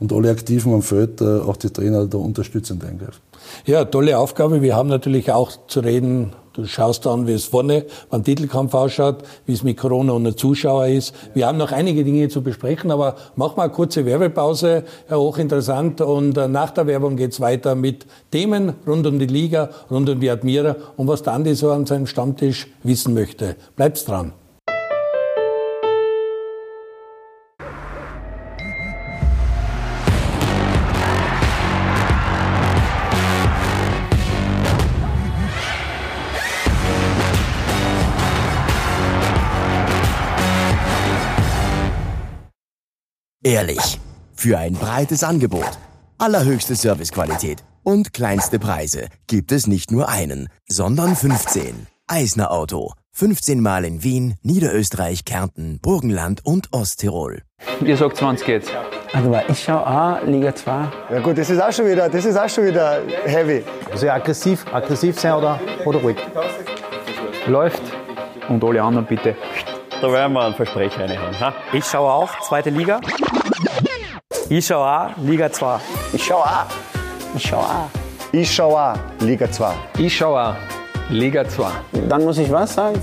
und 0.00 0.12
alle 0.12 0.30
Aktiven 0.30 0.72
am 0.74 0.82
Feld, 0.82 1.20
äh, 1.20 1.40
auch 1.40 1.56
die 1.56 1.70
Trainer, 1.70 2.06
da 2.06 2.18
unterstützend 2.18 2.84
eingreifen. 2.84 3.20
Ja, 3.66 3.84
tolle 3.84 4.18
Aufgabe. 4.18 4.62
Wir 4.62 4.74
haben 4.74 4.88
natürlich 4.88 5.30
auch 5.30 5.52
zu 5.66 5.80
reden 5.80 6.32
Du 6.54 6.64
schaust 6.66 7.04
an, 7.08 7.26
wie 7.26 7.32
es 7.32 7.46
vorne 7.46 7.84
beim 8.10 8.22
Titelkampf 8.22 8.74
ausschaut, 8.74 9.24
wie 9.44 9.54
es 9.54 9.64
mit 9.64 9.76
Corona 9.76 10.12
und 10.12 10.22
den 10.22 10.36
Zuschauer 10.36 10.86
ist. 10.86 11.12
Wir 11.34 11.48
haben 11.48 11.58
noch 11.58 11.72
einige 11.72 12.04
Dinge 12.04 12.28
zu 12.28 12.42
besprechen, 12.42 12.92
aber 12.92 13.16
machen 13.34 13.56
wir 13.56 13.64
eine 13.64 13.72
kurze 13.72 14.06
Werbepause. 14.06 14.84
Ja, 15.10 15.16
hochinteressant. 15.16 16.00
Und 16.00 16.38
äh, 16.38 16.46
nach 16.46 16.70
der 16.70 16.86
Werbung 16.86 17.16
geht's 17.16 17.40
weiter 17.40 17.74
mit 17.74 18.06
Themen 18.30 18.74
rund 18.86 19.04
um 19.04 19.18
die 19.18 19.26
Liga, 19.26 19.70
rund 19.90 20.08
um 20.08 20.20
die 20.20 20.30
Admira 20.30 20.76
und 20.96 21.08
was 21.08 21.24
der 21.24 21.32
Andi 21.32 21.56
so 21.56 21.72
an 21.72 21.86
seinem 21.86 22.06
Stammtisch 22.06 22.68
wissen 22.84 23.14
möchte. 23.14 23.56
Bleibt's 23.74 24.04
dran. 24.04 24.32
Ehrlich. 43.46 44.00
Für 44.32 44.56
ein 44.56 44.72
breites 44.72 45.22
Angebot, 45.22 45.68
allerhöchste 46.16 46.74
Servicequalität 46.76 47.62
und 47.82 48.14
kleinste 48.14 48.58
Preise 48.58 49.08
gibt 49.26 49.52
es 49.52 49.66
nicht 49.66 49.92
nur 49.92 50.08
einen, 50.08 50.48
sondern 50.66 51.14
15. 51.14 51.86
Eisner 52.06 52.50
Auto. 52.50 52.94
15 53.12 53.60
Mal 53.60 53.84
in 53.84 54.02
Wien, 54.02 54.36
Niederösterreich, 54.40 55.26
Kärnten, 55.26 55.78
Burgenland 55.82 56.40
und 56.46 56.72
Osttirol. 56.72 57.42
Ihr 57.84 57.98
sagt 57.98 58.16
20 58.16 58.48
jetzt. 58.48 58.70
Also 59.12 59.38
ich 59.46 59.62
schaue 59.62 59.86
auch 59.86 60.26
Liga 60.26 60.54
2. 60.54 60.88
Ja 61.10 61.20
gut, 61.20 61.36
das 61.36 61.50
ist 61.50 61.60
auch 61.60 61.70
schon 61.70 61.86
wieder, 61.86 62.08
das 62.08 62.24
ist 62.24 62.38
auch 62.38 62.48
schon 62.48 62.64
wieder 62.64 63.02
heavy. 63.26 63.62
Also 63.92 64.08
aggressiv, 64.08 64.64
aggressiv 64.72 65.20
sein 65.20 65.34
oder, 65.34 65.60
oder 65.84 65.98
ruhig? 66.00 66.16
Läuft. 67.46 67.82
Und 68.48 68.64
alle 68.64 68.82
anderen 68.82 69.06
bitte 69.06 69.36
da 70.00 70.12
werden 70.12 70.32
wir 70.32 70.44
ein 70.44 70.54
Versprecher 70.54 71.00
reinhauen. 71.00 71.40
Ha? 71.40 71.52
Ich 71.72 71.84
schaue 71.84 72.10
auch 72.10 72.40
zweite 72.40 72.70
Liga. 72.70 73.00
Ich 74.48 74.66
schaue 74.66 74.86
auch 74.86 75.10
Liga 75.22 75.50
2. 75.50 75.78
Ich 76.12 76.24
schaue 76.24 76.44
auch. 76.44 76.66
Ich 77.34 77.42
schaue 77.46 77.64
auch. 77.64 77.88
Ich 78.32 78.54
schaue 78.54 78.80
auch 78.80 78.96
Liga 79.20 79.50
2. 79.50 79.74
Ich 79.98 80.16
schaue 80.16 80.40
auch 80.40 80.54
Liga 81.10 81.48
2. 81.48 81.66
Dann 82.08 82.24
muss 82.24 82.38
ich 82.38 82.50
was 82.50 82.74
sagen? 82.74 83.00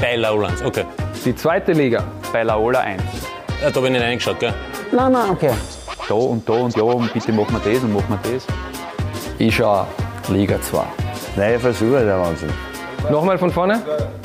Bei 0.00 0.16
Laola 0.16 0.50
okay. 0.64 0.84
Die 1.24 1.34
zweite 1.34 1.72
Liga 1.72 2.04
bei 2.32 2.42
Laola 2.42 2.80
1. 2.80 3.02
Ja, 3.60 3.70
da 3.70 3.76
habe 3.76 3.86
ich 3.86 3.92
nicht 3.92 4.02
reingeschaut, 4.02 4.38
gell? 4.38 4.54
Nein, 4.92 5.12
nein, 5.12 5.30
okay. 5.30 5.52
Da 6.08 6.14
und 6.14 6.48
da 6.48 6.52
und 6.52 6.76
ja 6.76 6.82
und 6.82 7.12
bitte 7.12 7.32
machen 7.32 7.60
wir 7.62 7.72
das 7.72 7.82
und 7.82 7.92
machen 7.92 8.18
wir 8.22 8.32
das. 8.32 8.46
Ich 9.38 9.56
schaue 9.56 9.86
Liga 10.28 10.60
2. 10.60 10.82
Neue 11.36 11.58
Versuche, 11.58 12.04
der 12.04 12.18
Wahnsinn. 12.20 12.67
Nochmal 13.10 13.38
von 13.38 13.50
vorne. 13.50 13.82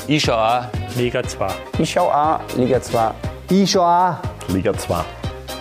Ich 0.07 0.23
schaue 0.23 0.38
auch 0.38 0.97
Liga 0.97 1.23
2. 1.23 1.47
Ich 1.79 1.91
schaue 1.91 2.13
auch 2.13 2.39
Liga 2.57 2.81
2. 2.81 3.12
Ich 3.49 3.71
schaue 3.71 3.86
auch 3.86 4.49
Liga 4.49 4.73
2. 4.73 4.95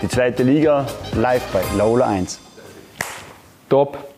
Die 0.02 0.08
zweite 0.08 0.42
Liga 0.42 0.84
live 1.14 1.44
bei 1.52 1.60
Laola 1.76 2.06
1. 2.08 2.40
Top. 3.68 4.11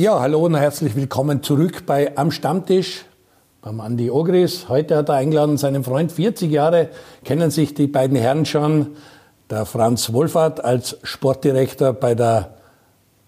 Ja, 0.00 0.18
hallo 0.18 0.46
und 0.46 0.56
herzlich 0.56 0.96
willkommen 0.96 1.42
zurück 1.42 1.84
bei 1.84 2.16
Am 2.16 2.30
Stammtisch 2.30 3.04
beim 3.60 3.82
Andi 3.82 4.10
Ogris. 4.10 4.70
Heute 4.70 4.96
hat 4.96 5.10
er 5.10 5.16
eingeladen 5.16 5.58
seinen 5.58 5.84
Freund, 5.84 6.10
40 6.10 6.50
Jahre 6.50 6.88
kennen 7.22 7.50
sich 7.50 7.74
die 7.74 7.86
beiden 7.86 8.16
Herren 8.16 8.46
schon. 8.46 8.96
Der 9.50 9.66
Franz 9.66 10.10
Wohlfahrt 10.10 10.64
als 10.64 10.96
Sportdirektor 11.02 11.92
bei 11.92 12.14
der 12.14 12.54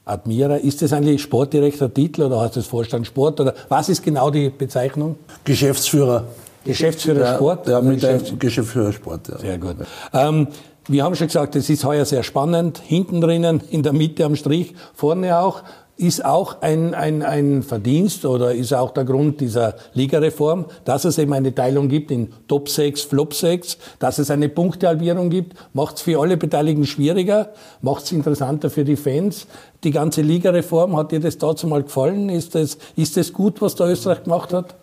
Admira. 0.07 0.57
Ist 0.57 0.81
das 0.81 0.95
eigentlich 0.95 1.21
Sportdirektor-Titel 1.21 2.23
oder 2.23 2.41
heißt 2.41 2.57
das 2.57 2.65
Vorstand 2.69 3.07
Sport 3.07 3.41
oder 3.41 3.53
was 3.69 3.91
ist 3.91 4.03
genau 4.03 4.31
die 4.31 4.49
Bezeichnung? 4.49 5.17
Geschäftsführer. 5.45 6.25
Geschäftsführer 6.65 7.21
ja, 7.21 7.35
Sport? 7.35 7.69
Ja, 7.69 7.83
mit 7.83 8.01
Geschäfts 8.01 8.33
Geschäftsführer 8.39 8.95
Sport, 8.95 9.29
ja. 9.29 9.37
Sehr 9.37 9.59
gut. 9.59 9.77
Ähm, 10.15 10.49
Wir 10.89 11.05
haben 11.05 11.15
schon 11.15 11.29
gesagt, 11.29 11.55
es 11.55 11.71
ist 11.71 11.85
heuer 11.85 12.05
sehr 12.05 12.25
spannend. 12.25 12.79
Hinten 12.85 13.21
drinnen, 13.21 13.63
in 13.71 13.85
der 13.85 13.93
Mitte 13.93 14.25
am 14.25 14.35
Strich, 14.35 14.75
vorne 14.95 15.39
auch. 15.39 15.63
Ist 16.03 16.25
auch 16.25 16.63
ein, 16.63 16.95
ein, 16.95 17.23
ein 17.23 17.63
Verdienst 17.63 18.25
oder 18.25 18.53
ist 18.53 18.75
auch 18.75 18.91
der 18.91 19.05
Grund 19.05 19.41
dieser 19.41 19.77
Ligareform, 19.95 20.65
dass 20.85 21.05
es 21.05 21.17
eben 21.17 21.33
eine 21.33 21.55
Teilung 21.55 21.89
gibt 21.89 22.11
in 22.11 22.33
Top 22.49 22.69
6, 22.69 23.03
Flop 23.03 23.33
6, 23.33 23.79
dass 24.01 24.19
es 24.19 24.29
eine 24.29 24.49
Punktehalbierung 24.49 25.31
gibt, 25.31 25.57
macht 25.75 25.99
es 25.99 26.03
für 26.03 26.21
alle 26.21 26.37
Beteiligten 26.37 26.87
schwieriger, 26.87 27.51
macht 27.83 28.03
es 28.03 28.11
interessanter 28.11 28.69
für 28.69 28.85
die 28.85 28.97
Fans. 28.97 29.47
Die 29.85 29.93
ganze 29.93 30.23
Ligareform, 30.23 30.97
hat 30.97 31.13
dir 31.13 31.21
das 31.21 31.39
dazu 31.39 31.69
mal 31.69 31.85
gefallen? 31.85 32.31
Ist 32.31 32.57
das, 32.57 32.79
ist 32.97 33.17
das 33.17 33.33
gut, 33.33 33.63
was 33.63 33.77
der 33.77 33.87
Österreich 33.87 34.25
gemacht 34.25 34.53
hat? 34.53 34.75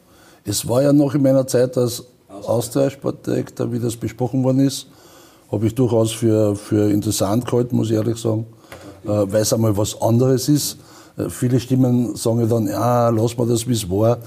Es 0.45 0.69
war 0.69 0.83
ja 0.83 0.93
noch 0.93 1.15
in 1.15 1.21
meiner 1.21 1.45
Zeit 1.47 1.77
als 1.77 2.05
Austria-Sportdirektor, 2.29 3.73
wie 3.73 3.79
das 3.79 3.97
besprochen 3.97 4.41
worden 4.45 4.61
ist, 4.61 4.87
habe 5.51 5.67
ich 5.67 5.75
durchaus 5.75 6.13
für, 6.13 6.55
für 6.55 6.89
interessant 6.89 7.45
gehalten, 7.45 7.75
muss 7.75 7.89
ich 7.89 7.97
ehrlich 7.97 8.17
sagen, 8.19 8.45
äh, 9.03 9.09
weil 9.09 9.41
es 9.41 9.51
einmal 9.51 9.75
was 9.75 10.01
anderes 10.01 10.47
ist. 10.47 10.77
Äh, 11.19 11.29
viele 11.29 11.59
Stimmen 11.59 12.15
sagen 12.15 12.47
dann, 12.49 12.67
ja, 12.67 13.09
lass 13.09 13.37
mal 13.37 13.47
das, 13.47 13.67
wie 13.67 13.73
es 13.73 13.89
war. 13.89 14.17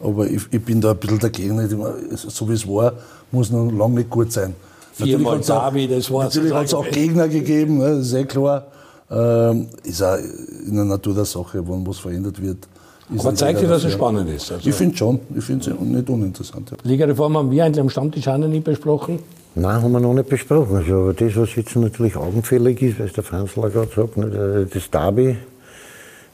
Aber 0.00 0.26
ich, 0.26 0.42
ich, 0.50 0.64
bin 0.64 0.80
da 0.80 0.92
ein 0.92 0.96
bisschen 0.96 1.18
dagegen. 1.18 1.56
Nicht 1.56 1.74
so 2.16 2.48
wie 2.48 2.54
es 2.54 2.66
war, 2.66 2.92
muss 3.30 3.50
noch 3.50 3.70
lange 3.70 3.96
nicht 3.96 4.10
gut 4.10 4.32
sein. 4.32 4.54
Viermal 4.92 5.40
Davi, 5.40 5.88
das 5.88 6.10
war's. 6.10 6.34
Natürlich 6.34 6.54
hat 6.54 6.66
es 6.66 6.74
auch 6.74 6.88
Gegner 6.88 7.28
gegeben, 7.28 7.78
ne, 7.78 7.96
das 7.96 8.08
ist 8.08 8.14
eh 8.14 8.24
klar. 8.24 8.66
Ähm, 9.10 9.68
ist 9.84 10.02
auch 10.02 10.18
in 10.66 10.74
der 10.74 10.84
Natur 10.84 11.14
der 11.14 11.24
Sache, 11.24 11.62
wann 11.66 11.86
was 11.86 11.98
verändert 11.98 12.40
wird. 12.42 12.68
Aber 13.16 13.34
zeigt 13.34 13.60
dir, 13.60 13.68
dass 13.68 13.84
es 13.84 13.92
spannend 13.94 14.28
ist. 14.28 14.52
Also 14.52 14.68
ich 14.68 14.74
finde 14.74 14.96
schon, 14.96 15.20
ich 15.34 15.44
finde 15.44 15.70
es 15.70 15.80
nicht 15.80 16.10
uninteressant. 16.10 16.70
Ja. 16.70 16.76
Ligareform 16.82 17.38
haben 17.38 17.50
wir 17.50 17.64
eigentlich 17.64 17.80
am 17.80 17.88
Stammtisch 17.88 18.28
auch 18.28 18.36
noch 18.36 18.48
nie 18.48 18.60
besprochen. 18.60 19.20
Nein, 19.54 19.82
haben 19.82 19.92
wir 19.92 20.00
noch 20.00 20.12
nicht 20.12 20.28
besprochen. 20.28 20.76
Also, 20.76 20.94
aber 20.94 21.14
das, 21.14 21.34
was 21.36 21.56
jetzt 21.56 21.74
natürlich 21.74 22.16
augenfällig 22.16 22.82
ist, 22.82 23.00
weil 23.00 23.08
der 23.08 23.24
Franzler 23.24 23.70
gerade 23.70 23.90
sagt, 23.94 24.16
ne, 24.18 24.68
das 24.72 24.90
Derby 24.90 25.36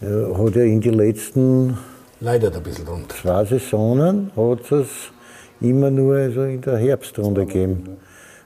hat 0.05 0.57
ja 0.57 0.62
in 0.62 0.80
die 0.80 0.90
letzten 0.90 1.78
Leidet 2.20 2.57
ein 2.57 2.62
bisschen 2.62 2.86
drunter. 2.86 3.14
zwei 3.14 3.44
Saisonen 3.44 4.30
hat 4.36 4.72
es 4.72 4.88
immer 5.61 5.90
nur 5.90 6.16
also 6.16 6.42
in 6.42 6.61
der 6.61 6.78
Herbstrunde 6.78 7.46
gegeben. 7.46 7.96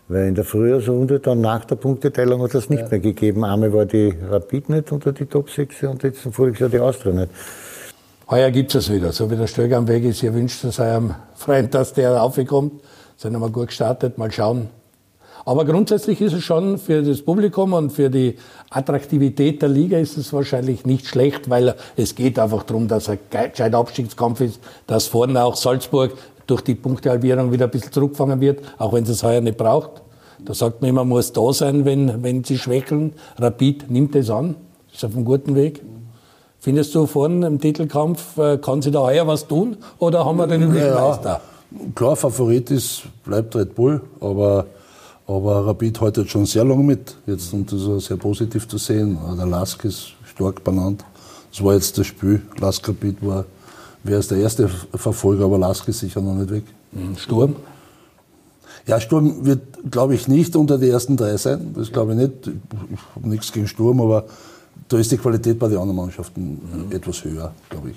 Weil 0.09 0.29
in 0.29 0.35
der 0.35 0.45
Frühjahrsrunde, 0.45 1.21
dann 1.21 1.43
nach 1.43 1.67
der 1.67 1.77
Punkteteilung, 1.77 2.43
hat 2.43 2.55
es 2.55 2.71
nicht 2.71 2.83
ja. 2.83 2.89
mehr 2.89 3.01
gegeben. 3.01 3.45
Einmal 3.45 3.73
war 3.75 3.85
die 3.85 4.15
Rapid 4.31 4.71
nicht 4.71 4.91
unter 4.91 5.13
die 5.13 5.27
Top 5.27 5.51
6 5.51 5.83
und 5.83 6.03
jetzt 6.03 6.21
voriges 6.33 6.61
Jahr 6.61 6.71
die 6.71 6.79
Austria 6.79 7.13
nicht. 7.13 7.31
Heuer 8.31 8.51
gibt 8.51 8.75
es 8.75 8.91
wieder. 8.91 9.13
So 9.13 9.31
wie 9.31 9.37
der 9.37 9.47
Stöger 9.47 9.77
am 9.77 9.87
Weg 9.87 10.05
ist, 10.05 10.23
ihr 10.23 10.33
wünscht 10.33 10.65
es 10.65 10.79
eurem 10.79 11.15
Freund, 11.35 11.75
dass 11.75 11.93
der 11.93 12.15
raufkommt. 12.15 12.83
Sind 13.17 13.39
wir 13.39 13.51
gut 13.51 13.69
gestartet, 13.69 14.17
mal 14.17 14.33
schauen. 14.33 14.69
Aber 15.49 15.65
grundsätzlich 15.65 16.21
ist 16.21 16.35
es 16.35 16.45
schon 16.45 16.77
für 16.77 17.03
das 17.03 17.23
Publikum 17.23 17.73
und 17.73 17.91
für 17.91 18.11
die 18.11 18.37
Attraktivität 18.69 19.63
der 19.63 19.71
Liga 19.71 19.97
ist 19.97 20.19
es 20.19 20.31
wahrscheinlich 20.35 20.85
nicht 20.85 21.07
schlecht, 21.07 21.49
weil 21.49 21.75
es 21.97 22.15
geht 22.15 22.39
einfach 22.39 22.65
darum, 22.65 22.87
dass 22.87 23.09
ein 23.09 23.19
gescheiter 23.31 23.79
Abstiegskampf 23.79 24.43
ist, 24.43 24.61
dass 24.87 25.07
vorne 25.07 25.43
auch 25.43 25.57
Salzburg 25.57 26.13
durch 26.47 26.61
die 26.61 26.75
Punktehalbierung 26.75 27.51
wieder 27.51 27.65
ein 27.65 27.71
bisschen 27.71 27.93
zurückgefangen 27.93 28.43
wird, 28.43 28.61
auch 28.77 28.93
wenn 28.93 29.05
es 29.05 29.23
heuer 29.23 29.41
nicht 29.41 29.57
braucht. 29.57 30.03
Da 30.45 30.53
sagt 30.53 30.83
man 30.83 30.91
immer, 30.91 31.01
man 31.01 31.09
muss 31.09 31.33
da 31.33 31.51
sein, 31.55 31.87
wenn, 31.87 32.23
wenn 32.23 32.45
sie 32.45 32.59
schwächeln. 32.59 33.15
Rapid 33.39 33.91
nimmt 33.91 34.15
es 34.17 34.29
an, 34.29 34.55
ist 34.93 35.03
auf 35.03 35.17
einem 35.17 35.25
guten 35.25 35.55
Weg. 35.55 35.81
Findest 36.59 36.95
du 36.95 37.07
vorne 37.07 37.47
im 37.47 37.59
Titelkampf, 37.59 38.37
äh, 38.37 38.59
kann 38.59 38.83
sie 38.83 38.91
da 38.91 39.01
heuer 39.01 39.27
was 39.27 39.49
tun 39.49 39.79
oder 39.99 40.27
haben 40.27 40.37
wir 40.37 40.47
den 40.47 40.65
Übermeister? 40.65 41.41
Ja, 41.71 41.79
klar, 41.95 42.17
Favorit 42.17 42.71
ist, 42.71 43.05
bleibt 43.25 43.57
Red 43.57 43.75
Bull, 43.75 44.03
aber, 44.21 44.67
aber 45.29 45.67
Rapid 45.67 46.01
haltet 46.01 46.31
schon 46.31 46.47
sehr 46.47 46.65
lange 46.65 46.83
mit 46.83 47.15
jetzt 47.27 47.53
und 47.53 47.71
das 47.71 47.83
ist 47.83 48.07
sehr 48.07 48.17
positiv 48.17 48.67
zu 48.67 48.79
sehen. 48.79 49.19
Der 49.37 49.47
Lask 49.47 49.85
ist 49.85 50.15
stark 50.25 50.65
benannt. 50.65 51.05
Das 51.53 51.63
war 51.63 51.75
jetzt 51.75 51.99
das 51.99 52.07
Spiel. 52.07 52.43
Lask 52.59 52.89
Rapid 52.89 53.25
war, 53.25 53.45
wäre 54.03 54.21
es 54.21 54.29
der 54.29 54.39
erste 54.39 54.69
Verfolger, 54.69 55.45
aber 55.45 55.59
Lask 55.59 55.87
ist 55.87 56.01
sicher 56.01 56.23
noch 56.23 56.35
nicht 56.35 56.51
weg. 56.51 56.65
Mhm. 56.93 57.17
Sturm? 57.17 57.57
Ja, 58.87 58.99
Sturm 58.99 59.45
wird, 59.45 59.91
glaube 59.91 60.15
ich, 60.15 60.29
nicht 60.29 60.57
unter 60.57 60.79
die 60.79 60.89
ersten 60.89 61.19
drei 61.19 61.37
sein. 61.37 61.75
Das 61.77 61.93
glaube 61.93 62.13
ich 62.13 62.19
nicht. 62.19 62.33
Ich 62.47 63.01
habe 63.15 63.29
nichts 63.29 63.53
gegen 63.53 63.69
Sturm, 63.69 64.01
aber 64.01 64.25
da 64.89 64.97
ist 64.97 65.13
die 65.13 65.19
Qualität 65.19 65.59
bei 65.59 65.69
den 65.69 65.77
anderen 65.77 65.97
Mannschaften 65.97 66.87
mhm. 66.87 66.93
etwas 66.97 67.23
höher, 67.23 67.53
glaube 67.69 67.91
ich. 67.91 67.97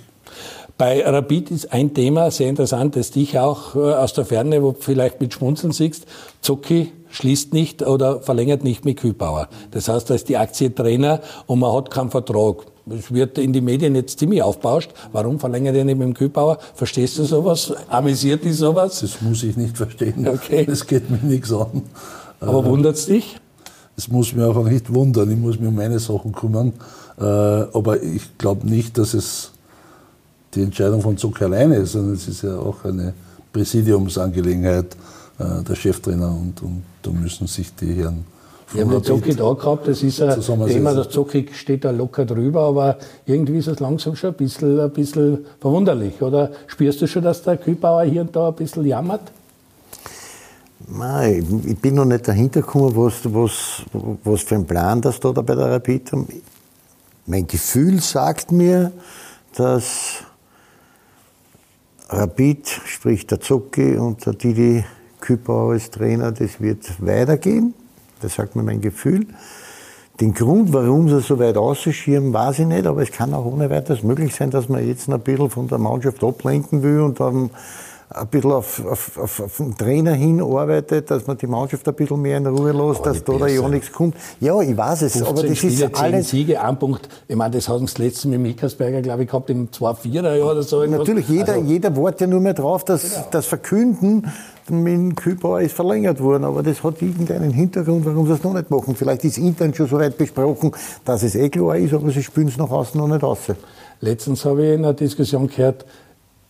Bei 0.82 1.08
Rapid 1.08 1.52
ist 1.52 1.72
ein 1.72 1.94
Thema 1.94 2.32
sehr 2.32 2.50
interessant, 2.50 2.96
das 2.96 3.12
dich 3.12 3.38
auch 3.38 3.76
äh, 3.76 3.94
aus 3.94 4.14
der 4.14 4.26
Ferne 4.26 4.64
wo 4.64 4.76
vielleicht 4.80 5.22
mit 5.22 5.32
Schmunzeln 5.32 5.74
siehst. 5.74 6.08
Zucki 6.42 6.92
schließt 7.12 7.54
nicht 7.54 7.84
oder 7.84 8.20
verlängert 8.22 8.64
nicht 8.64 8.84
mit 8.84 8.98
Kühlbauer. 8.98 9.48
Das 9.70 9.88
heißt, 9.88 10.10
da 10.10 10.16
ist 10.16 10.28
die 10.28 10.38
Aktie 10.38 10.74
Trainer 10.74 11.22
und 11.46 11.60
man 11.60 11.72
hat 11.72 11.92
keinen 11.92 12.10
Vertrag. 12.10 12.66
Es 12.90 13.14
wird 13.14 13.38
in 13.38 13.54
die 13.54 13.62
Medien 13.62 13.94
jetzt 13.94 14.18
ziemlich 14.18 14.42
aufbauscht. 14.42 14.90
Warum 15.12 15.40
verlängert 15.40 15.76
er 15.76 15.86
nicht 15.86 16.00
mit 16.00 16.08
dem 16.08 16.14
Kühlbauer? 16.16 16.58
Verstehst 16.74 17.20
du 17.20 17.26
sowas? 17.26 17.72
Amüsiert 17.88 18.44
dich 18.44 18.56
sowas? 18.56 19.02
Das 19.02 19.22
muss 19.22 19.44
ich 19.44 19.56
nicht 19.58 19.78
verstehen. 19.78 20.28
Okay. 20.28 20.66
Das 20.66 20.88
geht 20.88 21.12
mir 21.12 21.20
nichts 21.20 21.54
an. 21.54 21.84
Aber 22.40 22.66
wundert's 22.66 23.06
dich? 23.06 23.38
Es 23.98 24.08
muss 24.08 24.34
mich 24.34 24.44
auch 24.44 24.64
nicht 24.64 24.92
wundern. 24.92 25.30
Ich 25.30 25.38
muss 25.38 25.60
mich 25.60 25.70
um 25.70 25.76
meine 25.76 26.00
Sachen 26.00 26.32
kümmern. 26.32 26.74
Äh, 27.20 27.24
aber 27.24 28.02
ich 28.02 28.36
glaube 28.40 28.68
nicht, 28.68 28.98
dass 28.98 29.14
es 29.14 29.51
die 30.54 30.64
Entscheidung 30.64 31.02
von 31.02 31.18
Zuck 31.18 31.42
alleine 31.42 31.78
ist, 31.78 31.94
sondern 31.94 32.16
es 32.16 32.28
ist 32.28 32.44
ja 32.44 32.58
auch 32.58 32.84
eine 32.86 33.14
Präsidiumsangelegenheit 33.54 34.96
äh, 35.40 35.64
der 35.64 35.76
Cheftrainer 35.76 36.30
und, 36.30 36.62
und 36.62 36.84
da 37.02 37.12
müssen 37.12 37.48
sich 37.48 37.74
die 37.76 37.94
Herren 37.94 38.26
wir 38.74 38.84
haben 38.84 38.92
den 38.92 39.04
Zocki 39.04 39.36
da 39.36 39.52
gehabt, 39.54 39.88
das 39.88 40.02
ist 40.02 40.22
ein 40.22 40.40
Thema, 40.68 40.94
das 40.94 41.10
Zocki 41.10 41.50
steht 41.52 41.84
da 41.84 41.92
locker 41.92 42.26
drüber, 42.26 42.62
aber 42.62 42.98
irgendwie 43.26 43.58
ist 43.58 43.68
es 43.68 43.80
langsam 43.80 44.16
schon 44.16 44.32
ein 44.32 44.36
bisschen, 44.38 44.80
ein 44.80 44.92
bisschen 44.92 45.46
verwunderlich, 45.60 46.22
oder? 46.22 46.52
Spürst 46.68 47.02
du 47.02 47.08
schon, 47.08 47.24
dass 47.24 47.44
der 47.44 47.58
Kühlbauer 47.58 48.04
hier 48.04 48.22
und 48.22 48.36
da 48.36 48.48
ein 48.48 48.56
bisschen 48.56 48.86
jammert? 48.86 49.32
Nein, 50.88 51.64
ich 51.68 51.78
bin 51.78 51.96
noch 51.96 52.06
nicht 52.06 52.28
dahinter 52.28 52.62
gekommen, 52.62 52.96
was, 52.96 53.14
was, 53.26 53.84
was 54.24 54.42
für 54.42 54.56
ein 54.56 54.66
Plan 54.66 55.02
das 55.02 55.20
da 55.20 55.32
bei 55.32 55.56
der 55.56 55.72
Rapid 55.72 56.12
haben. 56.12 56.28
Mein 57.26 57.48
Gefühl 57.48 58.02
sagt 58.02 58.52
mir, 58.52 58.92
dass 59.56 60.24
Rapid, 62.14 62.68
sprich 62.88 63.26
der 63.26 63.40
Zocki 63.40 63.96
und 63.96 64.26
der 64.26 64.34
Didi 64.34 64.84
Küpper 65.22 65.70
als 65.70 65.92
Trainer, 65.92 66.34
das 66.34 66.60
wird 66.60 66.86
weitergehen. 67.00 67.74
Das 68.22 68.36
sagt 68.36 68.58
mir 68.58 68.64
mein 68.64 68.82
Gefühl. 68.82 69.28
Den 70.20 70.34
Grund, 70.34 70.74
warum 70.74 71.08
sie 71.08 71.22
so 71.22 71.40
weit 71.40 71.56
ausschirmen, 71.56 72.34
weiß 72.34 72.60
ich 72.60 72.68
nicht, 72.68 72.86
aber 72.86 73.02
es 73.02 73.14
kann 73.14 73.34
auch 73.34 73.46
ohne 73.46 73.70
weiteres 73.70 74.04
möglich 74.04 74.36
sein, 74.36 74.52
dass 74.52 74.68
man 74.68 74.86
jetzt 74.86 75.10
ein 75.10 75.22
bisschen 75.22 75.50
von 75.50 75.70
der 75.70 75.78
Mannschaft 75.78 76.22
ablenken 76.22 76.84
will 76.84 77.00
und 77.00 77.22
dann 77.22 77.50
ein 78.14 78.28
bisschen 78.28 78.52
auf, 78.52 78.86
auf, 78.86 79.18
auf, 79.18 79.40
auf 79.40 79.58
den 79.58 79.78
Trainer 79.78 80.14
hinarbeitet, 80.14 81.10
dass 81.10 81.28
man 81.28 81.38
die 81.38 81.48
Mannschaft 81.48 81.88
ein 81.88 81.94
bisschen 81.94 82.22
mehr 82.22 82.38
in 82.38 82.48
Ruhe 82.48 82.72
lässt, 82.72 83.06
dass 83.06 83.24
da 83.24 83.48
ja 83.48 83.68
nichts 83.70 83.92
kommt. 83.92 84.16
Ja, 84.40 84.60
ich 84.60 84.76
weiß 84.76 85.04
es, 85.04 85.24
aber 85.24 85.44
das 85.44 85.58
Spiele, 85.58 85.86
ist 85.86 86.02
alles... 86.02 86.30
Siege, 86.30 86.62
ein 86.62 86.78
Punkt. 86.78 87.08
Ich 87.28 87.36
meine, 87.36 87.56
das 87.56 87.70
hat 87.70 87.80
uns 87.80 87.94
das 87.94 88.00
letzte 88.00 88.28
mit 88.28 88.42
Mickersberger, 88.42 89.02
glaube 89.02 89.24
ich, 89.24 89.30
gehabt 89.30 89.50
im 89.50 89.70
2-4er 89.70 90.36
Jahr 90.36 90.52
oder 90.52 90.64
so. 90.64 90.86
Natürlich, 90.86 91.30
jeder, 91.30 91.54
also, 91.54 91.66
jeder 91.66 91.96
wartet 91.96 92.22
ja 92.22 92.28
nur 92.28 92.42
mehr 92.42 92.54
drauf, 92.54 92.84
dass 92.84 93.02
genau. 93.02 93.28
das 93.32 93.46
Verkünden 93.46 94.28
mit 94.70 95.16
Kühlbauer 95.16 95.62
ist 95.62 95.74
verlängert 95.74 96.20
worden, 96.22 96.44
aber 96.44 96.64
das 96.64 96.84
hat 96.84 97.02
irgendeinen 97.02 97.52
Hintergrund, 97.52 98.06
warum 98.06 98.28
sie 98.28 98.34
es 98.34 98.44
noch 98.44 98.54
nicht 98.54 98.70
machen. 98.70 98.96
Vielleicht 98.96 99.24
ist 99.24 99.38
intern 99.38 99.74
schon 99.74 99.88
so 99.88 99.98
weit 99.98 100.18
besprochen, 100.18 100.72
dass 101.06 101.24
es 101.24 101.36
eh 101.36 101.50
klar 101.50 101.78
ist, 101.78 101.94
aber 101.94 102.10
sie 102.12 102.24
spülen 102.24 102.48
es 102.48 102.58
nach 102.58 102.70
außen 102.70 103.00
noch 103.00 103.08
nicht 103.08 103.24
aus. 103.24 103.40
Letztens 104.02 104.46
habe 104.46 104.66
ich 104.66 104.74
in 104.74 104.86
einer 104.86 104.94
Diskussion 104.94 105.48
gehört, 105.48 105.86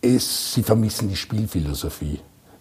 es, 0.02 0.52
sie 0.52 0.62
vermissen 0.62 1.08
die 1.08 1.16
Spielphilosophie, 1.16 2.18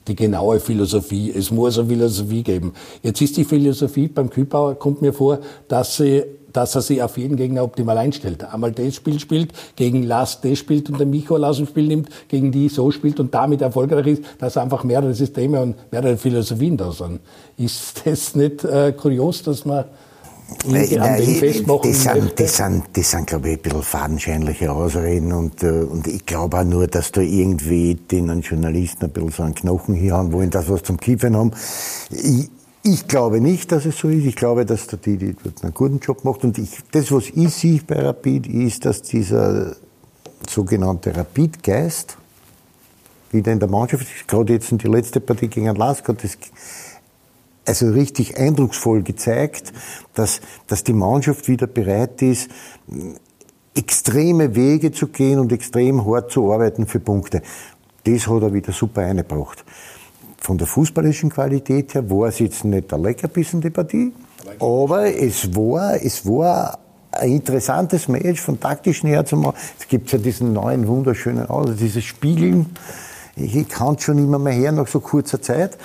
die 0.07 0.15
genaue 0.15 0.59
Philosophie. 0.59 1.33
Es 1.35 1.51
muss 1.51 1.77
eine 1.77 1.89
Philosophie 1.89 2.43
geben. 2.43 2.73
Jetzt 3.01 3.21
ist 3.21 3.35
die 3.35 3.43
Philosophie 3.43 4.07
beim 4.07 4.29
Kühlbauer, 4.29 4.75
kommt 4.75 5.01
mir 5.01 5.13
vor, 5.13 5.39
dass 5.67 5.97
sie 5.97 6.23
dass 6.53 6.75
er 6.75 6.81
sich 6.81 7.01
auf 7.01 7.17
jeden 7.17 7.37
Gegner 7.37 7.63
optimal 7.63 7.97
einstellt. 7.97 8.43
Einmal 8.43 8.71
das 8.71 8.95
Spiel 8.95 9.19
spielt, 9.19 9.53
gegen 9.75 10.03
Lars 10.03 10.41
das 10.41 10.59
spielt 10.59 10.89
und 10.89 10.99
der 10.99 11.07
Michael 11.07 11.43
aus 11.43 11.57
dem 11.57 11.67
Spiel 11.67 11.87
nimmt, 11.87 12.09
gegen 12.27 12.51
die 12.51 12.69
so 12.69 12.91
spielt 12.91 13.19
und 13.19 13.33
damit 13.33 13.61
erfolgreich 13.61 14.07
ist, 14.07 14.23
dass 14.39 14.57
einfach 14.57 14.83
mehrere 14.83 15.13
Systeme 15.13 15.61
und 15.61 15.75
mehrere 15.91 16.17
Philosophien 16.17 16.77
da 16.77 16.91
sind. 16.91 17.21
Ist 17.57 18.01
das 18.05 18.35
nicht 18.35 18.63
äh, 18.63 18.93
kurios, 18.93 19.43
dass 19.43 19.65
man 19.65 19.85
Nein, 20.65 20.99
an 20.99 21.17
dem 21.17 21.35
festmachen 21.35 21.91
das 21.91 22.03
sind, 22.03 22.39
das 22.39 22.57
sind, 22.57 22.83
das 22.93 23.11
sind, 23.11 23.27
glaube 23.27 23.49
ich, 23.49 23.57
ein 23.57 23.61
bisschen 23.61 23.83
fadenscheinliche 23.83 24.71
Ausreden 24.71 25.31
und, 25.31 25.63
äh, 25.63 25.69
und 25.69 26.07
ich 26.07 26.25
glaube 26.25 26.59
auch 26.59 26.63
nur, 26.63 26.87
dass 26.87 27.11
da 27.11 27.21
irgendwie 27.21 27.95
den 27.95 28.41
Journalisten 28.41 29.05
ein 29.05 29.11
bisschen 29.11 29.31
so 29.31 29.43
einen 29.43 29.55
Knochen 29.55 29.95
hier 29.95 30.13
haben 30.13 30.31
wollen, 30.31 30.49
das 30.49 30.69
was 30.69 30.83
zum 30.83 30.97
Kiffen 30.97 31.35
haben. 31.35 31.51
Ich, 32.09 32.49
ich 32.83 33.07
glaube 33.07 33.41
nicht, 33.41 33.71
dass 33.71 33.85
es 33.85 33.97
so 33.97 34.09
ist. 34.09 34.25
Ich 34.25 34.35
glaube, 34.35 34.65
dass 34.65 34.87
der 34.87 34.97
Didi 34.97 35.35
einen 35.61 35.73
guten 35.73 35.99
Job 35.99 36.23
macht. 36.23 36.43
Und 36.43 36.57
ich, 36.57 36.79
das, 36.91 37.11
was 37.11 37.25
ich 37.29 37.53
sehe 37.53 37.81
bei 37.85 37.99
Rapid, 37.99 38.47
ist, 38.47 38.85
dass 38.85 39.03
dieser 39.03 39.75
sogenannte 40.49 41.15
Rapid-Geist 41.15 42.17
wieder 43.31 43.51
in 43.51 43.59
der 43.59 43.69
Mannschaft 43.69 44.03
ist. 44.03 44.27
Gerade 44.27 44.53
jetzt 44.53 44.71
in 44.71 44.79
die 44.79 44.87
letzte 44.87 45.19
Partie 45.19 45.47
gegen 45.47 45.73
Lask 45.75 46.07
hat 46.07 46.23
das 46.23 46.37
also 47.65 47.89
richtig 47.89 48.37
eindrucksvoll 48.37 49.03
gezeigt, 49.03 49.71
dass, 50.13 50.41
dass 50.67 50.83
die 50.83 50.93
Mannschaft 50.93 51.47
wieder 51.47 51.67
bereit 51.67 52.21
ist, 52.21 52.49
extreme 53.75 54.55
Wege 54.55 54.91
zu 54.91 55.07
gehen 55.07 55.39
und 55.39 55.51
extrem 55.51 56.05
hart 56.05 56.31
zu 56.31 56.51
arbeiten 56.51 56.87
für 56.87 56.99
Punkte. 56.99 57.41
Das 58.03 58.27
hat 58.27 58.41
er 58.41 58.53
wieder 58.53 58.71
super 58.73 59.01
eingebracht. 59.01 59.63
Von 60.39 60.57
der 60.57 60.67
fußballischen 60.67 61.29
Qualität 61.29 61.93
her 61.93 62.09
war 62.09 62.27
es 62.27 62.39
jetzt 62.39 62.65
nicht 62.65 62.91
der 62.91 62.97
Leckerbissen 62.97 63.61
die 63.61 63.69
Partie, 63.69 64.11
aber 64.59 65.15
es 65.15 65.55
war, 65.55 66.03
es 66.03 66.25
war 66.25 66.79
ein 67.11 67.31
interessantes 67.31 68.07
Match 68.07 68.41
von 68.41 68.59
taktischen 68.59 69.07
her 69.07 69.23
machen. 69.33 69.55
Es 69.79 69.87
gibt 69.87 70.11
ja 70.11 70.17
diesen 70.17 70.53
neuen 70.53 70.87
wunderschönen, 70.87 71.45
also 71.47 71.73
dieses 71.73 72.03
Spiegeln. 72.03 72.67
Ich 73.35 73.67
kann 73.69 73.97
schon 73.99 74.17
immer 74.17 74.39
mehr 74.39 74.53
her 74.53 74.71
nach 74.71 74.87
so 74.87 74.99
kurzer 74.99 75.41
Zeit. 75.41 75.77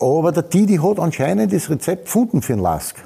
Aber 0.00 0.32
der 0.32 0.42
Didi 0.42 0.76
hat 0.76 0.98
anscheinend 0.98 1.52
das 1.52 1.70
Rezept 1.70 2.06
gefunden 2.06 2.42
für 2.42 2.54
den 2.54 2.62
Lask. 2.62 2.96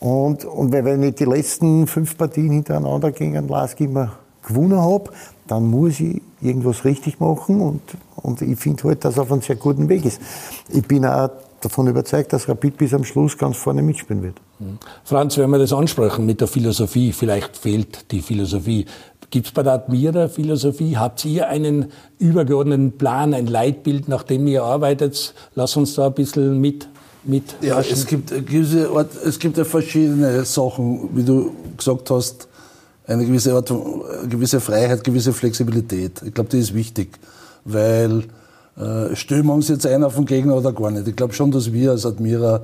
Und, 0.00 0.44
und 0.44 0.72
wenn 0.72 1.02
ich 1.02 1.14
die 1.14 1.24
letzten 1.24 1.86
fünf 1.86 2.16
Partien 2.18 2.50
hintereinander 2.50 3.10
gegen 3.10 3.32
den 3.32 3.48
Lask 3.48 3.80
immer 3.80 4.12
gewonnen 4.46 4.80
habe, 4.80 5.10
dann 5.46 5.64
muss 5.64 6.00
ich 6.00 6.20
irgendwas 6.40 6.84
richtig 6.84 7.20
machen 7.20 7.60
und, 7.60 7.80
und 8.16 8.42
ich 8.42 8.58
finde 8.58 8.82
halt, 8.84 9.04
dass 9.04 9.16
er 9.16 9.22
auf 9.22 9.32
einem 9.32 9.42
sehr 9.42 9.56
guten 9.56 9.88
Weg 9.88 10.04
ist. 10.04 10.20
Ich 10.68 10.86
bin 10.86 11.06
auch 11.06 11.30
davon 11.60 11.86
überzeugt, 11.86 12.32
dass 12.32 12.48
Rapid 12.48 12.76
bis 12.76 12.92
am 12.92 13.04
Schluss 13.04 13.38
ganz 13.38 13.56
vorne 13.56 13.82
mitspielen 13.82 14.22
wird. 14.22 14.40
Franz, 15.04 15.38
wenn 15.38 15.50
wir 15.50 15.58
das 15.58 15.72
ansprechen 15.72 16.26
mit 16.26 16.40
der 16.40 16.48
Philosophie, 16.48 17.12
vielleicht 17.12 17.56
fehlt 17.56 18.10
die 18.12 18.20
Philosophie. 18.20 18.86
Gibt 19.30 19.46
es 19.46 19.52
bei 19.52 19.62
der 19.62 19.74
Admira 19.74 20.28
Philosophie? 20.28 20.96
Habt 20.96 21.24
ihr 21.24 21.48
einen 21.48 21.86
übergeordneten 22.18 22.92
Plan, 22.92 23.34
ein 23.34 23.46
Leitbild, 23.46 24.08
nach 24.08 24.22
dem 24.22 24.46
ihr 24.46 24.62
arbeitet? 24.62 25.34
Lass 25.54 25.76
uns 25.76 25.94
da 25.94 26.06
ein 26.06 26.14
bisschen 26.14 26.60
mit. 26.60 26.88
mit 27.24 27.56
ja, 27.60 27.80
es 27.80 28.06
gibt, 28.06 28.30
es 28.32 29.38
gibt 29.38 29.58
ja 29.58 29.64
verschiedene 29.64 30.44
Sachen, 30.44 31.10
wie 31.14 31.24
du 31.24 31.52
gesagt 31.76 32.10
hast, 32.10 32.48
eine 33.06 33.26
gewisse, 33.26 33.54
Art, 33.54 33.70
eine 33.70 34.28
gewisse 34.28 34.60
Freiheit, 34.60 35.04
gewisse 35.04 35.32
Flexibilität. 35.32 36.22
Ich 36.24 36.32
glaube, 36.32 36.50
die 36.50 36.58
ist 36.58 36.74
wichtig, 36.74 37.18
weil 37.64 38.24
äh, 38.76 39.14
stellen 39.14 39.46
wir 39.46 39.54
uns 39.54 39.68
jetzt 39.68 39.86
ein 39.86 40.02
auf 40.04 40.14
den 40.14 40.26
Gegner 40.26 40.56
oder 40.56 40.72
gar 40.72 40.90
nicht. 40.90 41.06
Ich 41.06 41.16
glaube 41.16 41.34
schon, 41.34 41.50
dass 41.50 41.72
wir 41.72 41.90
als 41.90 42.06
Admira 42.06 42.62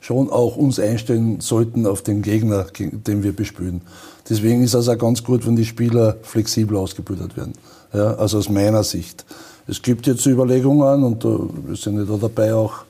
schon 0.00 0.30
auch 0.30 0.56
uns 0.56 0.80
einstellen 0.80 1.40
sollten 1.40 1.86
auf 1.86 2.02
den 2.02 2.22
Gegner, 2.22 2.66
den 2.78 3.22
wir 3.22 3.32
bespielen. 3.32 3.82
Deswegen 4.28 4.62
ist 4.62 4.74
es 4.74 4.88
auch 4.88 4.98
ganz 4.98 5.22
gut, 5.22 5.46
wenn 5.46 5.56
die 5.56 5.64
Spieler 5.64 6.16
flexibel 6.22 6.76
ausgebildet 6.76 7.36
werden. 7.36 7.52
Ja, 7.92 8.14
also 8.14 8.38
aus 8.38 8.48
meiner 8.48 8.82
Sicht. 8.82 9.24
Es 9.66 9.82
gibt 9.82 10.06
jetzt 10.06 10.26
Überlegungen 10.26 11.04
und 11.04 11.24
wir 11.24 11.76
sind 11.76 11.98
ja 11.98 12.04
da 12.04 12.16
dabei 12.16 12.54
auch 12.54 12.84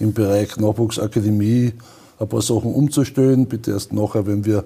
im 0.00 0.12
Bereich 0.12 0.56
Nachwuchsakademie 0.56 1.74
ein 2.18 2.28
paar 2.28 2.42
Sachen 2.42 2.74
umzustellen. 2.74 3.46
Bitte 3.46 3.72
erst 3.72 3.92
nachher, 3.92 4.26
wenn 4.26 4.44
wir 4.44 4.64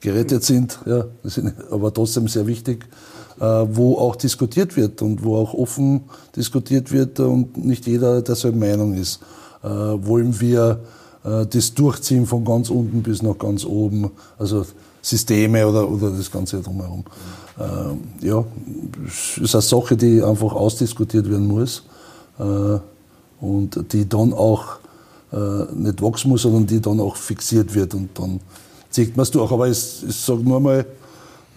gerettet 0.00 0.44
sind. 0.44 0.78
Ja, 0.86 1.06
das 1.22 1.38
ist 1.38 1.52
aber 1.70 1.92
trotzdem 1.92 2.28
sehr 2.28 2.46
wichtig, 2.46 2.86
äh, 3.40 3.44
wo 3.44 3.96
auch 3.96 4.16
diskutiert 4.16 4.76
wird 4.76 5.00
und 5.02 5.24
wo 5.24 5.36
auch 5.36 5.54
offen 5.54 6.02
diskutiert 6.36 6.92
wird 6.92 7.18
und 7.20 7.56
nicht 7.56 7.86
jeder 7.86 8.20
derselben 8.22 8.58
Meinung 8.58 8.94
ist. 8.94 9.20
Äh, 9.62 9.68
wollen 9.68 10.40
wir 10.40 10.80
äh, 10.82 10.99
das 11.22 11.74
Durchziehen 11.74 12.24
von 12.24 12.44
ganz 12.46 12.70
unten 12.70 13.02
bis 13.02 13.22
nach 13.22 13.36
ganz 13.38 13.66
oben, 13.66 14.10
also 14.38 14.64
Systeme 15.02 15.66
oder, 15.66 15.90
oder 15.90 16.10
das 16.10 16.30
Ganze 16.30 16.60
drumherum. 16.60 17.04
Äh, 17.58 18.26
ja, 18.26 18.44
ist 19.40 19.54
eine 19.54 19.62
Sache, 19.62 19.96
die 19.96 20.22
einfach 20.22 20.52
ausdiskutiert 20.52 21.28
werden 21.30 21.46
muss 21.46 21.84
äh, 22.38 22.78
und 23.40 23.92
die 23.92 24.08
dann 24.08 24.32
auch 24.32 24.78
äh, 25.32 25.64
nicht 25.74 26.02
wachsen 26.02 26.30
muss, 26.30 26.42
sondern 26.42 26.66
die 26.66 26.80
dann 26.80 27.00
auch 27.00 27.16
fixiert 27.16 27.74
wird 27.74 27.94
und 27.94 28.10
dann 28.18 28.40
zieht 28.90 29.16
man 29.16 29.22
es 29.22 29.30
durch. 29.30 29.50
Aber 29.50 29.68
ich, 29.68 30.04
ich 30.08 30.16
sage 30.16 30.40
nur 30.40 30.60
mal, 30.60 30.86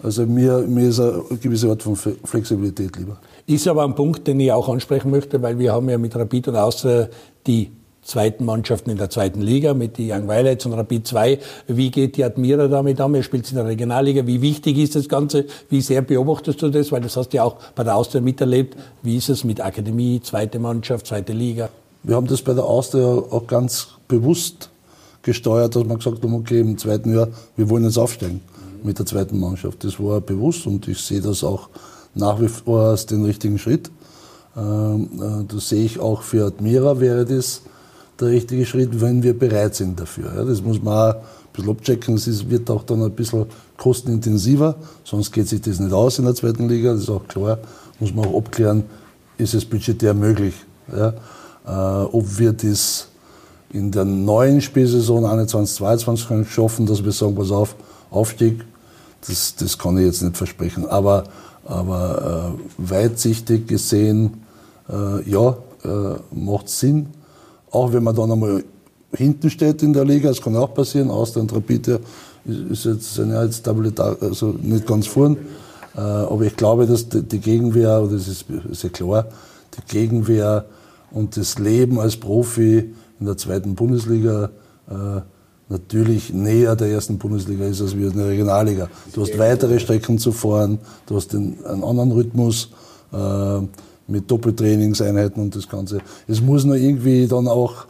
also 0.02 0.26
mir, 0.26 0.58
mir 0.58 0.88
ist 0.88 1.00
eine 1.00 1.22
gewisse 1.40 1.70
Art 1.70 1.82
von 1.82 1.96
Flexibilität 1.96 2.96
lieber. 2.96 3.18
Ist 3.46 3.66
aber 3.66 3.84
ein 3.84 3.94
Punkt, 3.94 4.26
den 4.26 4.40
ich 4.40 4.52
auch 4.52 4.68
ansprechen 4.68 5.10
möchte, 5.10 5.40
weil 5.40 5.58
wir 5.58 5.72
haben 5.72 5.88
ja 5.88 5.98
mit 5.98 6.14
Rapid 6.14 6.48
und 6.48 6.56
Austria 6.56 7.08
die 7.46 7.70
zweiten 8.04 8.44
Mannschaften 8.44 8.90
in 8.90 8.98
der 8.98 9.10
zweiten 9.10 9.40
Liga 9.40 9.74
mit 9.74 9.98
die 9.98 10.12
Young 10.12 10.28
Violets 10.28 10.66
und 10.66 10.74
Rapid 10.74 11.06
2. 11.06 11.38
Wie 11.68 11.90
geht 11.90 12.16
die 12.16 12.24
Admira 12.24 12.68
damit 12.68 13.00
um? 13.00 13.14
Ihr 13.14 13.22
spielt 13.22 13.48
in 13.50 13.56
der 13.56 13.66
Regionalliga. 13.66 14.26
Wie 14.26 14.42
wichtig 14.42 14.78
ist 14.78 14.94
das 14.94 15.08
Ganze? 15.08 15.46
Wie 15.70 15.80
sehr 15.80 16.02
beobachtest 16.02 16.60
du 16.62 16.68
das? 16.68 16.92
Weil 16.92 17.00
das 17.00 17.16
hast 17.16 17.30
du 17.30 17.38
ja 17.38 17.44
auch 17.44 17.56
bei 17.74 17.84
der 17.84 17.96
Austria 17.96 18.20
miterlebt. 18.20 18.76
Wie 19.02 19.16
ist 19.16 19.28
es 19.28 19.44
mit 19.44 19.60
Akademie, 19.60 20.20
zweite 20.22 20.58
Mannschaft, 20.58 21.06
zweite 21.06 21.32
Liga? 21.32 21.70
Wir 22.02 22.16
haben 22.16 22.26
das 22.26 22.42
bei 22.42 22.52
der 22.52 22.64
Austria 22.64 23.06
auch 23.06 23.46
ganz 23.46 23.88
bewusst 24.08 24.68
gesteuert, 25.22 25.74
dass 25.74 25.88
wir 25.88 25.96
gesagt 25.96 26.22
haben, 26.22 26.34
okay, 26.34 26.60
im 26.60 26.76
zweiten 26.76 27.14
Jahr, 27.14 27.28
wir 27.56 27.70
wollen 27.70 27.84
jetzt 27.84 27.96
aufsteigen 27.96 28.42
mit 28.82 28.98
der 28.98 29.06
zweiten 29.06 29.40
Mannschaft. 29.40 29.82
Das 29.82 29.98
war 29.98 30.20
bewusst 30.20 30.66
und 30.66 30.86
ich 30.86 30.98
sehe 30.98 31.22
das 31.22 31.42
auch 31.42 31.70
nach 32.14 32.40
wie 32.40 32.48
vor 32.48 32.82
als 32.90 33.06
den 33.06 33.24
richtigen 33.24 33.58
Schritt. 33.58 33.90
Ähm, 34.56 35.08
äh, 35.14 35.52
das 35.52 35.70
sehe 35.70 35.84
ich 35.84 35.98
auch 35.98 36.22
für 36.22 36.46
Admira 36.46 37.00
wäre 37.00 37.24
das 37.24 37.62
der 38.20 38.28
richtige 38.28 38.64
Schritt, 38.64 39.00
wenn 39.00 39.22
wir 39.22 39.38
bereit 39.38 39.74
sind 39.74 39.98
dafür. 39.98 40.32
Ja, 40.36 40.44
das 40.44 40.62
muss 40.62 40.82
man 40.82 40.94
auch 40.94 41.14
ein 41.14 41.22
bisschen 41.52 41.70
abchecken. 41.70 42.14
Es 42.14 42.48
wird 42.48 42.70
auch 42.70 42.84
dann 42.84 43.02
ein 43.02 43.10
bisschen 43.10 43.46
kostenintensiver, 43.76 44.76
sonst 45.02 45.32
geht 45.32 45.48
sich 45.48 45.60
das 45.60 45.80
nicht 45.80 45.92
aus 45.92 46.18
in 46.18 46.24
der 46.24 46.34
zweiten 46.34 46.68
Liga, 46.68 46.92
das 46.92 47.02
ist 47.02 47.10
auch 47.10 47.26
klar. 47.26 47.58
Muss 47.98 48.14
man 48.14 48.26
auch 48.26 48.38
abklären, 48.38 48.84
ist 49.38 49.54
es 49.54 49.64
budgetär 49.64 50.14
möglich. 50.14 50.54
Ja? 50.92 51.14
Äh, 51.66 52.04
ob 52.04 52.38
wir 52.38 52.52
das 52.52 53.08
in 53.72 53.90
der 53.90 54.04
neuen 54.04 54.60
Spielsaison 54.60 55.24
21, 55.26 55.76
22 55.76 56.52
schaffen, 56.52 56.86
dass 56.86 57.04
wir 57.04 57.12
sagen, 57.12 57.34
pass 57.34 57.50
auf, 57.50 57.74
Aufstieg, 58.10 58.64
das, 59.26 59.56
das 59.56 59.78
kann 59.78 59.98
ich 59.98 60.04
jetzt 60.04 60.22
nicht 60.22 60.36
versprechen. 60.36 60.86
Aber, 60.86 61.24
aber 61.64 62.54
äh, 62.54 62.90
weitsichtig 62.90 63.66
gesehen, 63.66 64.44
äh, 64.88 65.28
ja, 65.28 65.56
äh, 65.84 66.16
macht 66.32 66.68
Sinn 66.68 67.08
auch 67.74 67.92
wenn 67.92 68.04
man 68.04 68.14
dann 68.14 68.30
einmal 68.30 68.64
hinten 69.12 69.50
steht 69.50 69.82
in 69.82 69.92
der 69.92 70.04
Liga, 70.04 70.28
das 70.28 70.40
kann 70.40 70.56
auch 70.56 70.74
passieren, 70.74 71.10
Austria 71.10 71.42
und 71.42 71.52
Rapid 71.52 72.00
ist 72.70 72.84
jetzt, 72.84 73.14
sind 73.14 73.30
ja 73.30 73.44
jetzt 73.44 73.66
also 73.66 74.54
nicht 74.60 74.86
ganz 74.86 75.06
vorn. 75.06 75.36
Äh, 75.96 76.00
aber 76.00 76.42
ich 76.42 76.56
glaube, 76.56 76.86
dass 76.86 77.08
die 77.08 77.38
Gegenwehr, 77.38 78.06
das 78.10 78.28
ist, 78.28 78.46
ist 78.70 78.92
klar, 78.92 79.26
die 79.76 79.92
Gegenwehr 79.92 80.66
und 81.10 81.36
das 81.36 81.58
Leben 81.58 82.00
als 82.00 82.16
Profi 82.16 82.92
in 83.20 83.26
der 83.26 83.36
zweiten 83.36 83.74
Bundesliga 83.74 84.50
äh, 84.90 85.20
natürlich 85.68 86.32
näher 86.32 86.76
der 86.76 86.88
ersten 86.88 87.18
Bundesliga 87.18 87.64
ist 87.64 87.80
als 87.80 87.96
wir 87.96 88.08
in 88.08 88.18
der 88.18 88.28
Regionalliga. 88.28 88.88
Du 89.12 89.22
hast 89.22 89.38
weitere 89.38 89.78
Strecken 89.78 90.18
zu 90.18 90.32
fahren, 90.32 90.78
du 91.06 91.16
hast 91.16 91.34
einen, 91.34 91.64
einen 91.64 91.84
anderen 91.84 92.12
Rhythmus. 92.12 92.70
Mit 94.06 94.30
Doppeltrainingseinheiten 94.30 95.42
und 95.42 95.56
das 95.56 95.68
Ganze. 95.68 96.00
Es 96.28 96.40
muss 96.40 96.64
nur 96.64 96.76
irgendwie 96.76 97.26
dann 97.26 97.48
auch 97.48 97.86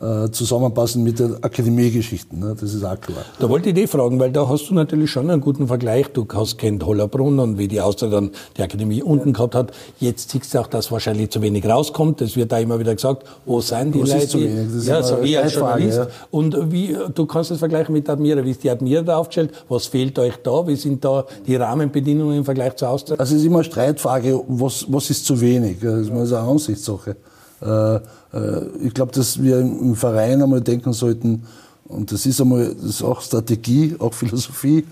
äh, 0.00 0.30
zusammenpassen 0.30 1.02
mit 1.02 1.18
den 1.18 1.42
Akademiegeschichten. 1.42 2.38
Ne? 2.38 2.56
Das 2.58 2.72
ist 2.72 2.84
auch 2.84 2.98
klar. 2.98 3.24
Da 3.38 3.48
wollte 3.48 3.68
ich 3.68 3.74
dich 3.74 3.90
fragen, 3.90 4.18
weil 4.18 4.32
da 4.32 4.48
hast 4.48 4.70
du 4.70 4.74
natürlich 4.74 5.10
schon 5.10 5.28
einen 5.28 5.40
guten 5.40 5.66
Vergleich. 5.66 6.08
Du 6.08 6.26
hast 6.32 6.56
kennt 6.56 6.84
Hollerbrunn 6.84 7.38
und 7.38 7.58
wie 7.58 7.68
die 7.68 7.80
Austria 7.80 8.10
dann 8.10 8.30
die 8.56 8.62
Akademie 8.62 9.02
unten 9.02 9.34
gehabt 9.34 9.54
hat. 9.54 9.72
Jetzt 9.98 10.30
siehst 10.30 10.54
du 10.54 10.60
auch, 10.60 10.66
dass 10.68 10.90
wahrscheinlich 10.90 11.30
zu 11.30 11.42
wenig 11.42 11.66
rauskommt. 11.66 12.20
Das 12.20 12.34
wird 12.34 12.50
da 12.50 12.58
immer 12.58 12.78
wieder 12.78 12.94
gesagt. 12.94 13.24
Wo 13.44 13.60
sind 13.60 13.94
die 13.94 14.00
Was 14.02 14.08
Leute? 14.08 14.22
Ist 14.22 14.30
zu 14.30 14.40
wenig? 14.40 14.68
Das 14.74 14.86
ja, 14.86 15.02
so 15.02 15.22
wie 15.22 15.36
als 15.36 15.54
Journalist. 15.54 15.98
Frage, 15.98 16.10
Und 16.30 16.72
wie, 16.72 16.96
du 17.14 17.26
kannst 17.26 17.50
das 17.50 17.58
vergleichen 17.58 17.92
mit 17.92 18.08
Admira. 18.08 18.42
Wie 18.44 18.52
ist 18.52 18.64
die 18.64 18.70
Admira 18.70 19.02
da 19.02 19.18
aufgestellt? 19.18 19.52
Was 19.68 19.86
fehlt 19.86 20.18
euch 20.18 20.36
da? 20.42 20.66
Wie 20.66 20.76
sind 20.76 21.04
da 21.04 21.26
die 21.46 21.56
Rahmenbedingungen 21.56 22.38
im 22.38 22.44
Vergleich 22.44 22.76
zur 22.76 22.88
Austria? 22.88 23.18
Also 23.18 23.34
es 23.34 23.42
ist 23.42 23.46
immer 23.46 23.58
eine 23.58 23.64
Streitfrage, 23.64 24.40
was, 24.48 24.86
was 24.88 25.10
ist 25.10 25.26
zu 25.26 25.38
wenig? 25.40 25.78
Das 25.80 26.06
ist 26.06 26.10
eine 26.10 26.38
Ansichtssache. 26.38 27.16
Äh, 27.62 27.96
äh, 27.96 28.00
ich 28.82 28.94
glaube, 28.94 29.12
dass 29.12 29.42
wir 29.42 29.60
im 29.60 29.94
Verein 29.94 30.42
einmal 30.42 30.60
denken 30.60 30.92
sollten, 30.92 31.44
und 31.88 32.12
das 32.12 32.24
ist 32.24 32.40
einmal, 32.40 32.74
das 32.74 32.84
ist 32.84 33.02
auch 33.02 33.20
Strategie, 33.20 33.96
auch 33.98 34.14
Philosophie, 34.14 34.86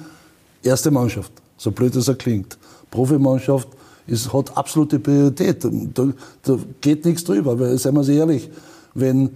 erste 0.62 0.90
Mannschaft, 0.90 1.32
so 1.56 1.70
blöd 1.70 1.94
das 1.94 2.08
er 2.08 2.16
klingt. 2.16 2.58
Profimannschaft 2.90 3.68
ist, 4.06 4.32
hat 4.32 4.56
absolute 4.56 4.98
Priorität. 4.98 5.64
Da, 5.64 6.08
da 6.42 6.58
geht 6.80 7.04
nichts 7.04 7.24
drüber, 7.24 7.58
weil, 7.58 7.78
seien 7.78 7.94
wir 7.94 8.00
uns 8.00 8.08
ehrlich, 8.08 8.50
wenn, 8.94 9.30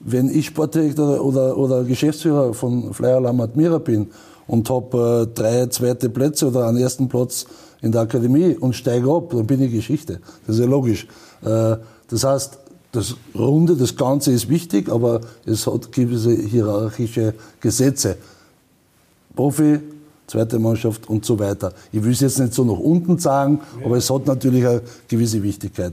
wenn 0.00 0.28
ich 0.28 0.46
Sportdirektor 0.46 1.24
oder, 1.24 1.56
oder 1.56 1.84
Geschäftsführer 1.84 2.52
von 2.52 2.92
Flyer 2.92 3.20
Lammert 3.20 3.56
Mira 3.56 3.78
bin 3.78 4.08
und 4.46 4.68
habe 4.68 5.28
äh, 5.30 5.34
drei 5.34 5.66
zweite 5.66 6.10
Plätze 6.10 6.48
oder 6.48 6.66
einen 6.66 6.78
ersten 6.78 7.08
Platz 7.08 7.46
in 7.80 7.92
der 7.92 8.02
Akademie 8.02 8.56
und 8.56 8.74
steige 8.74 9.10
ab, 9.10 9.30
dann 9.30 9.46
bin 9.46 9.62
ich 9.62 9.72
Geschichte. 9.72 10.20
Das 10.46 10.56
ist 10.56 10.62
ja 10.62 10.68
logisch. 10.68 11.06
Äh, 11.42 11.76
das 12.08 12.24
heißt, 12.24 12.58
das 12.92 13.16
Runde, 13.34 13.76
das 13.76 13.96
Ganze 13.96 14.32
ist 14.32 14.48
wichtig, 14.48 14.88
aber 14.88 15.20
es 15.44 15.66
hat 15.66 15.92
gewisse 15.92 16.32
hierarchische 16.32 17.34
Gesetze. 17.60 18.16
Profi, 19.34 19.80
zweite 20.26 20.58
Mannschaft 20.58 21.08
und 21.08 21.24
so 21.24 21.38
weiter. 21.38 21.72
Ich 21.92 22.02
will 22.02 22.12
es 22.12 22.20
jetzt 22.20 22.38
nicht 22.38 22.54
so 22.54 22.64
nach 22.64 22.78
unten 22.78 23.18
sagen, 23.18 23.60
aber 23.84 23.96
es 23.96 24.08
hat 24.10 24.26
natürlich 24.26 24.66
eine 24.66 24.80
gewisse 25.08 25.42
Wichtigkeit. 25.42 25.92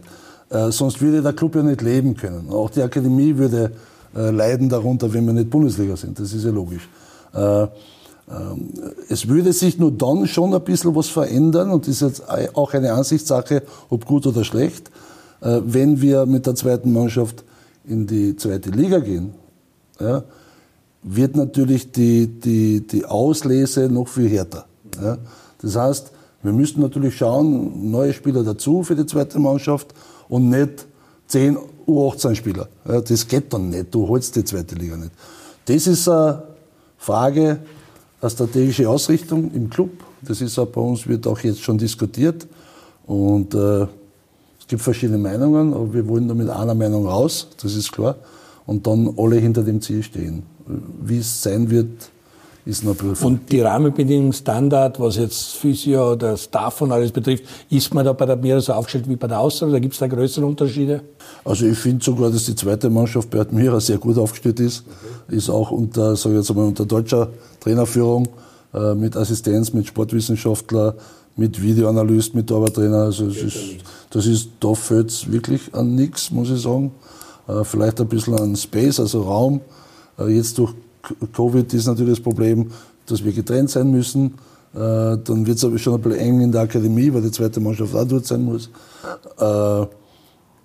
Äh, 0.49 0.71
sonst 0.71 1.01
würde 1.01 1.21
der 1.21 1.33
Club 1.33 1.55
ja 1.55 1.63
nicht 1.63 1.81
leben 1.81 2.15
können. 2.15 2.49
Auch 2.49 2.69
die 2.69 2.81
Akademie 2.81 3.37
würde 3.37 3.71
äh, 4.15 4.29
leiden 4.29 4.69
darunter, 4.69 5.11
wenn 5.13 5.25
wir 5.25 5.33
nicht 5.33 5.49
Bundesliga 5.49 5.95
sind. 5.97 6.19
Das 6.19 6.31
ist 6.33 6.45
ja 6.45 6.51
logisch. 6.51 6.87
Äh, 7.33 7.63
ähm, 7.63 8.69
es 9.09 9.27
würde 9.27 9.51
sich 9.51 9.77
nur 9.77 9.91
dann 9.91 10.27
schon 10.27 10.53
ein 10.53 10.63
bisschen 10.63 10.95
was 10.95 11.09
verändern, 11.09 11.71
und 11.71 11.87
das 11.87 11.95
ist 11.95 12.01
jetzt 12.01 12.55
auch 12.55 12.73
eine 12.73 12.93
Ansichtssache, 12.93 13.63
ob 13.89 14.05
gut 14.05 14.25
oder 14.25 14.43
schlecht, 14.43 14.91
wenn 15.43 16.01
wir 16.01 16.25
mit 16.25 16.45
der 16.45 16.55
zweiten 16.55 16.91
Mannschaft 16.93 17.43
in 17.85 18.07
die 18.07 18.35
zweite 18.35 18.69
Liga 18.69 18.99
gehen. 18.99 19.33
Ja, 19.99 20.23
wird 21.03 21.35
natürlich 21.35 21.91
die, 21.91 22.27
die, 22.27 22.85
die 22.87 23.05
Auslese 23.05 23.89
noch 23.89 24.07
viel 24.07 24.29
härter. 24.29 24.65
Ja. 25.01 25.17
Das 25.61 25.75
heißt, 25.75 26.11
wir 26.43 26.51
müssten 26.51 26.81
natürlich 26.81 27.17
schauen, 27.17 27.91
neue 27.91 28.13
Spieler 28.13 28.43
dazu 28.43 28.83
für 28.83 28.95
die 28.95 29.05
zweite 29.05 29.39
Mannschaft 29.39 29.93
und 30.29 30.49
nicht 30.49 30.85
zehn 31.27 31.57
U18-Spieler. 31.87 32.67
Ja, 32.87 33.01
das 33.01 33.27
geht 33.27 33.51
dann 33.53 33.69
nicht, 33.69 33.93
du 33.93 34.07
holst 34.07 34.35
die 34.35 34.43
zweite 34.43 34.75
Liga 34.75 34.97
nicht. 34.97 35.11
Das 35.65 35.87
ist 35.87 36.07
eine 36.07 36.43
Frage, 36.97 37.59
eine 38.21 38.29
strategische 38.29 38.89
Ausrichtung 38.89 39.51
im 39.53 39.69
Club. 39.69 39.91
Das 40.21 40.41
ist 40.41 40.57
auch 40.57 40.67
bei 40.67 40.81
uns, 40.81 41.07
wird 41.07 41.27
auch 41.27 41.39
jetzt 41.39 41.61
schon 41.61 41.77
diskutiert. 41.77 42.47
Und 43.05 43.53
äh, 43.53 43.87
es 44.63 44.67
gibt 44.69 44.81
verschiedene 44.81 45.17
Meinungen, 45.17 45.73
aber 45.73 45.93
wir 45.93 46.07
wollen 46.07 46.29
da 46.29 46.33
mit 46.33 46.49
einer 46.49 46.73
Meinung 46.73 47.05
raus, 47.05 47.49
das 47.61 47.75
ist 47.75 47.91
klar. 47.91 48.15
Und 48.65 48.87
dann 48.87 49.13
alle 49.17 49.35
hinter 49.35 49.61
dem 49.61 49.81
Ziel 49.81 50.01
stehen. 50.01 50.43
Wie 51.03 51.17
es 51.17 51.43
sein 51.43 51.69
wird, 51.69 51.89
ist 52.65 52.85
noch 52.85 52.97
Prüfung. 52.97 53.33
Und 53.33 53.51
die 53.51 53.59
Rahmenbedingungen, 53.59 54.31
Standard, 54.31 55.01
was 55.01 55.17
jetzt 55.17 55.57
Physio 55.57 56.13
oder 56.13 56.37
Staff 56.37 56.79
und 56.79 56.93
alles 56.93 57.11
betrifft, 57.11 57.43
ist 57.69 57.93
man 57.93 58.05
da 58.05 58.13
bei 58.13 58.25
der 58.25 58.35
Admira 58.35 58.61
so 58.61 58.71
aufgestellt 58.71 59.09
wie 59.09 59.17
bei 59.17 59.27
der 59.27 59.41
Austria? 59.41 59.67
Oder 59.67 59.81
gibt 59.81 59.95
es 59.95 59.99
da 59.99 60.07
größere 60.07 60.45
Unterschiede? 60.45 61.01
Also 61.43 61.65
ich 61.65 61.77
finde 61.77 62.01
sogar, 62.01 62.31
dass 62.31 62.45
die 62.45 62.55
zweite 62.55 62.89
Mannschaft 62.89 63.29
bei 63.31 63.41
Admira 63.41 63.81
sehr 63.81 63.97
gut 63.97 64.17
aufgestellt 64.17 64.61
ist. 64.61 64.85
Okay. 65.27 65.35
Ist 65.35 65.49
auch 65.49 65.71
unter, 65.71 66.13
ich 66.13 66.23
jetzt 66.23 66.49
einmal, 66.49 66.67
unter 66.67 66.85
deutscher 66.85 67.27
Trainerführung, 67.59 68.29
äh, 68.73 68.95
mit 68.95 69.17
Assistenz, 69.17 69.73
mit 69.73 69.87
Sportwissenschaftler, 69.87 70.95
mit 71.35 71.61
Videoanalyst, 71.61 72.35
mit 72.35 72.47
Torwarttrainer. 72.47 73.03
Also 73.03 73.27
es 73.27 73.43
ist, 73.43 73.57
das 74.13 74.27
ist, 74.27 74.49
da 74.59 74.75
fehlt 74.75 75.09
es 75.09 75.31
wirklich 75.31 75.73
an 75.73 75.95
nichts, 75.95 76.29
muss 76.29 76.51
ich 76.51 76.61
sagen. 76.61 76.91
Äh, 77.47 77.63
vielleicht 77.63 77.99
ein 77.99 78.07
bisschen 78.07 78.35
an 78.35 78.55
Space, 78.55 78.99
also 78.99 79.23
Raum. 79.23 79.61
Äh, 80.19 80.35
jetzt 80.35 80.59
durch 80.59 80.71
Covid 81.35 81.73
ist 81.73 81.87
natürlich 81.87 82.17
das 82.17 82.23
Problem, 82.23 82.69
dass 83.07 83.23
wir 83.23 83.33
getrennt 83.33 83.71
sein 83.71 83.89
müssen. 83.89 84.35
Äh, 84.75 85.17
dann 85.17 85.47
wird 85.47 85.57
es 85.57 85.65
aber 85.65 85.79
schon 85.79 85.95
ein 85.95 86.01
bisschen 86.01 86.19
eng 86.19 86.41
in 86.41 86.51
der 86.51 86.61
Akademie, 86.61 87.11
weil 87.11 87.23
die 87.23 87.31
zweite 87.31 87.59
Mannschaft 87.59 87.95
auch 87.95 88.07
dort 88.07 88.25
sein 88.25 88.43
muss. 88.43 88.69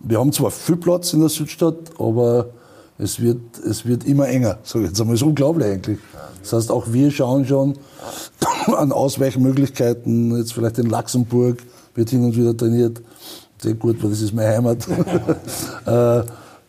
Wir 0.01 0.20
haben 0.20 0.32
zwar 0.32 0.51
viel 0.53 0.76
Platz 0.76 1.12
in 1.12 1.20
der 1.20 1.28
Südstadt, 1.28 1.99
aber 1.99 2.51
es 2.99 3.18
wird, 3.18 3.40
es 3.68 3.84
wird 3.84 4.05
immer 4.05 4.28
enger. 4.28 4.59
So, 4.62 4.78
jetzt 4.78 5.01
einmal, 5.01 5.16
ist 5.16 5.22
unglaublich 5.22 5.66
eigentlich. 5.66 5.99
Das 6.42 6.53
heißt, 6.53 6.70
auch 6.70 6.92
wir 6.92 7.11
schauen 7.11 7.46
schon 7.46 7.74
an 8.76 8.92
Ausweichmöglichkeiten. 8.92 10.36
Jetzt 10.36 10.53
vielleicht 10.53 10.78
in 10.78 10.86
Luxemburg 10.86 11.59
wird 11.99 12.11
hin 12.11 12.24
und 12.24 12.36
wieder 12.36 12.57
trainiert. 12.57 13.03
Sehr 13.61 13.74
gut, 13.74 14.01
weil 14.03 14.11
das 14.11 14.20
ist 14.20 14.32
meine 14.32 14.51
Heimat. 14.51 14.86
äh, 15.86 16.22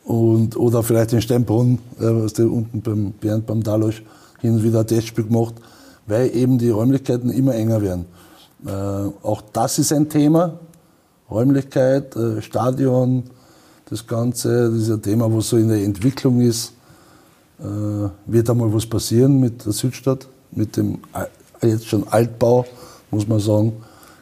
und, 0.04 0.58
oder 0.58 0.82
vielleicht 0.82 1.14
in 1.14 1.22
Steinbrunn, 1.22 1.78
äh, 2.00 2.06
was 2.06 2.34
der 2.34 2.52
unten 2.52 2.82
beim 2.82 3.12
Bernd 3.12 3.46
beim 3.46 3.62
Dalosch 3.62 4.02
hin 4.40 4.56
und 4.56 4.64
wieder 4.64 4.80
ein 4.80 4.88
Testspiel 4.88 5.26
gemacht, 5.26 5.54
weil 6.08 6.36
eben 6.36 6.58
die 6.58 6.72
Räumlichkeiten 6.72 7.30
immer 7.30 7.54
enger 7.54 7.82
werden. 7.82 8.06
Äh, 8.66 8.72
auch 8.72 9.42
das 9.54 9.78
ist 9.78 9.94
ein 9.94 10.10
Thema. 10.10 10.60
Räumlichkeit, 11.30 12.16
äh, 12.16 12.42
Stadion, 12.42 13.24
das 13.88 14.08
Ganze, 14.08 14.72
das 14.72 14.82
ist 14.82 14.90
ein 14.90 15.02
Thema, 15.04 15.32
was 15.32 15.50
so 15.50 15.58
in 15.58 15.68
der 15.68 15.84
Entwicklung 15.84 16.42
ist. 16.42 16.74
Äh, 17.60 18.10
wird 18.26 18.50
einmal 18.50 18.74
was 18.74 18.88
passieren 18.88 19.40
mit 19.40 19.64
der 19.64 19.74
Südstadt, 19.74 20.28
mit 20.52 20.76
dem 20.76 20.98
jetzt 21.62 21.86
schon 21.86 22.08
Altbau, 22.08 22.66
muss 23.12 23.28
man 23.28 23.40
sagen. 23.40 23.74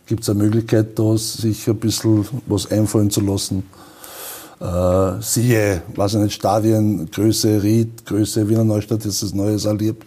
Gibt 0.07 0.23
es 0.23 0.29
eine 0.29 0.43
Möglichkeit, 0.43 0.97
da 0.97 1.17
sich 1.17 1.67
ein 1.67 1.77
bisschen 1.77 2.25
was 2.47 2.71
einfallen 2.71 3.09
zu 3.09 3.21
lassen 3.21 3.63
äh, 4.59 5.21
siehe, 5.21 5.83
weiß 5.95 6.15
ich 6.15 6.19
nicht, 6.21 6.33
Stadien, 6.33 7.09
Größe 7.11 7.61
Ried, 7.61 8.05
Größe 8.05 8.47
Wiener 8.49 8.63
Neustadt, 8.63 9.05
ist 9.05 9.21
das 9.21 9.33
Neues 9.33 9.65
erlebt. 9.65 10.03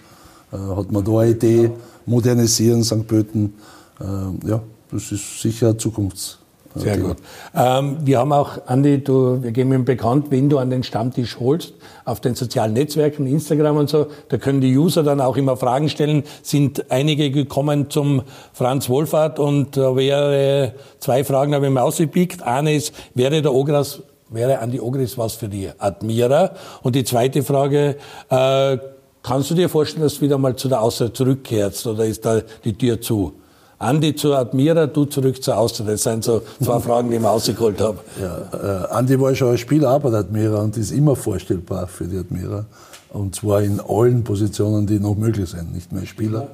Äh, 0.52 0.56
hat 0.56 0.90
man 0.90 1.04
da 1.04 1.18
eine 1.20 1.30
Idee, 1.30 1.70
modernisieren 2.06 2.82
St. 2.82 3.06
Pölten. 3.06 3.54
Äh, 4.00 4.48
ja, 4.48 4.62
das 4.90 5.12
ist 5.12 5.40
sicher 5.40 5.68
ein 5.68 5.78
Zukunfts. 5.78 6.39
Sehr 6.74 6.98
gut. 6.98 7.16
Ähm, 7.54 7.96
wir 8.02 8.18
haben 8.20 8.32
auch, 8.32 8.66
Andi, 8.66 9.02
du, 9.02 9.42
wir 9.42 9.50
geben 9.50 9.72
ihm 9.72 9.84
bekannt, 9.84 10.26
wenn 10.30 10.48
du 10.48 10.58
an 10.58 10.70
den 10.70 10.84
Stammtisch 10.84 11.38
holst, 11.40 11.74
auf 12.04 12.20
den 12.20 12.36
sozialen 12.36 12.74
Netzwerken, 12.74 13.26
Instagram 13.26 13.76
und 13.76 13.90
so, 13.90 14.06
da 14.28 14.38
können 14.38 14.60
die 14.60 14.76
User 14.76 15.02
dann 15.02 15.20
auch 15.20 15.36
immer 15.36 15.56
Fragen 15.56 15.88
stellen. 15.88 16.22
Sind 16.42 16.90
einige 16.90 17.32
gekommen 17.32 17.90
zum 17.90 18.22
Franz 18.52 18.88
Wohlfahrt 18.88 19.40
und 19.40 19.76
da 19.76 19.96
wäre 19.96 20.74
zwei 21.00 21.24
Fragen 21.24 21.54
habe 21.54 21.66
ich 21.66 21.72
mir 21.72 21.82
ausgepickt. 21.82 22.42
Eine 22.42 22.74
ist, 22.74 22.94
wäre 23.14 23.42
der 23.42 23.52
Ogras 23.52 24.02
wäre 24.30 24.60
Andi 24.60 24.78
Ogris 24.80 25.18
was 25.18 25.34
für 25.34 25.48
die 25.48 25.68
Admira? 25.76 26.52
Und 26.82 26.94
die 26.94 27.02
zweite 27.02 27.42
Frage, 27.42 27.96
äh, 28.28 28.78
kannst 29.22 29.50
du 29.50 29.54
dir 29.54 29.68
vorstellen, 29.68 30.04
dass 30.04 30.16
du 30.16 30.20
wieder 30.22 30.38
mal 30.38 30.54
zu 30.54 30.68
der 30.68 30.80
Austria 30.80 31.12
zurückkehrst 31.12 31.86
oder 31.88 32.04
ist 32.06 32.24
da 32.24 32.40
die 32.64 32.74
Tür 32.74 33.00
zu? 33.00 33.39
Andi 33.80 34.14
zur 34.14 34.36
Admira, 34.36 34.86
du 34.86 35.06
zurück 35.06 35.42
zur 35.42 35.56
Austria. 35.56 35.92
Das 35.92 36.02
sind 36.02 36.22
so 36.22 36.42
zwei 36.62 36.78
Fragen, 36.86 37.08
die 37.08 37.16
ich 37.16 37.22
mir 37.22 37.28
rausgeholt 37.28 37.80
habe. 37.80 37.98
Ja, 38.20 38.84
äh, 38.84 38.92
Andi 38.92 39.18
war 39.18 39.34
schon 39.34 39.52
ein 39.52 39.58
Spieler 39.58 39.98
bei 39.98 40.10
der 40.10 40.20
Admira 40.20 40.60
und 40.60 40.76
ist 40.76 40.92
immer 40.92 41.16
vorstellbar 41.16 41.86
für 41.86 42.04
die 42.04 42.18
Admira. 42.18 42.66
Und 43.08 43.34
zwar 43.34 43.62
in 43.62 43.80
allen 43.80 44.22
Positionen, 44.22 44.86
die 44.86 45.00
noch 45.00 45.16
möglich 45.16 45.48
sind. 45.48 45.74
Nicht 45.74 45.92
mehr 45.92 46.04
Spieler, 46.04 46.48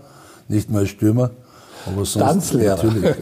nicht 0.47 0.70
mehr 0.70 0.87
Stürmer. 0.87 1.31
Aber 1.85 2.05
sonst 2.05 2.24
Tanzlehrer. 2.24 2.77
Natürlich. 2.77 3.16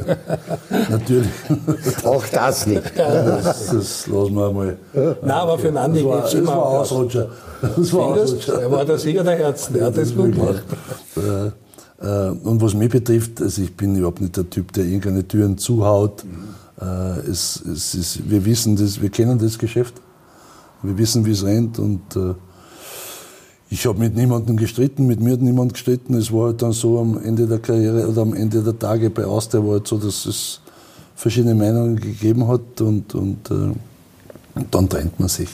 natürlich. 0.90 2.04
Auch 2.04 2.24
das 2.26 2.66
nicht. 2.66 2.82
Das, 2.96 3.68
das 3.68 4.06
lassen 4.06 4.34
wir 4.34 4.52
mal. 4.52 4.76
Nein, 4.92 5.30
aber 5.30 5.58
für 5.58 5.68
einen 5.68 5.78
Andi 5.78 6.02
geht 6.02 6.24
es 6.24 6.34
immer. 6.34 6.50
Das 6.50 6.56
war 6.56 6.66
Ausrutscher. 6.66 7.28
Das 7.62 7.92
war 7.94 8.04
Ausrutscher. 8.04 8.60
Er 8.60 8.70
war 8.70 8.84
der 8.84 8.98
Sieger 8.98 9.24
der 9.24 9.38
Herzen. 9.38 9.76
Er 9.76 9.86
hat 9.86 9.96
das 9.96 10.14
gut 10.14 10.32
gemacht. 10.34 10.62
Äh, 12.04 12.26
äh, 12.26 12.30
und 12.30 12.60
was 12.60 12.74
mich 12.74 12.90
betrifft, 12.90 13.40
also 13.40 13.62
ich 13.62 13.74
bin 13.74 13.96
überhaupt 13.96 14.20
nicht 14.20 14.36
der 14.36 14.48
Typ, 14.48 14.72
der 14.72 14.84
irgendeine 14.84 15.26
Türen 15.26 15.58
zuhaut. 15.58 16.24
Mhm. 16.24 16.64
Es, 17.30 17.62
es 17.64 17.94
ist, 17.94 18.28
wir 18.28 18.44
wissen 18.44 18.74
das, 18.74 19.00
wir 19.00 19.08
kennen 19.08 19.38
das 19.38 19.58
Geschäft. 19.58 19.94
Wir 20.82 20.98
wissen, 20.98 21.24
wie 21.24 21.30
es 21.30 21.44
rennt 21.44 21.78
und 21.78 22.02
ich 23.70 23.86
habe 23.86 24.00
mit 24.00 24.16
niemandem 24.16 24.56
gestritten, 24.56 25.06
mit 25.06 25.20
mir 25.20 25.34
hat 25.34 25.40
niemand 25.40 25.72
gestritten. 25.72 26.14
Es 26.14 26.32
war 26.32 26.46
halt 26.46 26.62
dann 26.62 26.72
so 26.72 26.98
am 26.98 27.16
Ende 27.22 27.46
der 27.46 27.60
Karriere 27.60 28.08
oder 28.08 28.22
am 28.22 28.34
Ende 28.34 28.60
der 28.60 28.78
Tage 28.78 29.08
bei 29.08 29.24
Austria 29.24 29.64
war 29.64 29.74
halt 29.74 29.86
so, 29.86 29.98
dass 29.98 30.26
es 30.26 30.60
verschiedene 31.14 31.54
Meinungen 31.54 31.96
gegeben 31.96 32.46
hat 32.48 32.80
und, 32.80 33.14
und, 33.14 33.50
äh, 33.50 33.54
und 34.54 34.74
dann 34.74 34.88
trennt 34.88 35.18
man 35.18 35.28
sich. 35.28 35.48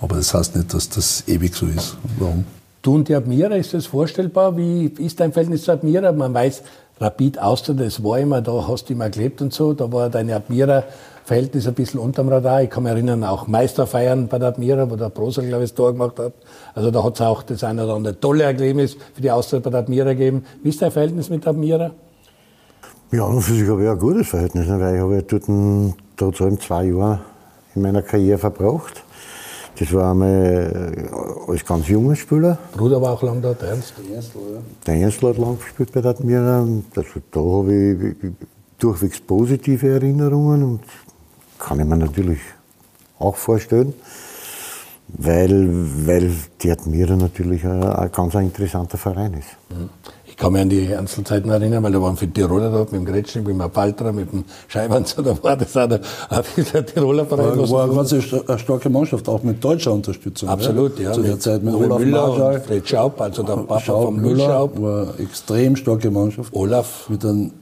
Aber 0.00 0.16
das 0.16 0.32
heißt 0.34 0.56
nicht, 0.56 0.72
dass 0.72 0.88
das 0.88 1.24
ewig 1.28 1.54
so 1.54 1.66
ist. 1.66 1.96
Warum? 2.18 2.44
Du 2.84 2.96
und 2.96 3.08
die 3.08 3.14
Admira, 3.14 3.54
ist 3.54 3.72
das 3.72 3.86
vorstellbar? 3.86 4.58
Wie 4.58 4.92
ist 4.98 5.18
dein 5.18 5.32
Verhältnis 5.32 5.62
zu 5.62 5.72
Admira? 5.72 6.12
Man 6.12 6.34
weiß, 6.34 6.62
Rapid 7.00 7.38
Austria, 7.38 7.74
das 7.76 8.04
war 8.04 8.18
immer, 8.18 8.42
da 8.42 8.68
hast 8.68 8.90
du 8.90 8.92
immer 8.92 9.08
gelebt 9.08 9.40
und 9.40 9.54
so, 9.54 9.72
da 9.72 9.90
war 9.90 10.10
deine 10.10 10.36
Admira 10.36 10.84
Verhältnis 11.24 11.66
ein 11.66 11.72
bisschen 11.72 11.98
unterm 11.98 12.28
Radar. 12.28 12.62
Ich 12.62 12.68
kann 12.68 12.82
mich 12.82 12.92
erinnern, 12.92 13.24
auch 13.24 13.46
Meisterfeiern 13.46 14.28
bei 14.28 14.38
der 14.38 14.48
Admira, 14.48 14.90
wo 14.90 14.96
der 14.96 15.08
Prosa, 15.08 15.40
glaube 15.40 15.64
ich, 15.64 15.70
das 15.70 15.76
Tor 15.76 15.92
gemacht 15.92 16.18
hat. 16.18 16.34
Also 16.74 16.90
da 16.90 17.02
hat 17.02 17.14
es 17.14 17.22
auch 17.22 17.42
das 17.42 17.64
eine 17.64 17.84
oder 17.84 17.94
andere 17.94 18.20
tolle 18.20 18.44
Erlebnis 18.44 18.98
für 19.14 19.22
die 19.22 19.30
Auszeit 19.30 19.62
bei 19.62 19.70
der 19.70 19.80
Admira 19.80 20.12
gegeben. 20.12 20.44
Wie 20.62 20.68
ist 20.68 20.82
dein 20.82 20.90
Verhältnis 20.90 21.30
mit 21.30 21.42
der 21.42 21.52
Admira? 21.52 21.90
Ja, 23.12 23.24
und 23.24 23.40
für 23.40 23.54
sich 23.54 23.66
habe 23.66 23.82
ich 23.82 23.88
ein 23.88 23.98
gutes 23.98 24.28
Verhältnis, 24.28 24.68
weil 24.68 24.96
ich 24.96 25.00
habe 25.00 25.22
dort 25.22 25.44
trotzdem 26.18 26.60
zwei 26.60 26.84
Jahre 26.84 27.20
in 27.74 27.80
meiner 27.80 28.02
Karriere 28.02 28.36
verbracht. 28.36 29.03
Das 29.78 29.92
war 29.92 30.12
einmal 30.12 31.02
äh, 31.48 31.50
als 31.50 31.64
ganz 31.64 31.88
junger 31.88 32.14
Spieler. 32.14 32.58
Bruder 32.76 33.00
war 33.02 33.12
auch 33.12 33.22
lang 33.22 33.42
da, 33.42 33.52
der 33.54 33.70
Ernst. 33.70 33.94
Der 33.98 34.14
Ernst, 34.14 34.32
ja. 34.34 34.60
Der 34.86 34.94
Ernst 34.94 35.22
hat 35.22 35.38
lang 35.38 35.58
gespielt 35.58 35.92
bei 35.92 36.00
der 36.00 36.12
Admira. 36.12 36.66
Das, 36.94 37.06
da 37.30 37.40
habe 37.40 37.74
ich 37.74 38.16
durchwegs 38.78 39.20
positive 39.20 39.88
Erinnerungen 39.88 40.62
und 40.62 40.80
kann 41.58 41.80
ich 41.80 41.86
mir 41.86 41.96
natürlich 41.96 42.40
auch 43.18 43.36
vorstellen, 43.36 43.94
weil, 45.08 45.68
weil 46.06 46.30
die 46.60 46.70
Admira 46.70 47.16
natürlich 47.16 47.64
ein, 47.64 47.82
ein 47.82 48.12
ganz 48.12 48.36
ein 48.36 48.46
interessanter 48.46 48.98
Verein 48.98 49.34
ist. 49.34 49.56
Mhm. 49.70 49.90
Ich 50.34 50.38
kann 50.38 50.52
mich 50.52 50.62
an 50.62 50.68
die 50.68 50.92
Einzelzeiten 50.96 51.48
erinnern, 51.48 51.84
weil 51.84 51.92
da 51.92 52.02
waren 52.02 52.16
viele 52.16 52.32
Tiroler 52.32 52.68
da, 52.68 52.80
mit 52.80 52.92
dem 52.92 53.04
Gretschnik, 53.04 53.46
mit 53.46 53.56
dem 53.56 53.70
Paltra, 53.70 54.10
mit 54.10 54.32
dem 54.32 54.44
Scheibanzer, 54.66 55.22
da 55.22 55.40
war 55.40 55.56
das 55.56 55.76
auch 55.76 55.86
bisschen 56.56 56.80
ein 56.80 56.86
Tiroler 56.86 57.24
Verein. 57.24 57.56
War, 57.56 57.70
war 57.70 57.84
eine 57.84 57.94
ganz 57.94 58.12
eine 58.12 58.58
starke 58.58 58.90
Mannschaft, 58.90 59.28
auch 59.28 59.44
mit 59.44 59.62
deutscher 59.62 59.92
Unterstützung. 59.92 60.48
Absolut, 60.48 60.98
ja. 60.98 61.12
Zu 61.12 61.22
der 61.22 61.38
Zeit 61.38 61.62
mit 61.62 61.72
Olaf 61.72 62.00
Müller 62.00 62.26
Marschall. 62.26 62.60
Fred 62.62 62.88
Schaub, 62.88 63.20
also 63.20 63.44
der 63.44 63.52
Papa 63.54 63.78
Schaub, 63.78 64.04
von 64.06 64.16
Müller. 64.16 64.44
Schaub. 64.44 64.82
War 64.82 65.02
eine 65.02 65.18
extrem 65.20 65.76
starke 65.76 66.10
Mannschaft. 66.10 66.52
Olaf. 66.52 67.08
Mit 67.08 67.24
einem, 67.24 67.52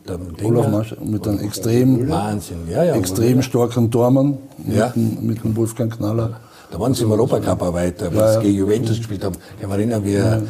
Olaf 0.42 0.68
Marschall, 0.70 0.98
mit 1.04 1.28
einem 1.28 1.40
extrem, 1.40 2.08
Wahnsinn, 2.08 2.56
ja, 2.70 2.84
ja. 2.84 2.94
extrem 2.94 3.42
starken 3.42 3.90
Tormann, 3.90 4.38
Ja. 4.66 4.86
mit, 4.86 4.96
dem, 4.96 5.26
mit 5.26 5.44
dem 5.44 5.54
Wolfgang 5.56 5.94
Knaller. 5.94 6.40
Da 6.70 6.80
waren 6.80 6.94
sie 6.94 7.02
im 7.02 7.12
Europacup 7.12 7.60
auch 7.60 7.74
weiter, 7.74 8.06
weil 8.14 8.18
Ja, 8.18 8.28
sie 8.28 8.34
ja. 8.36 8.40
gegen 8.40 8.58
Juventus 8.60 8.96
gespielt 8.96 9.22
haben. 9.24 9.34
Ich 9.56 9.60
kann 9.60 9.68
mich 9.68 9.78
erinnern, 9.78 10.04
wie 10.06 10.14
äh, 10.14 10.40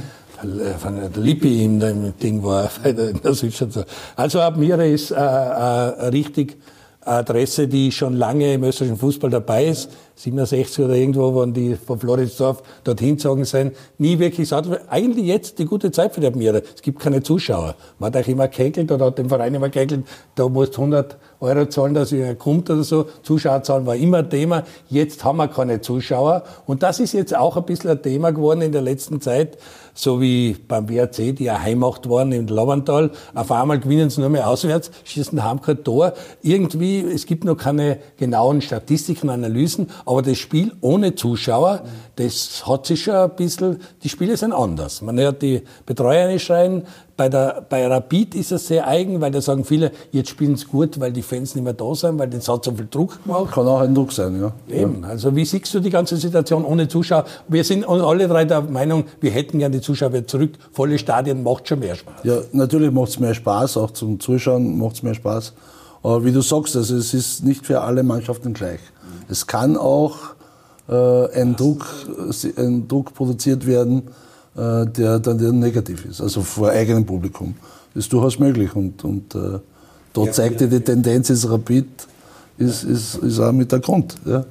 von 0.79 0.97
der 0.97 1.23
Lippi 1.23 1.65
in 1.65 1.81
dem 1.81 2.17
Ding 2.19 2.43
war, 2.43 2.71
in 2.85 3.21
der 3.23 3.35
Südstation. 3.35 3.85
Also 4.17 4.41
Admira 4.41 4.85
ist 4.85 5.11
äh, 5.11 5.15
äh, 5.15 5.19
eine 5.19 6.13
richtig 6.13 6.59
Adresse, 7.05 7.67
die 7.67 7.91
schon 7.91 8.15
lange 8.15 8.55
im 8.55 8.63
österreichischen 8.63 8.99
Fußball 8.99 9.31
dabei 9.31 9.67
ist. 9.67 9.91
67 10.15 10.85
oder 10.85 10.95
irgendwo, 10.95 11.35
waren 11.35 11.53
die 11.53 11.75
von 11.75 11.99
Floridsdorf 11.99 12.63
dorthin 12.85 13.17
gezogen 13.17 13.45
sind. 13.45 13.75
Nie 13.99 14.19
wirklich 14.19 14.49
gesagt, 14.49 14.69
eigentlich 14.89 15.27
jetzt 15.27 15.59
die 15.59 15.65
gute 15.65 15.91
Zeit 15.91 16.15
für 16.15 16.21
die 16.21 16.29
Admira. 16.29 16.59
Es 16.59 16.83
gibt 16.83 17.01
keine 17.01 17.23
Zuschauer. 17.23 17.75
Man 17.99 18.13
hat 18.13 18.23
auch 18.23 18.29
immer 18.29 18.47
gekäkelt 18.47 18.93
oder 18.93 19.07
hat 19.07 19.19
dem 19.19 19.29
Verein 19.29 19.55
immer 19.55 19.69
gekäkelt, 19.69 20.07
da 20.37 20.49
musst 20.49 20.77
du 20.77 20.83
100 20.83 21.17
Euro 21.41 21.67
zahlen, 21.67 21.95
dass 21.95 22.13
ihr 22.13 22.35
kommt 22.37 22.71
oder 22.71 22.85
so. 22.85 23.07
Zuschauerzahlen 23.23 23.85
war 23.85 23.97
immer 23.97 24.19
ein 24.19 24.31
Thema. 24.31 24.63
Jetzt 24.89 25.25
haben 25.25 25.39
wir 25.39 25.49
keine 25.49 25.81
Zuschauer. 25.81 26.45
Und 26.67 26.85
das 26.85 27.01
ist 27.01 27.15
jetzt 27.15 27.35
auch 27.35 27.57
ein 27.57 27.65
bisschen 27.65 27.91
ein 27.91 28.03
Thema 28.03 28.31
geworden 28.31 28.61
in 28.61 28.71
der 28.71 28.83
letzten 28.83 29.21
Zeit. 29.21 29.59
So 29.95 30.21
wie 30.21 30.57
beim 30.69 30.89
WRC, 30.89 31.37
die 31.37 31.45
ja 31.45 31.61
Heimacht 31.61 32.09
waren 32.09 32.33
im 32.33 32.47
Lavantal. 32.47 33.11
Auf 33.35 33.53
einmal 33.53 33.79
gewinnen 33.79 34.09
sie 34.09 34.21
nur 34.21 34.31
mehr 34.31 34.49
auswärts, 34.49 34.91
schießen 35.05 35.43
haben 35.43 35.61
kein 35.61 35.85
Tor. 35.85 36.15
Irgendwie, 36.43 37.01
es 37.01 37.27
gibt 37.27 37.45
noch 37.45 37.57
keine 37.57 37.99
genauen 38.17 38.63
Statistiken, 38.63 39.29
Analysen, 39.29 39.89
aber 40.07 40.23
das 40.23 40.39
Spiel 40.39 40.73
ohne 40.81 41.15
Zuschauer, 41.15 41.83
das 42.17 42.67
hat 42.67 42.87
sich 42.87 43.03
schon 43.03 43.15
ein 43.15 43.31
bisschen, 43.37 43.81
die 44.03 44.09
Spiele 44.09 44.37
sind 44.37 44.53
anders. 44.53 45.03
Man 45.03 45.19
hört 45.19 45.43
die 45.43 45.63
Betreuer 45.87 46.29
nicht 46.29 46.45
schreien. 46.45 46.85
Bei, 47.15 47.29
der, 47.29 47.65
bei 47.69 47.87
Rapid 47.87 48.35
ist 48.35 48.53
es 48.53 48.67
sehr 48.67 48.89
eigen, 48.89 49.21
weil 49.21 49.31
da 49.31 49.41
sagen 49.41 49.65
viele, 49.65 49.93
jetzt 50.13 50.31
spielen 50.31 50.57
sie 50.57 50.67
gut, 50.67 50.99
weil 50.99 51.13
die 51.13 51.23
Fans 51.23 51.55
nicht 51.55 51.63
mehr 51.63 51.75
da 51.75 51.95
sind, 51.95 52.19
weil 52.19 52.29
das 52.29 52.49
hat 52.49 52.65
so 52.65 52.73
viel 52.73 52.89
Druck 52.91 53.23
gemacht. 53.23 53.53
Kann 53.53 53.69
auch 53.69 53.81
ein 53.81 53.95
Druck 53.95 54.13
sein, 54.13 54.41
ja. 54.41 54.53
Eben. 54.75 55.05
Also 55.05 55.37
wie 55.37 55.45
siehst 55.45 55.73
du 55.75 55.81
die 55.81 55.91
ganze 55.91 56.17
Situation 56.17 56.65
ohne 56.65 56.89
Zuschauer? 56.89 57.25
Wir 57.49 57.65
sind 57.65 57.87
alle 57.87 58.29
drei 58.29 58.45
der 58.47 58.63
Meinung, 58.63 59.05
wir 59.21 59.31
hätten 59.31 59.59
gerne 59.59 59.77
die 59.77 59.82
Zuschauer 59.83 60.13
wieder 60.13 60.27
zurück. 60.27 60.53
Volle 60.73 60.99
Stadien 60.99 61.43
macht 61.43 61.69
schon 61.69 61.81
mehr 61.81 61.95
Spaß. 61.95 62.25
Ja, 62.25 62.39
natürlich 62.53 62.91
macht 62.91 63.11
es 63.11 63.21
mehr 63.21 63.35
Spaß, 63.35 63.77
auch 63.77 63.91
zum 63.91 64.19
Zuschauen 64.21 64.79
macht 64.79 64.97
es 64.97 65.03
mehr 65.03 65.15
Spaß. 65.15 65.53
Aber 66.03 66.25
wie 66.25 66.33
du 66.33 66.41
sagst, 66.41 66.75
also 66.77 66.97
es 66.97 67.15
ist 67.15 67.45
nicht 67.45 67.67
für 67.67 67.81
alle 67.81 68.03
Mannschaften 68.03 68.55
gleich. 68.55 68.81
Es 69.29 69.47
kann 69.47 69.77
auch 69.77 70.17
äh, 70.89 71.41
ein, 71.41 71.55
Druck, 71.57 71.87
ein 72.57 72.89
Druck 72.89 73.15
produziert 73.15 73.67
werden, 73.67 74.09
äh, 74.57 74.87
der 74.87 75.19
dann 75.19 75.39
der 75.39 75.53
negativ 75.53 76.05
ist, 76.05 76.21
also 76.21 76.43
vor 76.43 76.71
eigenem 76.71 77.07
Publikum. 77.07 77.55
Das 77.95 78.05
ist 78.05 78.13
durchaus 78.13 78.39
möglich 78.39 78.75
und, 78.75 79.05
und 79.05 79.35
äh, 79.35 79.59
da 80.13 80.33
zeigt 80.33 80.61
ja 80.61 80.67
die 80.67 80.81
Tendenz, 80.81 81.31
ist 81.31 81.49
Rapid 81.49 81.87
ist, 82.59 82.85
ist, 82.85 83.15
ist 83.17 83.41
auch 83.41 83.53
mit 83.53 83.73
der 83.73 83.81
Grund. 83.81 84.15
Ja. 84.25 84.45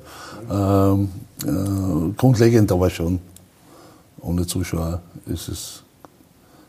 Ähm, 0.50 1.10
äh, 1.46 2.14
grundlegend 2.18 2.72
aber 2.72 2.90
schon. 2.90 3.20
Ohne 4.22 4.46
Zuschauer 4.46 5.02
ist 5.26 5.48
es 5.48 5.84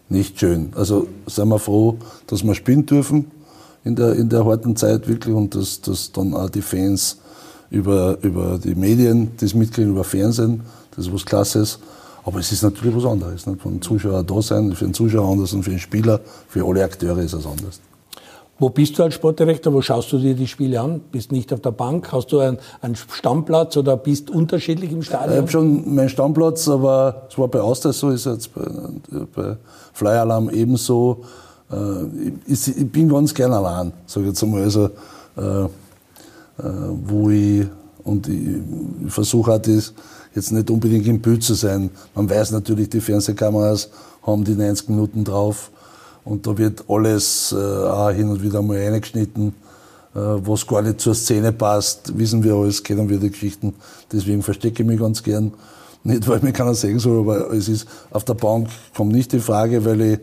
nicht 0.09 0.39
schön. 0.39 0.73
Also 0.75 1.09
sind 1.27 1.49
wir 1.49 1.59
froh, 1.59 1.99
dass 2.27 2.45
wir 2.45 2.55
spielen 2.55 2.87
dürfen 2.87 3.31
in 3.85 3.97
der, 3.97 4.15
in 4.15 4.29
der 4.29 4.45
harten 4.45 4.77
Zeit 4.77 5.09
wirklich 5.09 5.35
und 5.35 5.55
dass, 5.55 5.81
dass 5.81 6.13
dann 6.13 6.35
auch 6.35 6.51
die 6.51 6.63
Fans 6.63 7.19
über, 7.71 8.19
über 8.23 8.59
die 8.63 8.75
Medien 8.75 9.33
das 9.39 9.55
mitkriegen, 9.55 9.91
über 9.91 10.05
Fernsehen, 10.05 10.63
das 10.95 11.07
ist 11.07 11.13
was 11.13 11.25
Klasses. 11.25 11.79
Aber 12.25 12.39
es 12.39 12.53
ist 12.53 12.63
natürlich 12.63 12.95
was 12.95 13.05
anderes. 13.05 13.47
Nicht? 13.47 13.65
Wenn 13.65 13.83
Zuschauer 13.83 14.23
da 14.23 14.41
sein, 14.41 14.73
für 14.75 14.85
den 14.85 14.95
Zuschauer 14.95 15.33
anders 15.33 15.53
und 15.55 15.65
für 15.65 15.71
den 15.71 15.81
Spieler, 15.81 16.21
für 16.49 16.65
alle 16.65 16.85
Akteure 16.85 17.19
ist 17.19 17.33
es 17.33 17.47
anders. 17.47 17.81
Wo 18.63 18.71
bist 18.71 18.97
du 18.97 19.03
als 19.03 19.15
Sportdirektor? 19.15 19.73
Wo 19.73 19.83
schaust 19.83 20.13
du 20.13 20.19
dir 20.19 20.35
die 20.35 20.47
Spiele 20.47 20.81
an? 20.81 21.01
Bist 21.11 21.33
nicht 21.33 21.53
auf 21.53 21.59
der 21.59 21.73
Bank? 21.73 22.13
Hast 22.13 22.29
du 22.31 22.39
einen, 22.39 22.59
einen 22.81 22.95
Stammplatz 22.95 23.77
oder 23.77 23.97
bist 23.97 24.31
unterschiedlich 24.31 24.93
im 24.93 25.01
Ich 25.01 25.07
Stadion? 25.07 25.37
habe 25.39 25.51
schon 25.51 25.93
meinen 25.97 26.09
Stammplatz, 26.09 26.69
aber 26.69 27.27
es 27.29 27.37
war 27.37 27.49
bei 27.49 27.61
Austria 27.61 27.93
so, 27.93 28.11
ist 28.11 28.25
jetzt 28.27 28.55
bei, 28.55 28.63
bei 29.35 29.57
Fly 29.93 30.11
Alarm 30.11 30.49
ebenso. 30.49 31.25
Äh, 31.73 31.77
Ich, 32.47 32.69
ich 32.69 32.89
bin 32.89 33.09
ganz 33.09 33.35
gern 33.35 33.53
allein, 33.53 33.93
sage 34.07 34.27
ich 34.27 34.33
jetzt 34.33 34.45
einmal. 34.45 34.63
Also, 34.63 34.91
äh, 35.37 35.41
äh, 35.41 35.69
wo 37.05 37.31
ich, 37.31 37.67
und 38.05 38.29
ich, 38.29 38.59
ich 39.07 39.13
versuche 39.13 39.55
auch 39.55 39.59
das 39.59 39.93
jetzt 40.37 40.53
nicht 40.53 40.71
unbedingt 40.71 41.09
im 41.09 41.21
Bild 41.21 41.43
zu 41.43 41.55
sein. 41.55 41.91
Man 42.15 42.31
weiß 42.31 42.53
natürlich, 42.53 42.91
die 42.91 43.01
Fernsehkameras 43.01 43.91
haben 44.25 44.45
die 44.45 44.55
90 44.55 44.89
Minuten 44.89 45.25
drauf 45.25 45.73
und 46.25 46.47
da 46.47 46.57
wird 46.57 46.85
alles 46.89 47.53
äh, 47.53 47.57
auch 47.57 48.11
hin 48.11 48.29
und 48.29 48.43
wieder 48.43 48.63
mal 48.63 48.79
reingeschnitten, 48.79 49.49
äh, 50.15 50.19
was 50.19 50.67
gar 50.67 50.83
nicht 50.83 51.01
zur 51.01 51.15
Szene 51.15 51.53
passt, 51.53 52.17
wissen 52.17 52.45
wir 52.45 52.55
alles, 52.55 52.83
kennen 52.83 53.09
wir 53.09 53.19
die 53.19 53.31
Geschichten. 53.31 53.75
Deswegen 54.13 54.43
verstecke 54.43 54.83
ich 54.83 54.89
mich 54.89 55.01
ganz 55.01 55.23
gern. 55.23 55.53
Nicht, 56.05 56.27
weil 56.29 56.41
mir 56.41 56.53
keiner 56.53 56.75
sagen 56.75 56.99
soll, 56.99 57.21
aber 57.21 57.53
es 57.53 57.69
ist, 57.69 57.87
auf 58.11 58.25
der 58.25 58.35
Bank 58.35 58.69
kommt 58.97 59.13
nicht 59.13 59.33
die 59.33 59.39
Frage, 59.39 59.85
weil 59.85 60.01
ich 60.01 60.19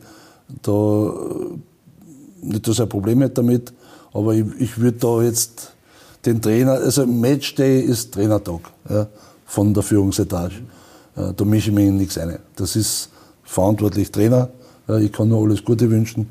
da 0.61 0.71
äh, 0.71 2.45
nicht 2.45 2.65
so 2.65 2.81
ein 2.81 2.89
Problem 2.89 3.21
hätte 3.21 3.35
damit, 3.35 3.73
aber 4.13 4.33
ich, 4.33 4.45
ich 4.59 4.77
würde 4.77 4.97
da 4.97 5.21
jetzt 5.21 5.73
den 6.25 6.41
Trainer, 6.41 6.73
also 6.73 7.05
Matchday 7.05 7.81
ist 7.81 8.13
Trainertag 8.13 8.59
ja, 8.89 9.07
von 9.45 9.73
der 9.73 9.83
Führungsetage. 9.83 10.55
Da 11.15 11.45
mische 11.45 11.69
ich 11.69 11.75
mich 11.75 11.87
in 11.87 11.97
nichts 11.97 12.17
ein. 12.17 12.39
Das 12.55 12.75
ist 12.75 13.09
verantwortlich 13.43 14.11
Trainer. 14.11 14.49
Ich 14.97 15.11
kann 15.11 15.29
nur 15.29 15.43
alles 15.43 15.63
Gute 15.63 15.89
wünschen 15.89 16.27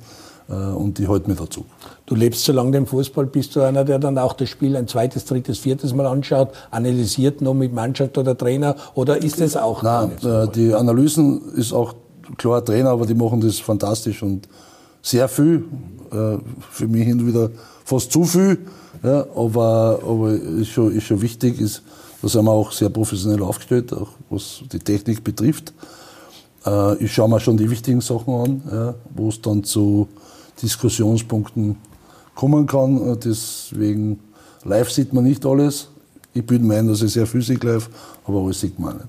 äh, 0.49 0.53
und 0.53 0.99
ich 0.99 1.09
halte 1.09 1.29
mich 1.29 1.39
dazu. 1.39 1.65
Du 2.07 2.15
lebst 2.15 2.45
so 2.45 2.53
lange 2.53 2.77
im 2.77 2.87
Fußball, 2.87 3.27
bist 3.27 3.55
du 3.55 3.61
einer, 3.61 3.85
der 3.85 3.99
dann 3.99 4.19
auch 4.19 4.33
das 4.33 4.49
Spiel 4.49 4.77
ein 4.77 4.89
zweites, 4.89 5.25
drittes, 5.25 5.59
viertes 5.59 5.95
Mal 5.95 6.07
anschaut, 6.07 6.51
analysiert 6.71 7.41
noch 7.41 7.55
mit 7.55 7.73
Mannschaft 7.73 8.17
oder 8.19 8.37
Trainer 8.37 8.77
oder 8.95 9.23
ist 9.23 9.41
das 9.41 9.57
auch 9.57 9.83
Nein, 9.83 10.13
äh, 10.25 10.49
die 10.49 10.75
Analysen 10.75 11.55
ist 11.55 11.73
auch 11.73 11.95
klar 12.37 12.65
Trainer, 12.65 12.91
aber 12.91 13.07
die 13.07 13.15
machen 13.15 13.41
das 13.41 13.59
fantastisch 13.59 14.23
und 14.23 14.49
sehr 15.03 15.29
viel. 15.29 15.65
Äh, 16.11 16.39
für 16.71 16.87
mich 16.87 17.05
hin 17.05 17.21
und 17.21 17.27
wieder 17.27 17.51
fast 17.85 18.11
zu 18.13 18.25
viel. 18.25 18.59
Ja, 19.03 19.27
aber 19.37 20.01
aber 20.03 20.33
ist, 20.33 20.69
schon, 20.69 20.95
ist 20.95 21.05
schon 21.05 21.21
wichtig. 21.21 21.61
Ist, 21.61 21.83
da 22.23 22.29
sind 22.29 22.45
wir 22.45 22.51
auch 22.51 22.73
sehr 22.73 22.89
professionell 22.89 23.43
aufgestellt, 23.43 23.93
auch 23.93 24.09
was 24.31 24.63
die 24.73 24.79
Technik 24.79 25.23
betrifft. 25.23 25.73
Äh, 26.67 26.97
ich 27.05 27.13
schaue 27.13 27.29
mir 27.29 27.41
schon 27.41 27.57
die 27.57 27.71
wichtigen 27.71 28.01
Sachen 28.01 28.35
an, 28.35 28.95
wo 29.15 29.29
es 29.29 29.41
dann 29.41 29.65
zu 29.65 30.09
Diskussionspunkten 30.63 31.77
kommen 32.35 32.67
kann. 32.67 33.13
Äh, 33.13 33.17
Deswegen 33.17 34.21
live 34.65 34.91
sieht 34.91 35.13
man 35.13 35.25
nicht 35.25 35.45
alles. 35.45 35.89
Ich 36.35 36.47
bilde 36.47 36.65
mir 36.65 36.83
dass 36.85 37.03
ich 37.03 37.13
sehr 37.13 37.27
viel 37.27 37.43
sehe 37.43 37.59
live, 37.61 37.89
aber 38.25 38.41
alles 38.41 38.61
sieht 38.61 38.79
man 38.79 38.97
nicht. 38.97 39.09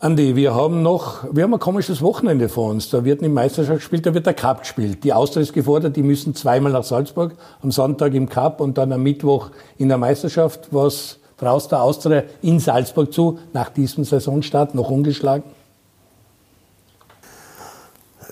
Andi, 0.00 0.34
wir 0.34 0.54
haben 0.54 0.82
noch, 0.82 1.24
wir 1.32 1.44
haben 1.44 1.54
ein 1.54 1.60
komisches 1.60 2.02
Wochenende 2.02 2.48
vor 2.48 2.70
uns. 2.70 2.90
Da 2.90 3.04
wird 3.04 3.20
eine 3.20 3.28
Meisterschaft 3.28 3.78
gespielt, 3.78 4.04
da 4.04 4.14
wird 4.14 4.26
der 4.26 4.34
Cup 4.34 4.62
gespielt. 4.62 5.04
Die 5.04 5.12
Austria 5.12 5.42
ist 5.42 5.52
gefordert, 5.52 5.94
die 5.94 6.02
müssen 6.02 6.34
zweimal 6.34 6.72
nach 6.72 6.82
Salzburg, 6.82 7.36
am 7.60 7.70
Sonntag 7.70 8.14
im 8.14 8.28
Cup 8.28 8.60
und 8.60 8.78
dann 8.78 8.90
am 8.92 9.02
Mittwoch 9.02 9.50
in 9.78 9.88
der 9.88 9.98
Meisterschaft. 9.98 10.68
Was 10.72 11.18
traust 11.42 11.72
der 11.72 11.82
Austria 11.82 12.22
in 12.40 12.60
Salzburg 12.60 13.12
zu, 13.12 13.40
nach 13.52 13.70
diesem 13.70 14.04
Saisonstart 14.04 14.76
noch 14.76 14.90
ungeschlagen? 14.90 15.42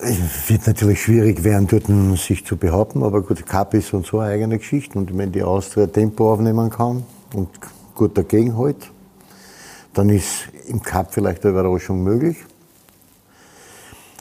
Es 0.01 0.49
wird 0.49 0.65
natürlich 0.65 1.01
schwierig 1.01 1.43
werden, 1.43 1.67
dort 1.67 2.17
sich 2.17 2.45
zu 2.45 2.55
behaupten, 2.55 3.03
aber 3.03 3.21
gut, 3.21 3.45
Cup 3.45 3.73
ist 3.73 3.93
und 3.93 4.05
so 4.05 4.19
eine 4.19 4.31
eigene 4.31 4.57
Geschichte. 4.57 4.97
Und 4.97 5.15
wenn 5.15 5.31
die 5.33 5.43
Austria 5.43 5.87
Tempo 5.87 6.31
aufnehmen 6.31 6.69
kann 6.69 7.03
und 7.35 7.49
gut 7.95 8.17
dagegen 8.17 8.57
hält, 8.57 8.89
dann 9.93 10.09
ist 10.09 10.47
im 10.67 10.81
Cup 10.81 11.13
vielleicht 11.13 11.43
eine 11.43 11.51
Überraschung 11.51 12.03
möglich. 12.03 12.37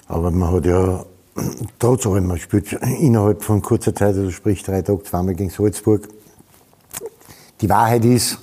Aber 0.09 0.33
man 0.33 0.53
hat 0.53 0.67
ja 0.67 1.05
trotz 1.79 2.07
allem, 2.07 2.27
man 2.27 2.39
spielt 2.39 2.73
innerhalb 2.73 3.45
von 3.45 3.63
kurzer 3.63 3.95
Zeit, 3.95 4.17
also 4.17 4.33
sprich 4.33 4.65
drei 4.65 4.83
Tage, 4.83 5.05
zweimal 5.05 5.35
gegen 5.35 5.51
Salzburg. 5.51 6.09
Die 7.61 7.69
Wahrheit 7.69 8.05
ist, 8.05 8.39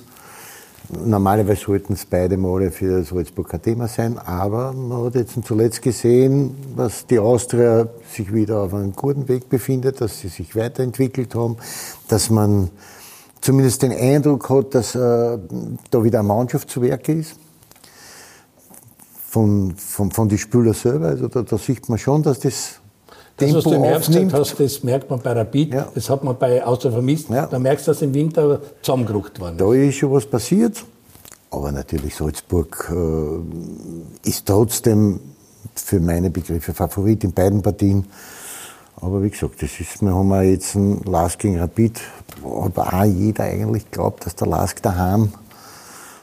normalerweise 0.90 1.62
sollten 1.62 1.92
es 1.92 2.06
beide 2.06 2.36
Male 2.36 2.70
für 2.70 3.02
Salzburg 3.04 3.48
kein 3.48 3.62
Thema 3.62 3.88
sein, 3.88 4.18
aber 4.18 4.72
man 4.72 5.04
hat 5.04 5.14
jetzt 5.14 5.38
zuletzt 5.44 5.82
gesehen, 5.82 6.56
dass 6.76 7.06
die 7.06 7.18
Austria 7.18 7.88
sich 8.10 8.32
wieder 8.32 8.62
auf 8.62 8.74
einem 8.74 8.94
guten 8.94 9.28
Weg 9.28 9.48
befindet, 9.48 10.00
dass 10.00 10.20
sie 10.20 10.28
sich 10.28 10.56
weiterentwickelt 10.56 11.34
haben, 11.34 11.56
dass 12.08 12.30
man 12.30 12.70
zumindest 13.40 13.82
den 13.82 13.92
Eindruck 13.92 14.48
hat, 14.48 14.74
dass 14.74 14.94
äh, 14.94 15.38
da 15.90 16.04
wieder 16.04 16.20
eine 16.20 16.28
Mannschaft 16.28 16.70
zu 16.70 16.82
Werke 16.82 17.12
ist. 17.12 17.36
Von, 19.30 19.74
von, 19.76 20.10
von 20.10 20.28
den 20.28 20.38
Spielern 20.38 20.72
selber. 20.72 21.08
Also 21.08 21.28
da, 21.28 21.42
da 21.42 21.58
sieht 21.58 21.88
man 21.90 21.98
schon, 21.98 22.22
dass 22.22 22.40
das 22.40 22.80
Das, 23.38 23.54
was 23.54 23.64
du 23.64 23.72
im 23.72 23.84
Herbst 23.84 24.08
aufnimmt. 24.10 24.32
hast, 24.34 24.58
das 24.58 24.82
merkt 24.82 25.08
man 25.10 25.20
bei 25.20 25.32
Rapid, 25.32 25.72
Ja. 25.72 25.88
das 25.94 26.10
hat 26.10 26.24
man 26.24 26.36
bei 26.38 26.64
Austria 26.64 26.90
vermisst. 26.92 27.30
Ja. 27.30 27.46
Da 27.46 27.58
merkst 27.58 27.86
du, 27.86 27.92
dass 27.92 28.02
im 28.02 28.12
Winter 28.14 28.60
zusammengerückt 28.82 29.38
worden 29.40 29.54
ist. 29.56 29.60
Da 29.60 29.72
ist 29.72 29.94
schon 29.96 30.12
was 30.12 30.26
passiert. 30.26 30.84
Aber 31.50 31.72
natürlich 31.72 32.14
Salzburg 32.14 32.92
äh, 32.92 34.28
ist 34.28 34.44
trotzdem 34.46 35.20
für 35.74 36.00
meine 36.00 36.30
Begriffe 36.30 36.74
Favorit 36.74 37.24
in 37.24 37.32
beiden 37.32 37.62
Partien. 37.62 38.06
Aber 39.00 39.22
wie 39.22 39.30
gesagt, 39.30 39.62
das 39.62 39.78
ist, 39.80 40.02
wir 40.02 40.12
haben 40.14 40.30
ja 40.30 40.42
jetzt 40.42 40.74
einen 40.74 41.00
Lask 41.04 41.38
gegen 41.38 41.58
Rapid, 41.58 42.00
aber 42.44 42.92
auch 42.92 43.04
jeder 43.04 43.44
eigentlich 43.44 43.88
glaubt, 43.90 44.26
dass 44.26 44.34
der 44.34 44.48
Lask 44.48 44.82
daheim 44.82 45.32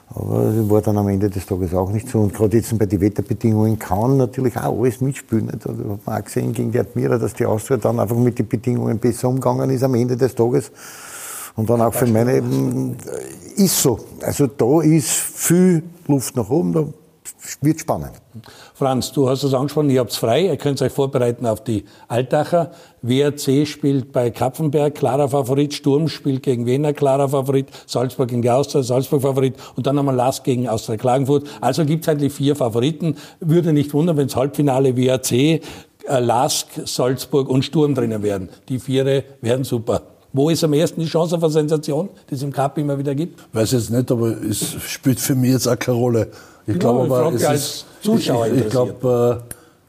Aber 0.09 0.51
das 0.51 0.69
war 0.69 0.81
dann 0.81 0.97
am 0.97 1.07
Ende 1.07 1.29
des 1.29 1.45
Tages 1.45 1.73
auch 1.73 1.91
nicht 1.91 2.07
so. 2.07 2.19
Und 2.19 2.33
gerade 2.33 2.57
jetzt 2.57 2.77
bei 2.77 2.85
den 2.85 3.01
Wetterbedingungen 3.01 3.79
kann 3.79 4.17
natürlich 4.17 4.55
auch 4.57 4.79
alles 4.79 5.01
mitspielen. 5.01 5.49
Also 5.49 5.69
hat 5.69 6.05
man 6.05 6.21
auch 6.21 6.25
gesehen 6.25 6.53
gegen 6.53 6.71
die 6.71 6.79
Admira, 6.79 7.17
dass 7.17 7.33
die 7.33 7.45
Austria 7.45 7.77
dann 7.77 7.99
einfach 7.99 8.15
mit 8.15 8.37
den 8.37 8.47
Bedingungen 8.47 8.99
besser 8.99 9.29
umgegangen 9.29 9.69
ist 9.71 9.83
am 9.83 9.95
Ende 9.95 10.15
des 10.15 10.35
Tages. 10.35 10.71
Und 11.55 11.69
dann 11.69 11.81
auch 11.81 11.93
für 11.93 12.05
meine, 12.07 12.35
eben, 12.35 12.97
ist 13.55 13.81
so. 13.81 13.99
Also 14.21 14.47
da 14.47 14.81
ist 14.81 15.09
viel 15.09 15.83
Luft 16.07 16.35
nach 16.35 16.49
oben, 16.49 16.73
da 16.73 16.85
wird 17.61 17.79
spannend. 17.79 18.13
Franz, 18.73 19.11
du 19.11 19.29
hast 19.29 19.43
es 19.43 19.53
angesprochen, 19.53 19.89
ihr 19.89 19.99
habt's 19.99 20.17
frei, 20.17 20.45
ihr 20.45 20.57
könnt 20.57 20.81
euch 20.81 20.91
vorbereiten 20.91 21.45
auf 21.45 21.63
die 21.63 21.85
Altacher. 22.07 22.71
WRC 23.01 23.67
spielt 23.67 24.11
bei 24.11 24.31
Kapfenberg, 24.31 24.95
klarer 24.95 25.29
Favorit, 25.29 25.73
Sturm 25.73 26.07
spielt 26.07 26.43
gegen 26.43 26.65
Wiener, 26.65 26.93
klarer 26.93 27.29
Favorit, 27.29 27.67
Salzburg 27.85 28.29
gegen 28.29 28.47
Austria, 28.49 28.83
Salzburg 28.83 29.21
Favorit 29.21 29.55
und 29.75 29.87
dann 29.87 29.95
nochmal 29.95 30.15
Lask 30.15 30.43
gegen 30.43 30.67
Austria 30.67 30.97
Klagenfurt. 30.97 31.47
Also 31.61 31.85
gibt's 31.85 32.07
eigentlich 32.09 32.33
vier 32.33 32.55
Favoriten. 32.55 33.17
Würde 33.39 33.73
nicht 33.73 33.93
wundern, 33.93 34.17
wenns 34.17 34.35
Halbfinale 34.35 34.95
WRC, 34.97 35.31
äh, 35.31 35.61
Lask, 36.19 36.67
Salzburg 36.85 37.49
und 37.49 37.63
Sturm 37.63 37.95
drinnen 37.95 38.23
werden. 38.23 38.49
Die 38.69 38.79
Viere 38.79 39.23
werden 39.41 39.63
super. 39.63 40.14
Wo 40.35 40.49
ist 40.49 40.61
am 40.65 40.73
ersten 40.73 40.99
die 40.99 41.07
Chance 41.07 41.37
auf 41.37 41.43
eine 41.43 41.53
Sensation, 41.53 42.09
die 42.29 42.35
es 42.35 42.41
im 42.43 42.51
Cup 42.51 42.77
immer 42.77 42.97
wieder 42.97 43.15
gibt? 43.15 43.41
Weiß 43.53 43.71
jetzt 43.71 43.89
nicht, 43.89 44.11
aber 44.11 44.35
es 44.43 44.73
spielt 44.85 45.17
für 45.17 45.33
mich 45.33 45.51
jetzt 45.51 45.65
auch 45.65 45.79
keine 45.79 45.97
Rolle. 45.97 46.27
Ich 46.67 46.73
Ja, 46.73 46.79
glaube 46.79 47.03
aber, 47.05 47.33
es 47.33 47.43
ist, 47.43 47.85
Zuschauer 48.01 48.47
ich, 48.47 48.65
ich 48.65 48.69
glaube, 48.69 49.41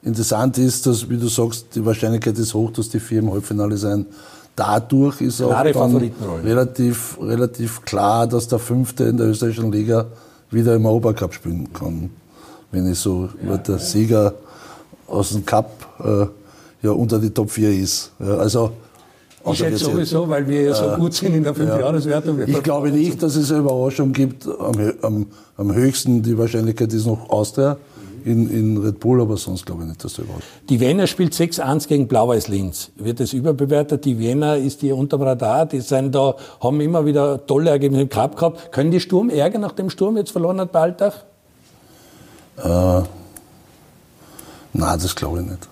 äh, 0.05 0.07
interessant 0.07 0.57
ist, 0.59 0.87
dass, 0.87 1.09
wie 1.11 1.17
du 1.17 1.27
sagst, 1.27 1.67
die 1.75 1.85
Wahrscheinlichkeit 1.85 2.39
ist 2.39 2.55
hoch, 2.55 2.71
dass 2.71 2.89
die 2.89 3.01
vier 3.01 3.19
im 3.19 3.33
Halbfinale 3.33 3.77
sein. 3.77 4.07
Dadurch 4.55 5.21
ist 5.21 5.43
auch 5.43 5.49
Klare 5.49 5.73
dann 5.73 5.91
Favoritenrolle. 5.91 6.45
relativ, 6.45 7.19
relativ 7.21 7.83
klar, 7.83 8.29
dass 8.29 8.47
der 8.47 8.61
Fünfte 8.61 9.03
in 9.05 9.17
der 9.17 9.27
österreichischen 9.27 9.73
Liga 9.73 10.07
wieder 10.53 10.77
im 10.77 10.87
Europacup 10.87 11.35
spielen 11.35 11.73
kann. 11.73 12.11
Wenn 12.71 12.91
ich 12.91 13.01
so, 13.01 13.29
weil 13.43 13.59
der 13.59 13.79
Sieger 13.81 14.33
aus 15.09 15.31
dem 15.31 15.45
Cup 15.45 15.73
äh, 16.05 16.27
ja 16.87 16.93
unter 16.93 17.19
die 17.19 17.31
Top 17.31 17.51
4 17.51 17.71
ist. 17.73 18.13
Ja, 18.21 18.37
also, 18.37 18.71
Ich 19.53 19.59
sind- 19.59 19.79
sowieso, 19.79 20.29
weil 20.29 20.47
wir 20.49 20.63
ja 20.63 20.75
so 20.75 20.85
Äh, 20.91 20.97
gut 20.97 21.15
sind 21.15 21.35
in 21.35 21.45
der 21.45 21.55
Fünfjahreswertung. 21.55 22.41
ich 22.47 22.63
glaube 22.63 22.91
nicht, 22.91 23.23
dass 23.23 23.37
es 23.37 23.51
eine 23.51 23.61
Überraschung 23.61 24.13
gibt. 24.13 24.47
Am, 24.47 24.75
am, 25.03 25.27
am 25.57 25.75
höchsten 25.75 26.23
die 26.23 26.37
Wahrscheinlichkeit 26.37 26.93
ist 26.93 27.07
noch 27.07 27.31
Austria 27.31 27.77
in, 28.25 28.51
in 28.51 28.79
Red 28.79 28.99
Bull, 28.99 29.21
aber 29.21 29.37
sonst 29.37 29.65
glaube 29.67 29.83
ich 29.83 29.89
nicht, 29.89 30.03
dass 30.03 30.15
der 30.15 30.25
überrascht. 30.25 30.47
Die 30.69 30.81
Wiener 30.81 31.07
spielt 31.07 31.33
6-1 31.33 31.87
gegen 31.87 32.09
Blau-Weiß 32.09 32.49
Linz. 32.49 32.91
Wird 32.97 33.21
es 33.21 33.33
überbewertet? 33.33 34.05
Die 34.05 34.19
Wiener 34.19 34.57
ist 34.57 34.83
die 34.83 34.91
unterm 34.91 35.23
Radar. 35.23 35.67
Die 35.67 35.81
sind 35.81 36.13
da, 36.15 36.35
haben 36.61 36.81
immer 36.81 37.05
wieder 37.07 37.47
tolle 37.47 37.71
Ergebnisse 37.71 38.03
im 38.03 38.09
Cup 38.09 38.37
gehabt. 38.37 38.73
Können 38.73 38.91
die 38.91 38.99
Sturm 39.01 39.31
ärgern, 39.31 39.61
nachdem 39.61 39.91
Sturm 39.91 40.17
jetzt 40.17 40.33
verloren 40.33 40.61
hat 40.61 40.73
bei 40.73 40.81
Altach? 40.81 41.25
Äh, 42.57 43.03
nein, 44.73 44.99
das 45.01 45.15
glaube 45.15 45.41
ich 45.43 45.47
nicht. 45.47 45.69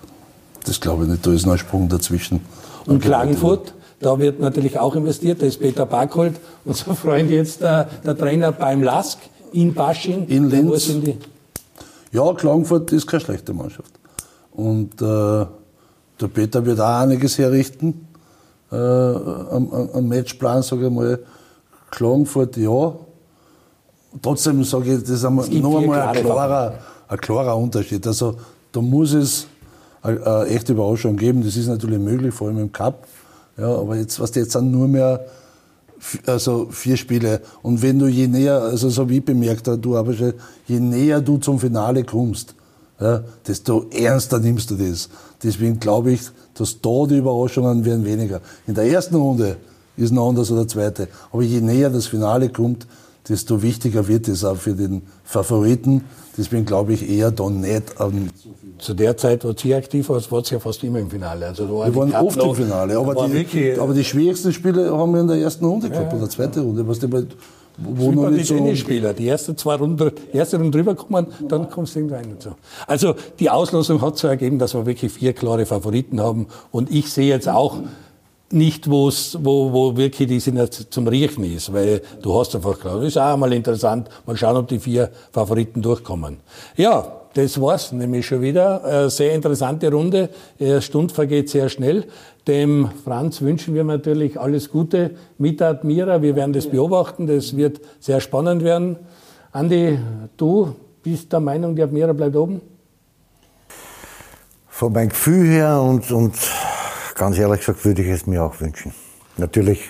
Das 0.65 0.79
glaube 0.79 1.03
ich 1.03 1.09
nicht. 1.09 1.25
Da 1.27 1.31
ist 1.33 1.45
noch 1.45 1.53
ein 1.53 1.59
Sprung 1.59 1.89
dazwischen. 1.89 2.39
Und 2.87 3.01
Klagenfurt, 3.01 3.73
da 3.99 4.17
wird 4.19 4.39
natürlich 4.39 4.77
auch 4.79 4.95
investiert. 4.95 5.41
Da 5.41 5.45
ist 5.45 5.59
Peter 5.59 5.85
Backholt, 5.85 6.35
unser 6.65 6.95
Freund 6.95 7.29
jetzt, 7.31 7.61
äh, 7.61 7.85
der 8.05 8.17
Trainer 8.17 8.51
beim 8.51 8.83
LASK 8.83 9.17
in 9.53 9.73
Basching. 9.73 10.27
In 10.27 10.49
Linz. 10.49 10.69
Wo 10.71 10.75
sind 10.75 11.07
die? 11.07 11.17
Ja, 12.11 12.33
Klagenfurt 12.33 12.91
ist 12.91 13.07
keine 13.07 13.21
schlechte 13.21 13.53
Mannschaft. 13.53 13.91
Und 14.51 15.01
äh, 15.01 15.05
der 15.05 16.27
Peter 16.33 16.65
wird 16.65 16.79
auch 16.79 16.99
einiges 17.01 17.37
herrichten 17.37 18.07
äh, 18.71 18.75
am, 18.75 19.89
am- 19.93 20.07
Matchplan, 20.07 20.61
sage 20.63 20.85
ich 20.87 20.91
mal. 20.91 21.19
Klagenfurt, 21.91 22.55
ja. 22.57 22.93
Trotzdem 24.21 24.63
sage 24.63 24.93
ich, 24.93 25.01
das 25.01 25.09
ist 25.09 25.25
einmal, 25.25 25.47
noch 25.49 25.77
einmal 25.77 26.01
ein 26.01 26.13
klare 26.13 26.21
klarer, 26.23 26.73
ein 27.09 27.17
klarer 27.17 27.57
Unterschied. 27.57 28.05
Also 28.07 28.35
da 28.71 28.81
muss 28.81 29.13
es 29.13 29.47
eine 30.05 30.45
echte 30.47 30.73
Überraschung 30.73 31.17
geben. 31.17 31.43
Das 31.43 31.57
ist 31.57 31.67
natürlich 31.67 31.99
möglich, 31.99 32.33
vor 32.33 32.47
allem 32.47 32.59
im 32.59 32.71
Cup. 32.71 33.07
Ja, 33.57 33.73
aber 33.75 33.95
jetzt, 33.95 34.19
was 34.19 34.35
jetzt 34.35 34.51
sind 34.51 34.71
nur 34.71 34.87
mehr 34.87 35.25
also 36.25 36.67
vier 36.71 36.97
Spiele. 36.97 37.41
Und 37.61 37.81
wenn 37.81 37.99
du 37.99 38.07
je 38.07 38.27
näher, 38.27 38.61
also 38.61 38.89
so 38.89 39.09
wie 39.09 39.17
ich 39.17 39.25
bemerkt 39.25 39.67
habe, 39.67 39.77
du 39.77 39.95
aber 39.97 40.13
je 40.67 40.79
näher 40.79 41.21
du 41.21 41.37
zum 41.37 41.59
Finale 41.59 42.03
kommst, 42.03 42.55
ja, 42.99 43.23
desto 43.45 43.87
ernster 43.91 44.39
nimmst 44.39 44.71
du 44.71 44.75
das. 44.75 45.09
Deswegen 45.43 45.79
glaube 45.79 46.13
ich, 46.13 46.21
dass 46.53 46.79
da 46.81 47.05
die 47.07 47.17
Überraschungen 47.17 47.83
werden 47.83 48.05
weniger. 48.05 48.41
In 48.67 48.73
der 48.73 48.85
ersten 48.85 49.15
Runde 49.15 49.57
ist 49.97 50.11
noch 50.11 50.29
anders 50.29 50.51
oder 50.51 50.67
zweite. 50.67 51.07
Aber 51.31 51.43
je 51.43 51.61
näher 51.61 51.89
das 51.89 52.07
Finale 52.07 52.49
kommt, 52.49 52.87
desto 53.29 53.61
wichtiger 53.61 54.07
wird 54.07 54.27
es 54.27 54.43
auch 54.43 54.57
für 54.57 54.73
den 54.73 55.01
Favoriten. 55.23 56.03
Deswegen 56.37 56.65
glaube 56.65 56.93
ich 56.93 57.09
eher 57.09 57.31
da 57.31 57.49
nicht 57.49 57.99
an 57.99 58.29
Zu 58.77 58.93
der 58.93 59.15
Zeit, 59.17 59.43
wo 59.45 59.53
sie 59.55 59.73
aktiv 59.73 60.09
war, 60.09 60.21
war 60.31 60.43
sie 60.43 60.53
ja 60.55 60.59
fast 60.59 60.83
immer 60.83 60.99
im 60.99 61.09
Finale. 61.09 61.47
Also 61.47 61.65
da 61.65 61.73
war 61.73 61.85
Wir 61.85 61.91
die 61.91 61.97
waren 61.97 62.11
Cup 62.11 62.23
oft 62.25 62.43
im 62.43 62.55
Finale, 62.55 62.97
aber 62.97 63.27
die, 63.27 63.33
wirklich, 63.33 63.79
aber 63.79 63.93
die 63.93 64.03
schwierigsten 64.03 64.51
Spiele 64.51 64.95
haben 64.95 65.13
wir 65.13 65.21
in 65.21 65.27
der 65.27 65.37
ersten 65.37 65.65
Runde 65.65 65.89
gehabt, 65.89 66.11
Ja. 66.11 66.17
oder 66.19 66.29
zweite 66.29 66.59
Runde, 66.61 66.87
was 66.87 66.99
die, 66.99 67.07
bei- 67.07 67.23
wo 67.77 68.11
noch 68.11 68.29
nicht 68.29 68.47
so... 68.47 68.55
Tennisspieler. 68.55 69.13
Die 69.13 69.27
ersten 69.27 69.57
zwei 69.57 69.75
Runden, 69.75 70.11
die 70.33 70.37
erste 70.37 70.57
Runde 70.57 70.71
drüber 70.77 70.95
kommen, 70.95 71.27
dann 71.49 71.69
kommst 71.69 71.95
du 71.95 71.99
irgendwann 71.99 72.23
dazu. 72.31 72.51
Also 72.87 73.15
die 73.39 73.49
Auslosung 73.49 74.01
hat 74.01 74.17
so 74.17 74.27
ergeben, 74.27 74.59
dass 74.59 74.73
wir 74.73 74.85
wirklich 74.85 75.11
vier 75.11 75.33
klare 75.33 75.65
Favoriten 75.65 76.21
haben. 76.21 76.47
Und 76.71 76.89
ich 76.91 77.11
sehe 77.11 77.27
jetzt 77.27 77.49
auch 77.49 77.79
nicht, 78.51 78.89
wo's, 78.89 79.37
wo, 79.41 79.73
wo 79.73 79.97
wirklich 79.97 80.27
die 80.27 80.39
sind 80.39 80.93
zum 80.93 81.07
Riechen 81.07 81.43
ist, 81.43 81.73
weil 81.73 82.01
du 82.21 82.37
hast 82.37 82.55
einfach 82.55 82.79
klar, 82.79 83.01
ist 83.01 83.17
auch 83.17 83.37
mal 83.37 83.51
interessant, 83.53 84.09
mal 84.25 84.37
schauen, 84.37 84.57
ob 84.57 84.67
die 84.67 84.79
vier 84.79 85.09
Favoriten 85.31 85.81
durchkommen. 85.81 86.37
Ja, 86.77 87.21
das 87.33 87.59
war's 87.59 87.91
nämlich 87.91 88.25
schon 88.25 88.41
wieder. 88.41 89.09
Sehr 89.09 89.33
interessante 89.33 89.91
Runde. 89.91 90.29
Eine 90.57 90.81
Stunde 90.81 91.13
vergeht 91.13 91.49
sehr 91.49 91.67
schnell. 91.67 92.05
Dem 92.47 92.89
Franz 93.03 93.41
wünschen 93.41 93.73
wir 93.73 93.83
natürlich 93.83 94.39
alles 94.39 94.71
Gute 94.71 95.11
mit 95.37 95.61
Admira. 95.61 96.21
Wir 96.21 96.35
werden 96.37 96.53
das 96.53 96.67
beobachten. 96.67 97.27
Das 97.27 97.57
wird 97.57 97.81
sehr 97.99 98.21
spannend 98.21 98.63
werden. 98.63 98.95
Andi, 99.51 99.99
du 100.37 100.75
bist 101.03 101.33
der 101.33 101.41
Meinung, 101.41 101.75
die 101.75 101.83
Admira 101.83 102.13
bleibt 102.13 102.37
oben? 102.37 102.61
Von 104.69 104.93
meinem 104.93 105.09
Gefühl 105.09 105.45
her 105.47 105.81
und, 105.81 106.09
und 106.11 106.35
ganz 107.15 107.37
ehrlich 107.39 107.61
gesagt 107.61 107.83
würde 107.83 108.03
ich 108.03 108.09
es 108.09 108.27
mir 108.27 108.43
auch 108.43 108.59
wünschen. 108.61 108.93
Natürlich 109.37 109.89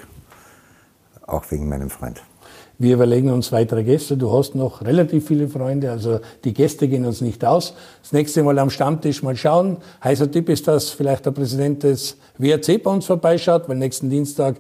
auch 1.28 1.44
wegen 1.50 1.68
meinem 1.68 1.90
Freund. 1.90 2.24
Wir 2.78 2.96
überlegen 2.96 3.32
uns 3.32 3.54
weitere 3.54 3.84
Gäste. 3.84 4.18
Du 4.18 4.32
hast 4.38 4.54
noch 4.54 4.82
relativ 4.82 5.28
viele 5.28 5.48
Freunde, 5.48 5.92
also 5.92 6.20
die 6.44 6.54
Gäste 6.54 6.90
gehen 6.90 7.06
uns 7.06 7.22
nicht 7.22 7.46
aus. 7.46 7.74
Das 8.02 8.12
nächste 8.12 8.44
Mal 8.44 8.60
am 8.60 8.70
Stammtisch 8.70 9.24
mal 9.24 9.38
schauen. 9.38 9.78
Heißer 10.04 10.30
Tipp 10.30 10.50
ist, 10.50 10.68
dass 10.68 10.90
vielleicht 10.90 11.26
der 11.26 11.32
Präsident 11.32 11.84
des 11.84 12.18
WRC 12.38 12.84
bei 12.84 12.92
uns 12.92 13.06
vorbeischaut, 13.06 13.70
weil 13.70 13.78
nächsten 13.78 14.10
Dienstag 14.10 14.58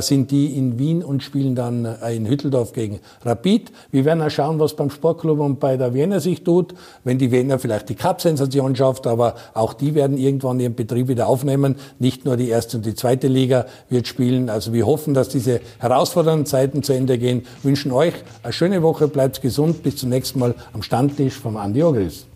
sind 0.00 0.30
die 0.30 0.56
in 0.56 0.78
Wien 0.78 1.02
und 1.02 1.22
spielen 1.22 1.54
dann 1.54 1.84
äh, 1.84 2.14
in 2.14 2.26
Hütteldorf 2.26 2.72
gegen 2.72 3.00
Rapid. 3.24 3.72
Wir 3.90 4.04
werden 4.04 4.22
auch 4.22 4.30
schauen, 4.30 4.58
was 4.58 4.76
beim 4.76 4.90
Sportclub 4.90 5.40
und 5.40 5.60
bei 5.60 5.76
der 5.76 5.94
Wiener 5.94 6.20
sich 6.20 6.44
tut, 6.44 6.74
wenn 7.04 7.18
die 7.18 7.30
Wiener 7.30 7.58
vielleicht 7.58 7.88
die 7.88 7.94
Cup-Sensation 7.94 8.76
schafft, 8.76 9.06
aber 9.06 9.34
auch 9.54 9.72
die 9.72 9.94
werden 9.94 10.18
irgendwann 10.18 10.60
ihren 10.60 10.74
Betrieb 10.74 11.08
wieder 11.08 11.26
aufnehmen. 11.26 11.76
Nicht 11.98 12.24
nur 12.24 12.36
die 12.36 12.48
erste 12.48 12.76
und 12.76 12.86
die 12.86 12.94
zweite 12.94 13.28
Liga 13.28 13.66
wird 13.88 14.06
spielen. 14.06 14.50
Also 14.50 14.72
wir 14.72 14.86
hoffen, 14.86 15.14
dass 15.14 15.28
diese 15.28 15.60
herausfordernden 15.78 16.46
Zeiten 16.46 16.82
zu 16.82 16.92
Ende 16.92 17.18
gehen. 17.18 17.46
Wünschen 17.62 17.92
euch 17.92 18.14
eine 18.42 18.52
schöne 18.52 18.82
Woche, 18.82 19.08
bleibt 19.08 19.40
gesund, 19.40 19.82
bis 19.82 19.96
zum 19.96 20.10
nächsten 20.10 20.38
Mal 20.38 20.54
am 20.72 20.82
Stammtisch 20.82 21.34
vom 21.34 21.56
Andi 21.56 21.82
Ogris. 21.82 22.26